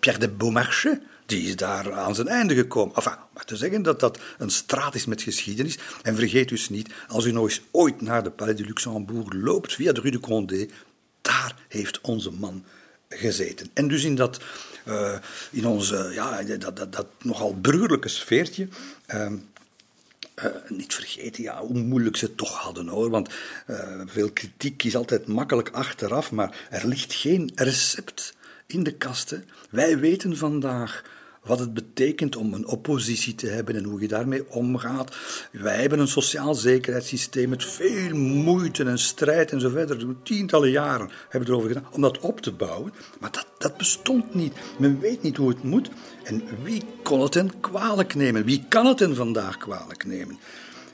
Pierre 0.00 0.20
de 0.20 0.28
Beaumarchais, 0.28 0.98
die 1.26 1.48
is 1.48 1.56
daar 1.56 1.92
aan 1.92 2.14
zijn 2.14 2.28
einde 2.28 2.54
gekomen. 2.54 2.94
Enfin, 2.94 3.16
maar 3.32 3.44
te 3.44 3.56
zeggen 3.56 3.82
dat 3.82 4.00
dat 4.00 4.18
een 4.38 4.50
straat 4.50 4.94
is 4.94 5.06
met 5.06 5.22
geschiedenis. 5.22 5.78
En 6.02 6.16
vergeet 6.16 6.48
dus 6.48 6.68
niet, 6.68 6.90
als 7.08 7.24
u 7.24 7.32
nog 7.32 7.44
eens 7.44 7.60
ooit 7.70 8.00
naar 8.00 8.22
de 8.22 8.30
Palais 8.30 8.56
du 8.56 8.64
Luxembourg 8.64 9.32
loopt, 9.32 9.74
via 9.74 9.92
de 9.92 10.00
Rue 10.00 10.10
de 10.10 10.20
Condé, 10.20 10.68
daar 11.20 11.54
heeft 11.68 12.00
onze 12.00 12.30
man 12.30 12.64
gezeten. 13.08 13.70
En 13.72 13.88
dus 13.88 14.04
in 14.04 14.14
dat, 14.14 14.40
uh, 14.88 15.18
in 15.50 15.66
onze, 15.66 16.10
ja, 16.12 16.42
dat, 16.42 16.76
dat, 16.76 16.92
dat 16.92 17.06
nogal 17.22 17.60
burgerlijke 17.60 18.08
sfeertje. 18.08 18.68
Niet 20.68 20.94
vergeten 20.94 21.42
ja, 21.42 21.60
hoe 21.60 21.78
moeilijk 21.78 22.16
ze 22.16 22.24
het 22.24 22.36
toch 22.36 22.58
hadden 22.58 22.88
hoor. 22.88 23.10
Want 23.10 23.28
veel 24.06 24.30
kritiek 24.30 24.82
is 24.82 24.96
altijd 24.96 25.26
makkelijk 25.26 25.70
achteraf, 25.70 26.30
maar 26.30 26.66
er 26.70 26.86
ligt 26.86 27.12
geen 27.12 27.52
recept 27.54 28.34
in 28.66 28.82
de 28.82 28.92
kasten. 28.92 29.44
Wij 29.70 29.98
weten 29.98 30.36
vandaag 30.36 31.02
wat 31.44 31.58
het 31.58 31.74
betekent 31.74 32.36
om 32.36 32.54
een 32.54 32.66
oppositie 32.66 33.34
te 33.34 33.46
hebben 33.46 33.76
en 33.76 33.84
hoe 33.84 34.00
je 34.00 34.08
daarmee 34.08 34.50
omgaat. 34.50 35.16
Wij 35.52 35.80
hebben 35.80 35.98
een 35.98 36.08
sociaal 36.08 36.54
zekerheidssysteem 36.54 37.48
met 37.48 37.64
veel 37.64 38.16
moeite 38.16 38.84
en 38.84 38.98
strijd 38.98 39.52
en 39.52 39.60
zo 39.60 39.68
verder. 39.68 40.06
Tientallen 40.22 40.70
jaren 40.70 41.10
hebben 41.28 41.48
we 41.48 41.54
erover 41.54 41.68
gedaan 41.74 41.92
om 41.92 42.00
dat 42.00 42.18
op 42.18 42.40
te 42.40 42.52
bouwen. 42.52 42.92
Maar 43.20 43.32
dat, 43.32 43.46
dat 43.58 43.76
bestond 43.76 44.34
niet. 44.34 44.54
Men 44.78 45.00
weet 45.00 45.22
niet 45.22 45.36
hoe 45.36 45.48
het 45.48 45.62
moet. 45.62 45.90
En 46.22 46.42
wie 46.62 46.82
kon 47.02 47.20
het 47.20 47.34
hen 47.34 47.60
kwalijk 47.60 48.14
nemen? 48.14 48.44
Wie 48.44 48.64
kan 48.68 48.86
het 48.86 48.98
hen 48.98 49.14
vandaag 49.14 49.56
kwalijk 49.56 50.04
nemen? 50.04 50.38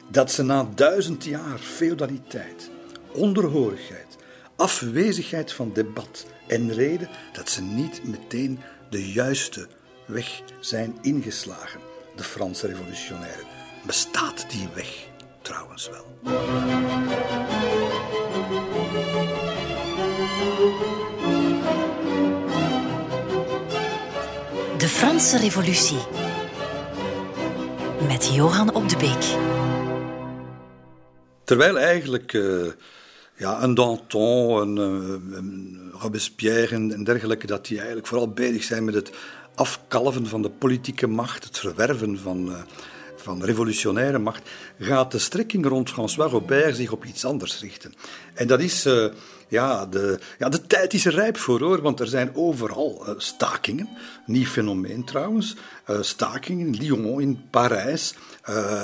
Dat 0.08 0.32
ze 0.32 0.42
na 0.42 0.68
duizend 0.74 1.24
jaar 1.24 1.58
feudaliteit, 1.58 2.70
onderhorigheid, 3.12 4.09
afwezigheid 4.60 5.52
van 5.52 5.72
debat 5.72 6.26
en 6.46 6.72
reden, 6.72 7.08
dat 7.32 7.48
ze 7.48 7.62
niet 7.62 8.04
meteen 8.04 8.60
de 8.90 9.12
juiste 9.12 9.68
weg 10.06 10.42
zijn 10.60 10.98
ingeslagen, 11.02 11.80
de 12.16 12.22
Franse 12.22 12.66
revolutionairen. 12.66 13.46
Bestaat 13.86 14.50
die 14.50 14.68
weg 14.74 15.08
trouwens 15.42 15.90
wel? 15.90 16.18
De 24.78 24.88
Franse 24.88 25.38
Revolutie 25.38 26.00
met 28.06 28.34
Johan 28.34 28.74
op 28.74 28.88
de 28.88 28.96
Beek. 28.96 29.38
Terwijl 31.44 31.78
eigenlijk 31.78 32.32
uh, 32.32 32.66
ja, 33.40 33.62
een 33.62 33.74
Danton, 33.74 34.60
een, 34.60 34.76
een 35.32 35.78
Robespierre 35.92 36.74
en, 36.74 37.04
dergelijke, 37.04 37.46
dat 37.46 37.66
die 37.66 37.76
eigenlijk 37.76 38.06
vooral 38.06 38.28
bezig 38.28 38.62
zijn 38.62 38.84
met 38.84 38.94
het 38.94 39.10
afkalven 39.54 40.26
van 40.26 40.42
de 40.42 40.50
politieke 40.50 41.06
macht, 41.06 41.44
het 41.44 41.58
verwerven 41.58 42.18
van, 42.18 42.48
uh, 42.48 42.54
van 43.16 43.44
revolutionaire 43.44 44.18
macht, 44.18 44.50
gaat 44.78 45.12
de 45.12 45.18
strekking 45.18 45.66
rond 45.66 45.90
François 45.90 46.30
Robert 46.30 46.76
zich 46.76 46.92
op 46.92 47.04
iets 47.04 47.24
anders 47.24 47.60
richten. 47.60 47.94
En 48.34 48.46
dat 48.46 48.60
is, 48.60 48.86
uh, 48.86 49.06
ja, 49.48 49.86
de, 49.86 50.18
ja, 50.38 50.48
de 50.48 50.66
tijd 50.66 50.94
is 50.94 51.06
er 51.06 51.14
rijp 51.14 51.36
voor 51.36 51.60
hoor, 51.60 51.82
want 51.82 52.00
er 52.00 52.08
zijn 52.08 52.34
overal 52.34 53.04
stakingen. 53.16 53.88
Nieuw 54.26 54.46
fenomeen 54.46 55.04
trouwens. 55.04 55.56
stakingen 56.00 56.66
in 56.66 56.76
Lyon, 56.76 57.20
in 57.20 57.42
Parijs. 57.50 58.14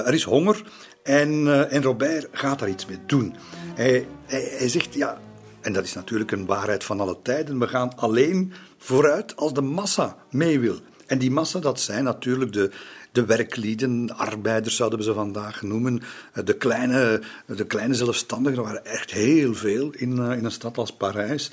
er 0.05 0.15
is 0.15 0.23
honger 0.23 0.63
en, 1.07 1.69
en 1.71 1.83
Robert 1.83 2.29
gaat 2.33 2.59
daar 2.59 2.69
iets 2.69 2.87
mee 2.87 2.99
doen. 3.07 3.35
Hij, 3.75 4.07
hij, 4.27 4.69
zegt, 4.69 4.95
ja, 4.95 5.21
en 5.61 5.73
dat 5.73 5.85
is 5.85 5.95
natuurlijk 5.95 6.31
een 6.31 6.47
waarheid 6.47 6.85
van 6.85 7.01
alle 7.01 7.17
tijden. 7.23 7.59
We 7.59 7.69
gaan 7.69 7.97
alleen 7.97 8.53
vooruit 8.79 9.37
als 9.37 9.53
de 9.53 9.61
massa 9.61 10.17
mee 10.31 10.61
wil. 10.61 10.77
En 11.07 11.19
die 11.19 11.31
massa, 11.31 11.59
dat 11.59 11.81
zijn 11.81 12.05
natuurlijk 12.05 12.53
de, 12.53 12.71
de 13.13 13.25
werklieden, 13.25 14.07
de 14.07 14.15
arbeiders 14.15 14.77
zouden 14.77 14.99
we 14.99 15.05
ze 15.05 15.13
vandaag 15.15 15.63
noemen, 15.63 16.03
de 16.45 16.55
kleine, 16.55 17.23
de 17.47 17.67
kleine 17.67 17.95
zelfstandigen, 17.95 18.59
er 18.59 18.65
waren 18.65 18.87
echt 18.87 19.11
heel 19.11 19.55
veel 19.55 19.91
in, 19.91 20.19
in 20.19 20.45
een 20.45 20.51
stad 20.51 20.79
als 20.79 20.93
Parijs. 20.93 21.51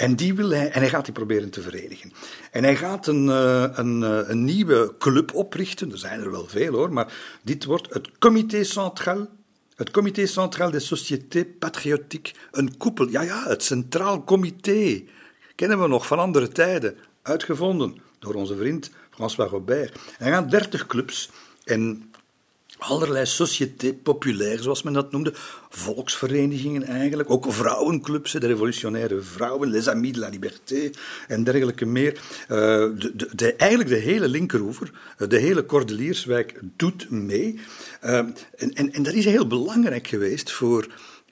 En, 0.00 0.16
die 0.16 0.34
wil 0.34 0.50
hij, 0.50 0.70
en 0.70 0.80
hij 0.80 0.88
gaat 0.88 1.04
die 1.04 1.14
proberen 1.14 1.50
te 1.50 1.62
verenigen. 1.62 2.12
En 2.50 2.64
hij 2.64 2.76
gaat 2.76 3.06
een, 3.06 3.28
een, 3.78 4.02
een 4.30 4.44
nieuwe 4.44 4.94
club 4.98 5.34
oprichten, 5.34 5.92
er 5.92 5.98
zijn 5.98 6.20
er 6.20 6.30
wel 6.30 6.46
veel 6.46 6.72
hoor, 6.72 6.92
maar 6.92 7.12
dit 7.42 7.64
wordt 7.64 7.94
het 7.94 8.18
Comité 8.18 8.64
Central. 8.64 9.28
Het 9.74 9.90
Comité 9.90 10.26
Central 10.26 10.70
des 10.70 10.86
Sociétés 10.86 11.44
Patriotiques, 11.58 12.34
een 12.50 12.76
koepel, 12.76 13.08
ja 13.08 13.22
ja, 13.22 13.48
het 13.48 13.62
Centraal 13.62 14.24
Comité, 14.24 15.02
kennen 15.54 15.80
we 15.80 15.88
nog 15.88 16.06
van 16.06 16.18
andere 16.18 16.48
tijden, 16.48 16.96
uitgevonden 17.22 17.96
door 18.18 18.34
onze 18.34 18.56
vriend 18.56 18.90
François 19.10 19.50
Robert. 19.50 19.98
Er 20.18 20.32
gaan 20.32 20.48
dertig 20.48 20.86
clubs 20.86 21.30
allerlei 22.80 23.26
sociétés 23.26 23.94
populaires, 24.02 24.62
zoals 24.62 24.82
men 24.82 24.92
dat 24.92 25.12
noemde, 25.12 25.32
volksverenigingen 25.68 26.82
eigenlijk, 26.82 27.30
ook 27.30 27.52
vrouwenclubs, 27.52 28.32
de 28.32 28.46
revolutionaire 28.46 29.20
vrouwen, 29.20 29.70
les 29.70 29.88
Amis 29.88 30.12
de 30.12 30.18
la 30.18 30.28
Liberté 30.28 30.90
en 31.28 31.44
dergelijke 31.44 31.86
meer. 31.86 32.12
Uh, 32.12 32.48
de, 32.48 33.12
de, 33.14 33.28
de, 33.34 33.54
eigenlijk 33.54 33.90
de 33.90 33.96
hele 33.96 34.28
linkeroever, 34.28 34.90
de 35.28 35.38
hele 35.38 35.66
Cordelierswijk 35.66 36.60
doet 36.76 37.10
mee. 37.10 37.60
Uh, 38.04 38.16
en, 38.16 38.34
en, 38.56 38.92
en 38.92 39.02
dat 39.02 39.12
is 39.12 39.24
heel 39.24 39.46
belangrijk 39.46 40.06
geweest 40.06 40.52
voor, 40.52 40.86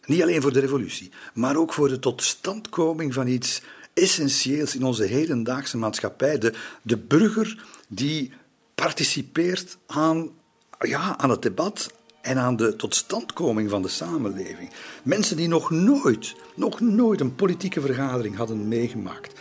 niet 0.05 0.23
alleen 0.23 0.43
voor 0.43 0.53
de 0.53 0.61
revolutie, 0.61 1.11
maar 1.35 1.57
ook 1.57 1.73
voor 1.73 1.89
de 1.89 1.99
totstandkoming 1.99 3.15
van 3.15 3.27
iets 3.27 3.63
essentieels 3.95 4.75
in 4.75 4.85
onze 4.85 5.05
hedendaagse 5.05 5.77
maatschappij. 5.77 6.39
De, 6.39 6.53
de 6.83 6.97
burger 6.97 7.65
die 7.89 8.33
participeert 8.75 9.79
aan 9.87 10.31
ja, 10.79 11.19
aan 11.19 11.31
het 11.31 11.43
debat 11.43 11.93
en 12.21 12.39
aan 12.39 12.57
de 12.57 12.77
totstandkoming 12.77 13.71
van 13.71 13.83
de 13.83 13.89
samenleving. 13.89 14.71
Mensen 15.03 15.37
die 15.37 15.49
nog 15.49 15.71
nooit, 15.71 16.35
nog 16.55 16.81
nooit 16.81 17.21
een 17.21 17.35
politieke 17.35 17.81
vergadering 17.81 18.37
hadden 18.37 18.69
meegemaakt. 18.69 19.33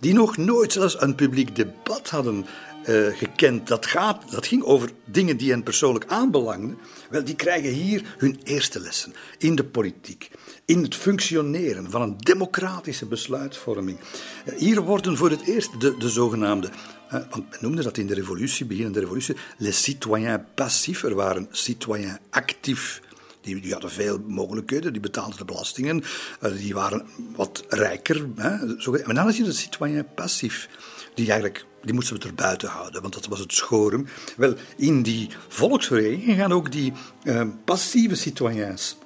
Die 0.00 0.14
nog 0.14 0.36
nooit 0.36 0.72
zelfs 0.72 1.00
een 1.00 1.14
publiek 1.14 1.56
debat 1.56 2.10
hadden 2.10 2.46
uh, 2.88 3.06
gekend. 3.16 3.66
Dat, 3.68 3.86
gaat, 3.86 4.30
dat 4.30 4.46
ging 4.46 4.62
over 4.62 4.90
dingen 5.04 5.36
die 5.36 5.50
hen 5.50 5.62
persoonlijk 5.62 6.04
aanbelangden. 6.08 6.78
Wel, 7.10 7.24
die 7.24 7.34
krijgen 7.34 7.70
hier 7.70 8.14
hun 8.18 8.40
eerste 8.44 8.80
lessen 8.80 9.14
in 9.38 9.54
de 9.54 9.64
politiek. 9.64 10.30
In 10.64 10.82
het 10.82 10.94
functioneren 10.94 11.90
van 11.90 12.02
een 12.02 12.18
democratische 12.18 13.06
besluitvorming. 13.06 13.98
Uh, 14.44 14.58
hier 14.58 14.80
worden 14.80 15.16
voor 15.16 15.30
het 15.30 15.42
eerst 15.42 15.80
de, 15.80 15.96
de 15.96 16.08
zogenaamde 16.08 16.70
want 17.10 17.50
men 17.50 17.58
noemde 17.60 17.82
dat 17.82 17.96
in 17.96 18.06
de 18.06 18.14
revolutie, 18.14 18.66
beginnende 18.66 19.00
revolutie, 19.00 19.36
les 19.58 19.82
citoyens 19.82 20.40
passifs. 20.54 21.02
Er 21.02 21.14
waren 21.14 21.48
citoyens 21.50 22.18
actief 22.30 23.00
Die, 23.40 23.60
die 23.60 23.72
hadden 23.72 23.90
veel 23.90 24.18
mogelijkheden, 24.26 24.92
die 24.92 25.00
betaalden 25.00 25.38
de 25.38 25.44
belastingen, 25.44 26.02
uh, 26.42 26.52
die 26.56 26.74
waren 26.74 27.06
wat 27.36 27.64
rijker. 27.68 28.26
Hè, 28.36 28.80
zo, 28.80 28.90
maar 28.92 29.14
dan 29.14 29.28
is 29.28 29.36
je 29.36 29.42
de 29.42 29.52
citoyen 29.52 30.06
passief, 30.14 30.68
die 31.14 31.30
eigenlijk 31.30 31.64
die 31.82 31.94
moesten 31.94 32.20
we 32.20 32.26
er 32.26 32.34
buiten 32.34 32.68
houden, 32.68 33.02
want 33.02 33.14
dat 33.14 33.26
was 33.26 33.38
het 33.38 33.52
schorum. 33.52 34.06
Wel, 34.36 34.54
in 34.76 35.02
die 35.02 35.28
volksvereniging 35.48 36.36
gaan 36.36 36.52
ook 36.52 36.72
die 36.72 36.92
uh, 37.24 37.42
passieve 37.64 38.14
citoyens 38.14 38.96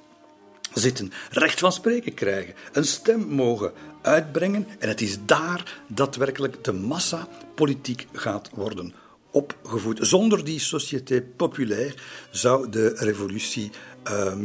zitten, 0.75 1.11
recht 1.29 1.59
van 1.59 1.71
spreken 1.71 2.13
krijgen, 2.13 2.53
een 2.71 2.85
stem 2.85 3.19
mogen 3.19 3.71
uitbrengen. 4.01 4.67
En 4.79 4.87
het 4.87 5.01
is 5.01 5.17
daar 5.25 5.81
dat 5.87 6.15
werkelijk 6.15 6.63
de 6.63 6.73
massa 6.73 7.27
politiek 7.55 8.07
gaat 8.13 8.49
worden 8.53 8.93
opgevoed. 9.31 9.99
Zonder 10.01 10.43
die 10.43 10.59
société 10.59 11.21
populaire 11.21 11.95
zou 12.31 12.69
de 12.69 12.93
revolutie 12.95 13.71
uh, 14.11 14.35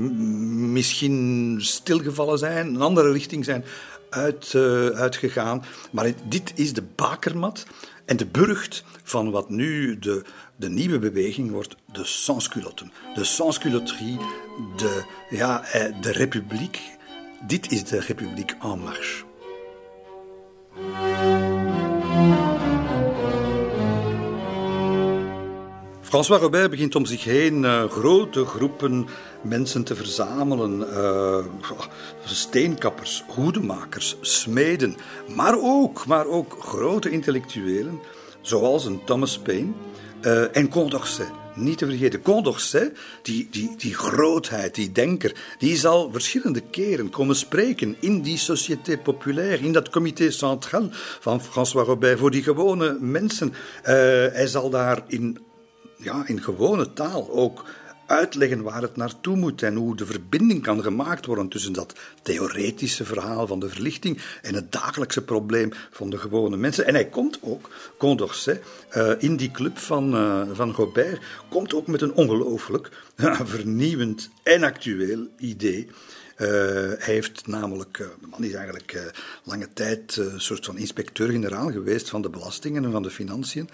misschien 0.70 1.58
stilgevallen 1.60 2.38
zijn, 2.38 2.66
een 2.66 2.80
andere 2.80 3.12
richting 3.12 3.44
zijn 3.44 3.64
uit, 4.10 4.52
uh, 4.56 4.86
uitgegaan. 4.86 5.64
Maar 5.90 6.12
dit 6.28 6.52
is 6.54 6.72
de 6.72 6.82
bakermat 6.94 7.66
en 8.11 8.16
de 8.16 8.26
burcht 8.26 8.84
van 9.02 9.30
wat 9.30 9.50
nu 9.50 9.98
de, 9.98 10.22
de 10.56 10.68
nieuwe 10.68 10.98
beweging 10.98 11.50
wordt, 11.50 11.76
de 11.92 12.04
sansculotten. 12.04 12.92
De 13.14 13.24
sansculotterie, 13.24 14.18
de, 14.76 15.04
ja, 15.28 15.64
eh, 15.64 16.00
de 16.00 16.12
republiek. 16.12 16.80
Dit 17.46 17.72
is 17.72 17.84
de 17.84 18.00
republiek 18.00 18.56
en 18.62 18.78
marche. 18.78 19.29
François 26.11 26.40
Robert 26.40 26.70
begint 26.70 26.94
om 26.94 27.06
zich 27.06 27.24
heen 27.24 27.62
uh, 27.62 27.84
grote 27.90 28.44
groepen 28.44 29.06
mensen 29.42 29.84
te 29.84 29.94
verzamelen. 29.94 30.80
Uh, 30.80 31.44
steenkappers, 32.24 33.24
hoedemakers, 33.28 34.16
smeden. 34.20 34.96
Maar 35.34 35.58
ook, 35.61 36.06
maar 36.06 36.26
ook 36.26 36.56
grote 36.61 37.11
intellectuelen, 37.11 38.00
zoals 38.40 38.84
een 38.84 39.04
Thomas 39.04 39.38
Paine 39.38 39.72
uh, 40.22 40.56
en 40.56 40.68
Condorcet. 40.68 41.30
Niet 41.54 41.78
te 41.78 41.86
vergeten, 41.86 42.22
Condorcet, 42.22 42.98
die, 43.22 43.48
die, 43.50 43.74
die 43.76 43.94
grootheid, 43.94 44.74
die 44.74 44.92
denker, 44.92 45.34
die 45.58 45.76
zal 45.76 46.11
verschillende 46.12 46.61
keren 46.61 47.11
komen 47.11 47.36
spreken 47.36 47.96
in 48.00 48.20
die 48.20 48.38
Société 48.38 48.98
Populaire, 49.02 49.64
in 49.64 49.72
dat 49.72 49.88
comité 49.88 50.30
centraal 50.30 50.88
van 51.20 51.40
François 51.40 51.86
Robert, 51.86 52.18
voor 52.18 52.30
die 52.30 52.42
gewone 52.42 52.96
mensen. 53.00 53.52
Hij 53.82 54.46
zal 54.46 54.70
daar 54.70 55.02
in 55.06 55.48
ja, 56.01 56.22
in 56.26 56.42
gewone 56.42 56.92
taal 56.92 57.30
ook 57.30 57.64
uitleggen 58.11 58.62
waar 58.62 58.82
het 58.82 58.96
naartoe 58.96 59.36
moet 59.36 59.62
en 59.62 59.74
hoe 59.74 59.96
de 59.96 60.07
verbinding 60.07 60.62
kan 60.62 60.82
gemaakt 60.82 61.26
worden 61.26 61.48
tussen 61.48 61.72
dat 61.72 61.94
theoretische 62.22 63.05
verhaal 63.05 63.46
van 63.46 63.61
de 63.61 63.68
verlichting 63.68 64.22
en 64.42 64.55
het 64.55 64.72
dagelijkse 64.72 65.24
probleem 65.24 65.70
van 65.90 66.11
de 66.11 66.18
gewone 66.18 66.57
mensen. 66.57 66.86
En 66.86 66.94
hij 66.94 67.09
komt 67.09 67.38
ook, 67.42 67.70
Condorcet, 67.98 68.62
uh, 68.96 69.12
in 69.18 69.36
die 69.36 69.51
club 69.51 69.78
van, 69.78 70.14
uh, 70.14 70.42
van 70.53 70.74
komt 71.48 71.74
ook 71.74 71.86
met 71.86 72.01
een 72.01 72.14
ongelooflijk 72.14 72.90
vernieuwend 73.55 74.30
en 74.42 74.62
actueel 74.62 75.26
idee. 75.38 75.88
Uh, 76.41 76.47
hij 76.99 77.14
heeft 77.14 77.47
namelijk, 77.47 77.99
uh, 77.99 78.07
de 78.20 78.26
man 78.26 78.45
is 78.45 78.53
eigenlijk 78.53 78.95
uh, 78.95 79.03
lange 79.45 79.68
tijd 79.72 80.16
een 80.16 80.41
soort 80.41 80.66
van 80.66 80.78
inspecteur-generaal 80.78 81.70
geweest 81.70 82.09
van 82.09 82.22
de 82.22 82.28
belastingen 82.28 82.84
en 82.84 82.91
van 82.91 83.03
de 83.03 83.11
financiën. 83.11 83.68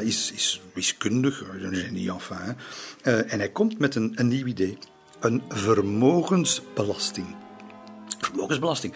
is, 0.00 0.32
is 0.32 0.62
wiskundig, 0.72 1.44
niet 1.90 2.08
enfin. 2.08 2.56
en 3.02 3.38
hij 3.38 3.50
komt 3.50 3.78
met 3.78 3.94
een, 3.94 4.12
een 4.14 4.28
nieuw 4.28 4.46
idee. 4.46 4.78
Een 5.20 5.42
vermogensbelasting. 5.48 7.26
Vermogensbelasting. 8.18 8.94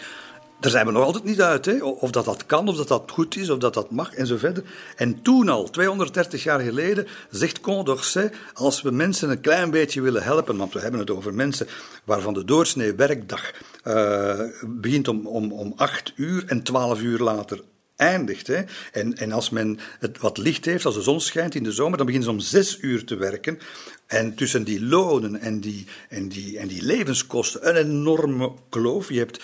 Daar 0.63 0.71
zijn 0.71 0.85
we 0.85 0.91
nog 0.91 1.03
altijd 1.03 1.23
niet 1.23 1.41
uit, 1.41 1.65
hè? 1.65 1.83
of 1.83 2.11
dat 2.11 2.25
dat 2.25 2.45
kan, 2.45 2.67
of 2.67 2.75
dat 2.75 2.87
dat 2.87 3.11
goed 3.11 3.37
is, 3.37 3.49
of 3.49 3.57
dat 3.57 3.73
dat 3.73 3.91
mag 3.91 4.13
en 4.13 4.27
zo 4.27 4.37
verder. 4.37 4.63
En 4.95 5.21
toen 5.21 5.49
al, 5.49 5.69
230 5.69 6.43
jaar 6.43 6.59
geleden, 6.59 7.07
zegt 7.29 7.59
Condorcet, 7.59 8.35
als 8.53 8.81
we 8.81 8.91
mensen 8.91 9.29
een 9.29 9.41
klein 9.41 9.71
beetje 9.71 10.01
willen 10.01 10.23
helpen, 10.23 10.57
want 10.57 10.73
we 10.73 10.79
hebben 10.79 10.99
het 10.99 11.09
over 11.09 11.33
mensen 11.33 11.67
waarvan 12.03 12.33
de 12.33 12.45
doorsnee 12.45 12.93
werkdag 12.93 13.51
uh, 13.83 14.39
begint 14.67 15.07
om, 15.07 15.27
om, 15.27 15.51
om 15.51 15.73
8 15.75 16.13
uur 16.15 16.43
en 16.47 16.63
12 16.63 17.01
uur 17.01 17.19
later 17.19 17.59
eindigt. 17.95 18.47
Hè. 18.47 18.63
En, 18.91 19.17
en 19.17 19.31
als 19.31 19.49
men 19.49 19.79
het 19.99 20.17
wat 20.17 20.37
licht 20.37 20.65
heeft, 20.65 20.85
als 20.85 20.95
de 20.95 21.01
zon 21.01 21.21
schijnt 21.21 21.55
in 21.55 21.63
de 21.63 21.71
zomer, 21.71 21.97
dan 21.97 22.05
beginnen 22.05 22.29
ze 22.29 22.35
om 22.35 22.43
zes 22.43 22.77
uur 22.81 23.05
te 23.05 23.15
werken. 23.15 23.59
En 24.07 24.35
tussen 24.35 24.63
die 24.63 24.85
lonen 24.85 25.39
en 25.39 25.59
die, 25.59 25.85
en 26.09 26.27
die, 26.27 26.57
en 26.57 26.67
die 26.67 26.83
levenskosten 26.83 27.69
een 27.69 27.75
enorme 27.75 28.51
kloof. 28.69 29.09
Je 29.09 29.19
hebt 29.19 29.43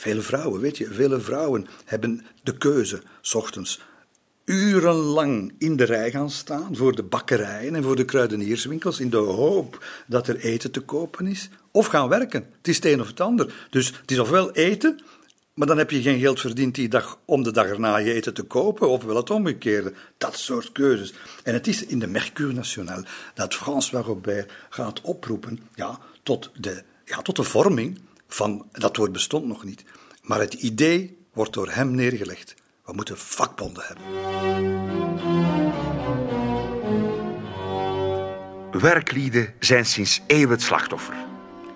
Vele 0.00 0.20
vrouwen, 0.20 0.60
weet 0.60 0.78
je, 0.78 0.86
vele 0.86 1.20
vrouwen 1.20 1.66
hebben 1.84 2.26
de 2.42 2.56
keuze, 2.56 3.02
s 3.20 3.34
ochtends, 3.34 3.80
urenlang 4.44 5.54
in 5.58 5.76
de 5.76 5.84
rij 5.84 6.10
gaan 6.10 6.30
staan 6.30 6.76
voor 6.76 6.96
de 6.96 7.02
bakkerijen 7.02 7.74
en 7.74 7.82
voor 7.82 7.96
de 7.96 8.04
kruidenierswinkels 8.04 9.00
in 9.00 9.10
de 9.10 9.16
hoop 9.16 9.84
dat 10.06 10.28
er 10.28 10.36
eten 10.36 10.70
te 10.70 10.80
kopen 10.80 11.26
is. 11.26 11.48
Of 11.70 11.86
gaan 11.86 12.08
werken. 12.08 12.46
Het 12.56 12.68
is 12.68 12.76
het 12.76 12.84
een 12.84 13.00
of 13.00 13.06
het 13.06 13.20
ander. 13.20 13.66
Dus 13.70 13.86
het 14.00 14.10
is 14.10 14.18
ofwel 14.18 14.52
eten, 14.52 15.00
maar 15.54 15.66
dan 15.66 15.78
heb 15.78 15.90
je 15.90 16.02
geen 16.02 16.20
geld 16.20 16.40
verdiend 16.40 16.74
die 16.74 16.88
dag 16.88 17.18
om 17.24 17.42
de 17.42 17.52
dag 17.52 17.66
erna 17.66 17.96
je 17.96 18.12
eten 18.12 18.34
te 18.34 18.42
kopen, 18.42 18.88
ofwel 18.88 19.16
het 19.16 19.30
omgekeerde. 19.30 19.92
Dat 20.18 20.38
soort 20.38 20.72
keuzes. 20.72 21.14
En 21.42 21.54
het 21.54 21.66
is 21.66 21.84
in 21.84 21.98
de 21.98 22.06
Mercure 22.06 22.52
National 22.52 23.02
dat 23.34 23.54
François 23.54 24.06
Robert 24.06 24.52
gaat 24.70 25.00
oproepen 25.00 25.58
ja, 25.74 25.98
tot, 26.22 26.50
de, 26.54 26.82
ja, 27.04 27.22
tot 27.22 27.36
de 27.36 27.42
vorming 27.42 27.98
van, 28.34 28.68
dat 28.72 28.96
woord 28.96 29.12
bestond 29.12 29.46
nog 29.46 29.64
niet, 29.64 29.84
maar 30.22 30.40
het 30.40 30.54
idee 30.54 31.18
wordt 31.32 31.52
door 31.52 31.70
hem 31.70 31.90
neergelegd. 31.94 32.54
We 32.84 32.92
moeten 32.92 33.18
vakbonden 33.18 33.84
hebben. 33.86 34.04
Werklieden 38.80 39.54
zijn 39.58 39.86
sinds 39.86 40.20
eeuwen 40.26 40.50
het 40.50 40.62
slachtoffer. 40.62 41.14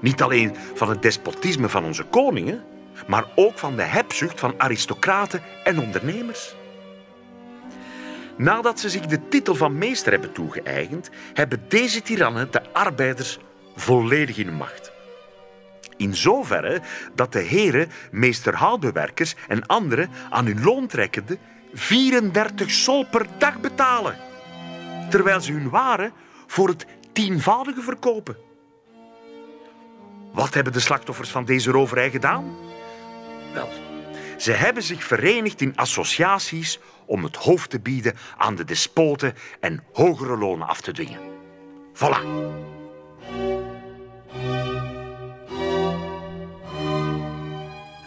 Niet 0.00 0.22
alleen 0.22 0.56
van 0.74 0.88
het 0.88 1.02
despotisme 1.02 1.68
van 1.68 1.84
onze 1.84 2.04
koningen, 2.04 2.64
maar 3.06 3.24
ook 3.34 3.58
van 3.58 3.76
de 3.76 3.82
hebzucht 3.82 4.40
van 4.40 4.60
aristocraten 4.60 5.42
en 5.64 5.78
ondernemers. 5.78 6.54
Nadat 8.36 8.80
ze 8.80 8.90
zich 8.90 9.06
de 9.06 9.28
titel 9.28 9.54
van 9.54 9.78
meester 9.78 10.12
hebben 10.12 10.32
toegeëigend, 10.32 11.10
hebben 11.34 11.64
deze 11.68 12.02
tirannen 12.02 12.50
de 12.50 12.72
arbeiders 12.72 13.38
volledig 13.76 14.36
in 14.36 14.54
macht. 14.54 14.93
In 16.04 16.14
zoverre 16.14 16.80
dat 17.14 17.32
de 17.32 17.40
heren, 17.40 17.90
meester 18.10 18.54
houtbewerkers 18.54 19.34
en 19.48 19.66
anderen 19.66 20.10
aan 20.30 20.46
hun 20.46 20.62
loontrekkende 20.62 21.38
34 21.74 22.70
sol 22.70 23.06
per 23.06 23.26
dag 23.38 23.60
betalen, 23.60 24.16
terwijl 25.10 25.40
ze 25.40 25.52
hun 25.52 25.70
waren 25.70 26.12
voor 26.46 26.68
het 26.68 26.86
tienvoudige 27.12 27.80
verkopen. 27.80 28.36
Wat 30.32 30.54
hebben 30.54 30.72
de 30.72 30.80
slachtoffers 30.80 31.30
van 31.30 31.44
deze 31.44 31.70
roverij 31.70 32.10
gedaan? 32.10 32.56
Wel, 33.52 33.68
ze 34.38 34.52
hebben 34.52 34.82
zich 34.82 35.04
verenigd 35.04 35.60
in 35.60 35.76
associaties 35.76 36.80
om 37.06 37.24
het 37.24 37.36
hoofd 37.36 37.70
te 37.70 37.80
bieden 37.80 38.16
aan 38.36 38.54
de 38.54 38.64
despoten 38.64 39.34
en 39.60 39.84
hogere 39.92 40.36
lonen 40.36 40.66
af 40.66 40.80
te 40.80 40.92
dwingen. 40.92 41.20
Voilà. 41.94 42.62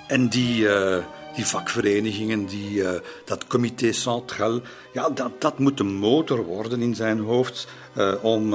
En 0.07 0.27
die, 0.27 0.63
uh, 0.63 0.97
die 1.35 1.45
vakverenigingen, 1.45 2.45
die, 2.45 2.69
uh, 2.69 2.91
dat 3.25 3.47
comité 3.47 3.91
centraal, 3.91 4.61
ja, 4.93 5.09
dat, 5.09 5.41
dat 5.41 5.59
moet 5.59 5.77
de 5.77 5.83
motor 5.83 6.45
worden 6.45 6.81
in 6.81 6.95
zijn 6.95 7.19
hoofd 7.19 7.67
uh, 7.97 8.13
om 8.21 8.49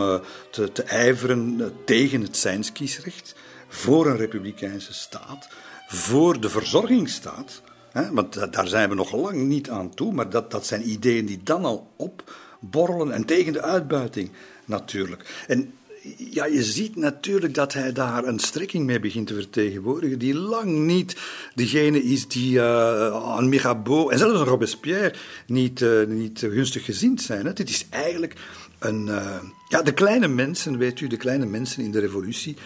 te, 0.51 0.73
te 0.73 0.83
ijveren 0.83 1.73
tegen 1.85 2.21
het 2.21 2.37
zijnskiesrecht, 2.37 3.35
voor 3.69 4.07
een 4.07 4.17
republikeinse 4.17 4.93
staat, 4.93 5.49
voor 5.87 6.41
de 6.41 6.49
verzorgingsstaat. 6.49 7.63
Hè, 7.93 8.13
want 8.13 8.53
daar 8.53 8.69
zijn 8.69 8.89
we 8.89 8.95
nog 8.95 9.13
lang 9.13 9.37
niet 9.37 9.71
aan 9.71 9.95
toe, 9.95 10.13
maar 10.13 10.31
dat, 10.31 10.51
dat 10.51 10.67
zijn 10.67 10.91
ideeën 10.91 11.27
die 11.27 11.41
dan 11.43 11.65
al 11.65 11.91
opborrelen 11.97 13.13
en 13.13 13.25
tegen 13.25 13.53
de 13.53 13.63
uitbuiting 13.63 14.31
natuurlijk. 14.65 15.45
En 15.47 15.75
ja, 16.17 16.45
je 16.45 16.63
ziet 16.63 16.97
natuurlijk 16.97 17.55
dat 17.55 17.73
hij 17.73 17.93
daar 17.93 18.25
een 18.25 18.39
strekking 18.39 18.87
mee 18.87 19.01
begint 19.01 19.27
te 19.27 19.35
vertegenwoordigen, 19.35 20.19
die 20.19 20.35
lang 20.35 20.71
niet 20.71 21.17
degene 21.55 22.03
is 22.03 22.29
die 22.29 22.55
uh, 22.55 23.37
aan 23.37 23.49
Mirabeau 23.49 24.13
en 24.13 24.19
zelfs 24.19 24.41
aan 24.41 24.47
Robespierre 24.47 25.15
niet, 25.47 25.81
uh, 25.81 26.07
niet 26.07 26.39
gunstig 26.39 26.85
gezien 26.85 27.19
zijn. 27.19 27.47
Hè. 27.47 27.53
Dit 27.53 27.69
is 27.69 27.87
eigenlijk 27.91 28.35
een. 28.79 29.07
Uh, 29.07 29.37
ja, 29.69 29.83
de 29.83 29.93
kleine 29.93 30.29
mensen, 30.29 30.79
weet 30.79 31.01
u, 31.01 31.07
de 31.07 31.17
kleine 31.17 31.47
mensen 31.47 31.83
in 31.83 31.91
de 31.91 32.01
revolutie, 32.01 32.57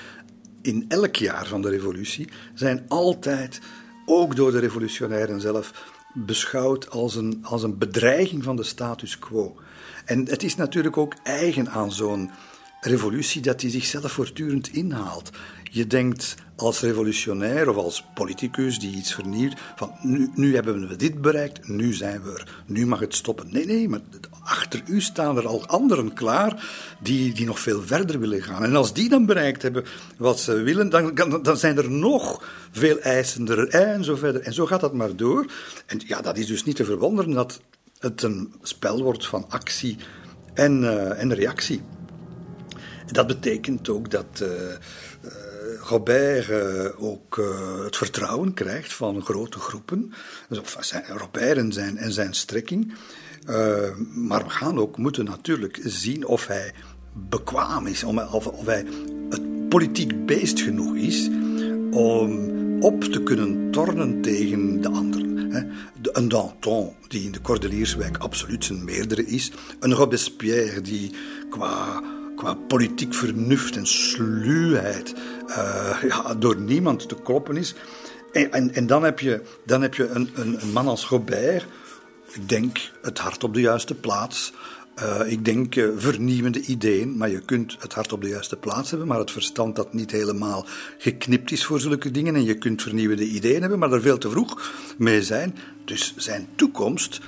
in 0.62 0.84
elk 0.88 1.16
jaar 1.16 1.46
van 1.46 1.62
de 1.62 1.70
revolutie, 1.70 2.28
zijn 2.54 2.84
altijd, 2.88 3.60
ook 4.06 4.36
door 4.36 4.52
de 4.52 4.58
revolutionairen 4.58 5.40
zelf, 5.40 5.72
beschouwd 6.14 6.90
als 6.90 7.14
een, 7.14 7.38
als 7.42 7.62
een 7.62 7.78
bedreiging 7.78 8.44
van 8.44 8.56
de 8.56 8.62
status 8.62 9.18
quo. 9.18 9.56
En 10.04 10.28
het 10.28 10.42
is 10.42 10.56
natuurlijk 10.56 10.96
ook 10.96 11.14
eigen 11.22 11.68
aan 11.70 11.92
zo'n 11.92 12.30
revolutie 12.86 13.42
dat 13.42 13.60
die 13.60 13.70
zichzelf 13.70 14.12
voortdurend 14.12 14.68
inhaalt. 14.68 15.30
Je 15.70 15.86
denkt 15.86 16.34
als 16.56 16.80
revolutionair 16.80 17.68
of 17.68 17.76
als 17.76 18.04
politicus 18.14 18.78
die 18.78 18.96
iets 18.96 19.14
vernieuwt, 19.14 19.54
van 19.76 19.92
nu, 20.02 20.30
nu 20.34 20.54
hebben 20.54 20.88
we 20.88 20.96
dit 20.96 21.20
bereikt, 21.20 21.68
nu 21.68 21.92
zijn 21.92 22.22
we 22.22 22.30
er, 22.30 22.62
nu 22.66 22.86
mag 22.86 23.00
het 23.00 23.14
stoppen. 23.14 23.46
Nee, 23.50 23.66
nee, 23.66 23.88
maar 23.88 24.00
achter 24.42 24.82
u 24.86 25.00
staan 25.00 25.36
er 25.36 25.46
al 25.46 25.66
anderen 25.66 26.12
klaar 26.12 26.68
die, 27.00 27.32
die 27.32 27.46
nog 27.46 27.60
veel 27.60 27.82
verder 27.82 28.20
willen 28.20 28.42
gaan. 28.42 28.64
En 28.64 28.76
als 28.76 28.92
die 28.92 29.08
dan 29.08 29.26
bereikt 29.26 29.62
hebben 29.62 29.84
wat 30.16 30.40
ze 30.40 30.54
willen, 30.54 30.88
dan, 30.88 31.14
dan 31.42 31.56
zijn 31.56 31.76
er 31.76 31.90
nog 31.90 32.42
veel 32.70 32.98
eisender 32.98 33.68
en 33.68 34.04
zo 34.04 34.16
verder. 34.16 34.40
En 34.40 34.52
zo 34.52 34.66
gaat 34.66 34.80
dat 34.80 34.94
maar 34.94 35.16
door. 35.16 35.46
En 35.86 36.00
ja, 36.06 36.20
dat 36.20 36.38
is 36.38 36.46
dus 36.46 36.64
niet 36.64 36.76
te 36.76 36.84
verwonderen 36.84 37.30
dat 37.30 37.60
het 37.98 38.22
een 38.22 38.54
spel 38.62 39.02
wordt 39.02 39.26
van 39.26 39.44
actie 39.48 39.96
en, 40.54 40.82
uh, 40.82 41.22
en 41.22 41.34
reactie. 41.34 41.82
Dat 43.12 43.26
betekent 43.26 43.88
ook 43.88 44.10
dat 44.10 44.42
uh, 44.42 44.48
Robert 45.82 46.48
uh, 46.48 47.02
ook 47.02 47.40
het 47.84 47.96
vertrouwen 47.96 48.54
krijgt 48.54 48.92
van 48.92 49.22
grote 49.22 49.58
groepen. 49.58 50.12
Dus, 50.48 50.76
zijn, 50.80 51.04
Robert 51.06 51.58
en 51.58 51.72
zijn, 51.72 51.96
en 51.96 52.12
zijn 52.12 52.34
strekking. 52.34 52.94
maar 54.14 54.44
we 54.44 54.50
gaan 54.50 54.78
ook 54.78 54.96
moeten 54.96 55.24
natuurlijk 55.24 55.80
zien 55.84 56.26
of 56.26 56.46
hij 56.46 56.72
bekwaam 57.12 57.86
is, 57.86 58.04
of, 58.04 58.46
of 58.46 58.66
hij 58.66 58.86
het 59.30 59.68
politiek 59.68 60.26
beest 60.26 60.60
genoeg 60.60 60.96
is 60.96 61.28
om 61.90 62.54
op 62.82 63.04
te 63.04 63.22
kunnen 63.22 63.70
tornen 63.70 64.20
tegen 64.20 64.80
de 64.80 64.88
anderen. 64.88 65.26
Een 66.12 66.28
Danton, 66.28 66.92
die 67.08 67.24
in 67.24 67.32
de 67.32 67.40
Cordelierswijk 67.40 68.16
absoluut 68.16 68.64
zijn 68.64 68.84
meerdere 68.84 69.26
is. 69.26 69.52
Een 69.80 69.94
Robespierre, 69.94 70.80
die 70.80 71.12
qua, 71.50 72.02
qua 72.36 72.54
politiek 72.54 73.14
vernuft 73.14 73.76
en 73.76 73.86
sluwheid 73.86 75.14
uh, 75.48 76.02
ja, 76.08 76.34
door 76.34 76.56
niemand 76.56 77.08
te 77.08 77.16
kloppen 77.22 77.56
is. 77.56 77.74
En, 78.32 78.52
en, 78.52 78.74
en, 78.74 78.86
dan 78.86 79.04
heb 79.04 79.20
je, 79.20 79.42
dan 79.64 79.82
heb 79.82 79.94
je 79.94 80.08
een, 80.08 80.30
een, 80.34 80.62
een 80.62 80.72
man 80.72 80.88
als 80.88 81.06
Robert, 81.06 81.66
ik 82.32 82.48
denk 82.48 82.78
het 83.02 83.18
hart 83.18 83.44
op 83.44 83.54
de 83.54 83.60
juiste 83.60 83.94
plaats, 83.94 84.52
uh, 85.02 85.20
ik 85.32 85.44
denk 85.44 85.76
uh, 85.76 85.88
vernieuwende 85.96 86.60
ideeën, 86.60 87.16
maar 87.16 87.30
je 87.30 87.40
kunt 87.40 87.76
het 87.78 87.94
hart 87.94 88.12
op 88.12 88.22
de 88.22 88.28
juiste 88.28 88.56
plaats 88.56 88.90
hebben, 88.90 89.08
maar 89.08 89.18
het 89.18 89.30
verstand 89.30 89.76
dat 89.76 89.92
niet 89.92 90.10
helemaal 90.10 90.66
geknipt 90.98 91.52
is 91.52 91.64
voor 91.64 91.80
zulke 91.80 92.10
dingen. 92.10 92.34
En 92.34 92.44
je 92.44 92.58
kunt 92.58 92.82
vernieuwende 92.82 93.26
ideeën 93.26 93.60
hebben, 93.60 93.78
maar 93.78 93.92
er 93.92 94.00
veel 94.00 94.18
te 94.18 94.30
vroeg 94.30 94.72
mee 94.98 95.22
zijn. 95.22 95.56
Dus 95.84 96.14
zijn 96.16 96.48
toekomst, 96.54 97.20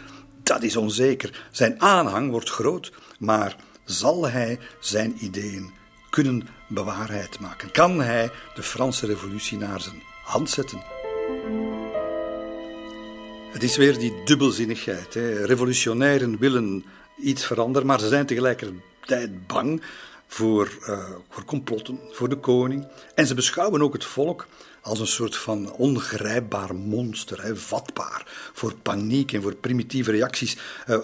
dat 0.43 0.63
is 0.63 0.77
onzeker. 0.77 1.47
Zijn 1.51 1.81
aanhang 1.81 2.31
wordt 2.31 2.51
groot, 2.51 2.93
maar 3.19 3.57
zal 3.89 4.29
hij 4.29 4.59
zijn 4.81 5.25
ideeën 5.25 5.71
kunnen 6.11 6.49
bewaarheid 6.69 7.41
maken? 7.41 7.71
Kan 7.71 8.01
hij 8.01 8.31
de 8.55 8.63
Franse 8.63 9.07
revolutie 9.07 9.59
naar 9.59 9.81
zijn 9.81 10.03
hand 10.25 10.51
zetten? 10.51 10.83
Het 13.53 13.63
is 13.63 13.77
weer 13.77 13.99
die 13.99 14.25
dubbelzinnigheid. 14.25 15.15
Hè. 15.15 15.45
Revolutionairen 15.45 16.39
willen 16.39 16.85
iets 17.19 17.47
veranderen, 17.47 17.87
maar 17.87 18.01
ze 18.01 18.09
zijn 18.09 18.27
tegelijkertijd 18.27 19.47
bang 19.47 19.83
voor, 20.27 20.79
uh, 20.89 21.11
voor 21.29 21.45
complotten, 21.45 21.99
voor 22.11 22.29
de 22.29 22.37
koning. 22.37 22.89
En 23.15 23.27
ze 23.27 23.35
beschouwen 23.35 23.83
ook 23.83 23.93
het 23.93 24.05
volk 24.05 24.47
als 24.83 25.01
een 25.01 25.07
soort 25.07 25.37
van 25.37 25.73
ongrijpbaar 25.73 26.75
monster, 26.75 27.43
hè, 27.43 27.57
vatbaar 27.57 28.51
voor 28.53 28.75
paniek 28.83 29.33
en 29.33 29.43
voor 29.43 29.55
primitieve 29.55 30.11
reacties. 30.11 30.57
Uh, 30.89 30.97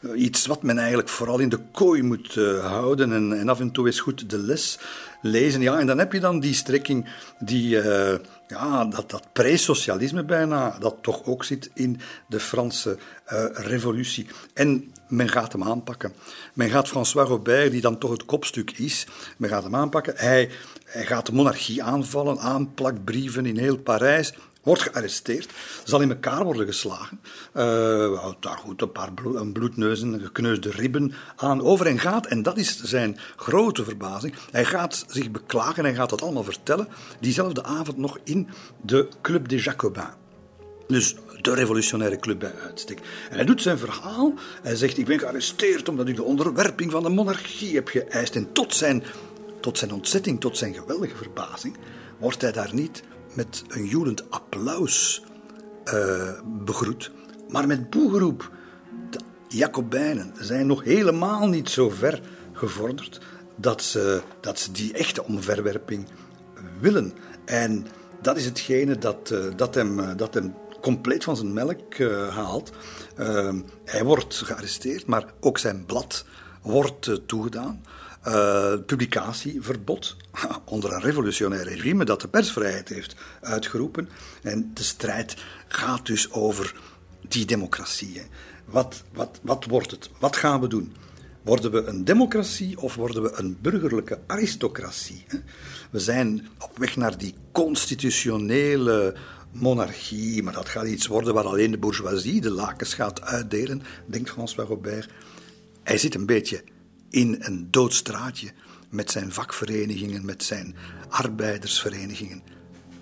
uh, 0.00 0.22
iets 0.22 0.46
wat 0.46 0.62
men 0.62 0.78
eigenlijk 0.78 1.08
vooral 1.08 1.38
in 1.38 1.48
de 1.48 1.60
kooi 1.72 2.02
moet 2.02 2.34
houden 2.60 3.12
en, 3.12 3.38
en, 3.38 3.48
af 3.48 3.60
en 3.60 3.70
toe 3.70 3.86
eens 3.86 4.00
goed 4.00 4.30
de 4.30 4.38
les 4.38 4.78
lezen. 5.22 5.60
Ja, 5.60 5.78
en 5.78 5.86
dan 5.86 5.98
heb 5.98 6.12
je 6.12 6.20
dan 6.20 6.40
die 6.40 6.54
strekking, 6.54 7.08
die, 7.38 7.80
ja, 8.50 8.84
dat, 8.84 9.10
dat 9.10 9.32
pre-socialisme 9.32 10.24
bijna, 10.24 10.76
dat 10.78 10.96
toch 11.00 11.24
ook 11.24 11.44
zit 11.44 11.70
in 11.74 12.00
de 12.26 12.40
Franse 12.40 12.98
revolutie. 13.52 14.26
En 14.54 14.92
men 15.08 15.28
gaat 15.28 15.52
hem 15.52 15.64
aanpakken. 15.64 16.12
Men 16.54 16.70
gaat 16.70 16.88
François 16.88 17.28
Robert, 17.28 17.70
die 17.70 17.80
dan 17.80 17.98
toch 17.98 18.10
het 18.10 18.24
kopstuk 18.24 18.70
is, 18.70 19.06
men 19.36 19.48
gaat 19.50 19.62
hem 19.62 19.76
aanpakken. 19.76 20.14
Hij, 20.16 20.50
hij 20.84 21.06
gaat 21.06 21.26
de 21.26 21.32
monarchie 21.32 21.82
aanvallen, 21.82 22.38
aanplakt 22.38 23.04
brieven 23.04 23.46
in 23.46 23.58
heel 23.58 23.78
Parijs. 23.78 24.34
Wordt 24.62 24.82
gearresteerd, 24.82 25.52
zal 25.84 26.00
in 26.00 26.10
elkaar 26.10 26.44
worden 26.44 26.66
geslagen. 26.66 27.20
Uh, 27.54 28.32
daar 28.40 28.58
goed 28.58 28.82
een 28.82 28.92
paar 28.92 29.12
bloed, 29.12 29.34
een 29.34 29.52
bloedneuzen, 29.52 30.20
gekneusde 30.20 30.70
ribben 30.70 31.12
aan 31.36 31.62
over 31.62 31.86
en 31.86 31.98
gaat, 31.98 32.26
en 32.26 32.42
dat 32.42 32.56
is 32.56 32.82
zijn 32.82 33.18
grote 33.36 33.84
verbazing, 33.84 34.34
hij 34.50 34.64
gaat 34.64 35.04
zich 35.08 35.30
beklagen, 35.30 35.84
hij 35.84 35.94
gaat 35.94 36.10
dat 36.10 36.22
allemaal 36.22 36.44
vertellen, 36.44 36.88
diezelfde 37.20 37.62
avond 37.62 37.96
nog 37.96 38.18
in 38.24 38.48
de 38.82 39.08
Club 39.22 39.48
des 39.48 39.64
Jacobins. 39.64 40.18
Dus 40.86 41.14
de 41.40 41.54
revolutionaire 41.54 42.18
club 42.18 42.38
bij 42.38 42.54
uitstek. 42.64 42.98
En 43.30 43.36
hij 43.36 43.44
doet 43.44 43.62
zijn 43.62 43.78
verhaal. 43.78 44.34
Hij 44.62 44.76
zegt: 44.76 44.98
Ik 44.98 45.06
ben 45.06 45.18
gearresteerd 45.18 45.88
omdat 45.88 46.08
ik 46.08 46.16
de 46.16 46.22
onderwerping 46.22 46.90
van 46.90 47.02
de 47.02 47.08
monarchie 47.08 47.74
heb 47.74 47.88
geëist. 47.88 48.36
En 48.36 48.52
tot 48.52 48.74
zijn, 48.74 49.02
tot 49.60 49.78
zijn 49.78 49.92
ontzetting, 49.92 50.40
tot 50.40 50.56
zijn 50.56 50.74
geweldige 50.74 51.16
verbazing, 51.16 51.76
wordt 52.18 52.40
hij 52.40 52.52
daar 52.52 52.74
niet 52.74 53.02
met 53.32 53.64
een 53.68 53.86
joelend 53.86 54.30
applaus 54.30 55.22
uh, 55.84 56.40
begroet, 56.44 57.10
maar 57.48 57.66
met 57.66 57.90
boegeroep. 57.90 58.50
De 59.10 59.18
Jacobijnen 59.48 60.32
zijn 60.38 60.66
nog 60.66 60.84
helemaal 60.84 61.48
niet 61.48 61.70
zo 61.70 61.90
ver 61.90 62.20
gevorderd 62.52 63.20
dat 63.56 63.82
ze, 63.82 64.22
dat 64.40 64.58
ze 64.58 64.72
die 64.72 64.92
echte 64.92 65.24
omverwerping 65.24 66.08
willen. 66.80 67.12
En 67.44 67.86
dat 68.22 68.36
is 68.36 68.44
hetgene 68.44 68.98
dat, 68.98 69.30
uh, 69.32 69.44
dat, 69.56 69.74
hem, 69.74 69.98
uh, 69.98 70.10
dat 70.16 70.34
hem 70.34 70.54
compleet 70.80 71.24
van 71.24 71.36
zijn 71.36 71.52
melk 71.52 71.98
haalt. 72.30 72.72
Hij 73.84 74.04
wordt 74.04 74.34
gearresteerd, 74.34 75.06
maar 75.06 75.24
ook 75.40 75.58
zijn 75.58 75.84
blad 75.86 76.24
wordt 76.62 77.26
toegedaan. 78.22 78.84
publicatieverbod 78.84 80.16
onder 80.64 80.92
een 80.92 81.00
revolutionair 81.00 81.64
regime 81.64 82.04
dat 82.04 82.20
de 82.20 82.28
persvrijheid 82.28 82.88
heeft 82.88 83.14
uitgeroepen. 83.40 84.08
En 84.42 84.70
de 84.74 84.82
strijd 84.82 85.36
gaat 85.68 86.06
dus 86.06 86.32
over 86.32 86.74
die 87.28 87.44
democratie. 87.44 88.22
Wat, 88.64 89.02
wat, 89.12 89.40
wat 89.42 89.64
wordt 89.64 89.90
het? 89.90 90.10
Wat 90.18 90.36
gaan 90.36 90.60
we 90.60 90.68
doen? 90.68 90.92
Worden 91.42 91.70
we 91.70 91.84
een 91.84 92.04
democratie 92.04 92.80
of 92.80 92.94
worden 92.94 93.22
we 93.22 93.32
een 93.34 93.58
burgerlijke 93.60 94.18
aristocratie? 94.26 95.24
We 95.90 95.98
zijn 95.98 96.48
op 96.58 96.78
weg 96.78 96.96
naar 96.96 97.18
die 97.18 97.34
constitutionele 97.52 99.14
monarchie, 99.52 100.42
maar 100.42 100.52
dat 100.52 100.68
gaat 100.68 100.86
iets 100.86 101.06
worden 101.06 101.34
waar 101.34 101.44
alleen 101.44 101.70
de 101.70 101.78
bourgeoisie 101.78 102.40
de 102.40 102.50
lakens 102.50 102.94
gaat 102.94 103.22
uitdelen, 103.22 103.82
denkt 104.06 104.30
François 104.30 104.68
Robert. 104.68 105.08
Hij 105.82 105.98
zit 105.98 106.14
een 106.14 106.26
beetje 106.26 106.62
in 107.10 107.36
een 107.38 107.68
doodstraatje 107.70 108.50
met 108.88 109.10
zijn 109.10 109.32
vakverenigingen, 109.32 110.24
met 110.24 110.42
zijn 110.42 110.74
arbeidersverenigingen. 111.08 112.42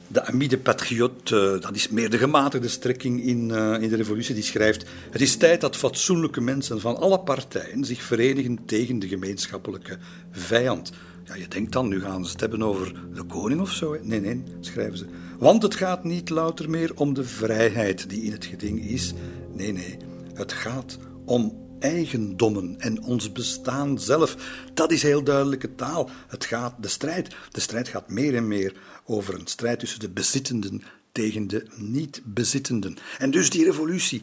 De 0.06 0.26
Ami 0.26 0.48
de 0.48 0.58
Patriote, 0.58 1.54
uh, 1.54 1.62
dat 1.62 1.74
is 1.74 1.88
meer 1.88 2.10
de 2.10 2.18
gematigde 2.18 2.68
strekking 2.68 3.22
in, 3.22 3.48
uh, 3.48 3.82
in 3.82 3.88
de 3.88 3.96
revolutie, 3.96 4.34
die 4.34 4.42
schrijft: 4.42 4.84
Het 5.10 5.20
is 5.20 5.36
tijd 5.36 5.60
dat 5.60 5.76
fatsoenlijke 5.76 6.40
mensen 6.40 6.80
van 6.80 6.96
alle 6.96 7.20
partijen 7.20 7.84
zich 7.84 8.02
verenigen 8.02 8.64
tegen 8.64 8.98
de 8.98 9.08
gemeenschappelijke 9.08 9.98
vijand. 10.30 10.92
Ja, 11.24 11.34
je 11.34 11.48
denkt 11.48 11.72
dan, 11.72 11.88
nu 11.88 12.00
gaan 12.00 12.24
ze 12.24 12.32
het 12.32 12.40
hebben 12.40 12.62
over 12.62 12.92
de 13.14 13.22
koning 13.22 13.60
of 13.60 13.72
zo. 13.72 13.96
Nee, 14.02 14.20
nee, 14.20 14.42
schrijven 14.60 14.98
ze. 14.98 15.06
Want 15.38 15.62
het 15.62 15.74
gaat 15.74 16.04
niet 16.04 16.30
louter 16.30 16.70
meer 16.70 16.92
om 16.94 17.14
de 17.14 17.24
vrijheid 17.24 18.10
die 18.10 18.22
in 18.22 18.32
het 18.32 18.44
geding 18.44 18.84
is. 18.84 19.12
Nee, 19.54 19.72
nee, 19.72 19.96
het 20.34 20.52
gaat 20.52 20.98
om 21.24 21.67
eigendommen 21.80 22.74
en 22.78 23.02
ons 23.02 23.32
bestaan 23.32 23.98
zelf. 23.98 24.36
Dat 24.74 24.92
is 24.92 25.02
heel 25.02 25.22
duidelijke 25.22 25.74
taal. 25.74 26.10
Het 26.28 26.44
gaat, 26.44 26.74
de, 26.80 26.88
strijd, 26.88 27.34
de 27.50 27.60
strijd 27.60 27.88
gaat 27.88 28.10
meer 28.10 28.34
en 28.34 28.48
meer 28.48 28.72
over 29.04 29.34
een 29.34 29.46
strijd 29.46 29.78
tussen 29.78 30.00
de 30.00 30.08
bezittenden 30.08 30.82
tegen 31.12 31.46
de 31.46 31.66
niet-bezittenden. 31.76 32.96
En 33.18 33.30
dus 33.30 33.50
die 33.50 33.64
revolutie 33.64 34.22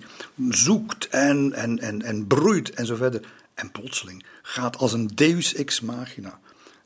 zoekt 0.49 1.08
en, 1.10 1.53
en, 1.53 1.80
en, 1.80 2.01
en 2.01 2.28
broeit 2.28 2.70
en 2.70 2.86
zo 2.86 2.95
verder. 2.95 3.22
En 3.53 3.72
plotseling 3.72 4.26
gaat 4.41 4.78
als 4.78 4.93
een 4.93 5.08
deus 5.08 5.53
ex 5.53 5.82
machina 5.82 6.39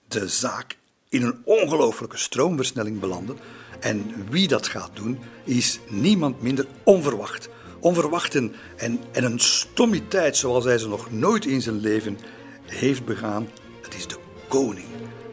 de 0.08 0.28
zaak 0.28 0.78
in 1.10 1.24
een 1.24 1.42
ongelooflijke 1.44 2.18
stroomversnelling 2.18 3.00
belanden. 3.00 3.38
En 3.80 4.14
wie 4.30 4.48
dat 4.48 4.68
gaat 4.68 4.96
doen, 4.96 5.20
is 5.44 5.80
niemand 5.90 6.42
minder 6.42 6.66
onverwacht. 6.84 7.50
Onverwacht 7.80 8.36
en, 8.36 8.54
en, 8.76 9.00
een 9.12 9.40
stommiteit 9.40 10.38
zoals 10.38 10.66
hij 10.66 10.78
ze 10.78 10.88
nog 10.88 11.12
nooit 11.12 11.46
in 11.46 11.62
zijn 11.62 11.80
leven 11.80 12.18
heeft 12.66 13.06
begaan. 13.06 13.48
Het 13.82 13.96
is 13.96 14.08
de 14.08 14.18
koning 14.48 14.88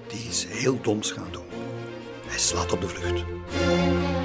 die 0.09 0.27
iets 0.27 0.47
heel 0.49 0.79
doms 0.83 1.11
gaat 1.11 1.33
doen. 1.33 1.47
Hij 2.27 2.39
slaat 2.39 2.73
op 2.73 2.81
de 2.81 2.89
vlucht. 2.89 4.16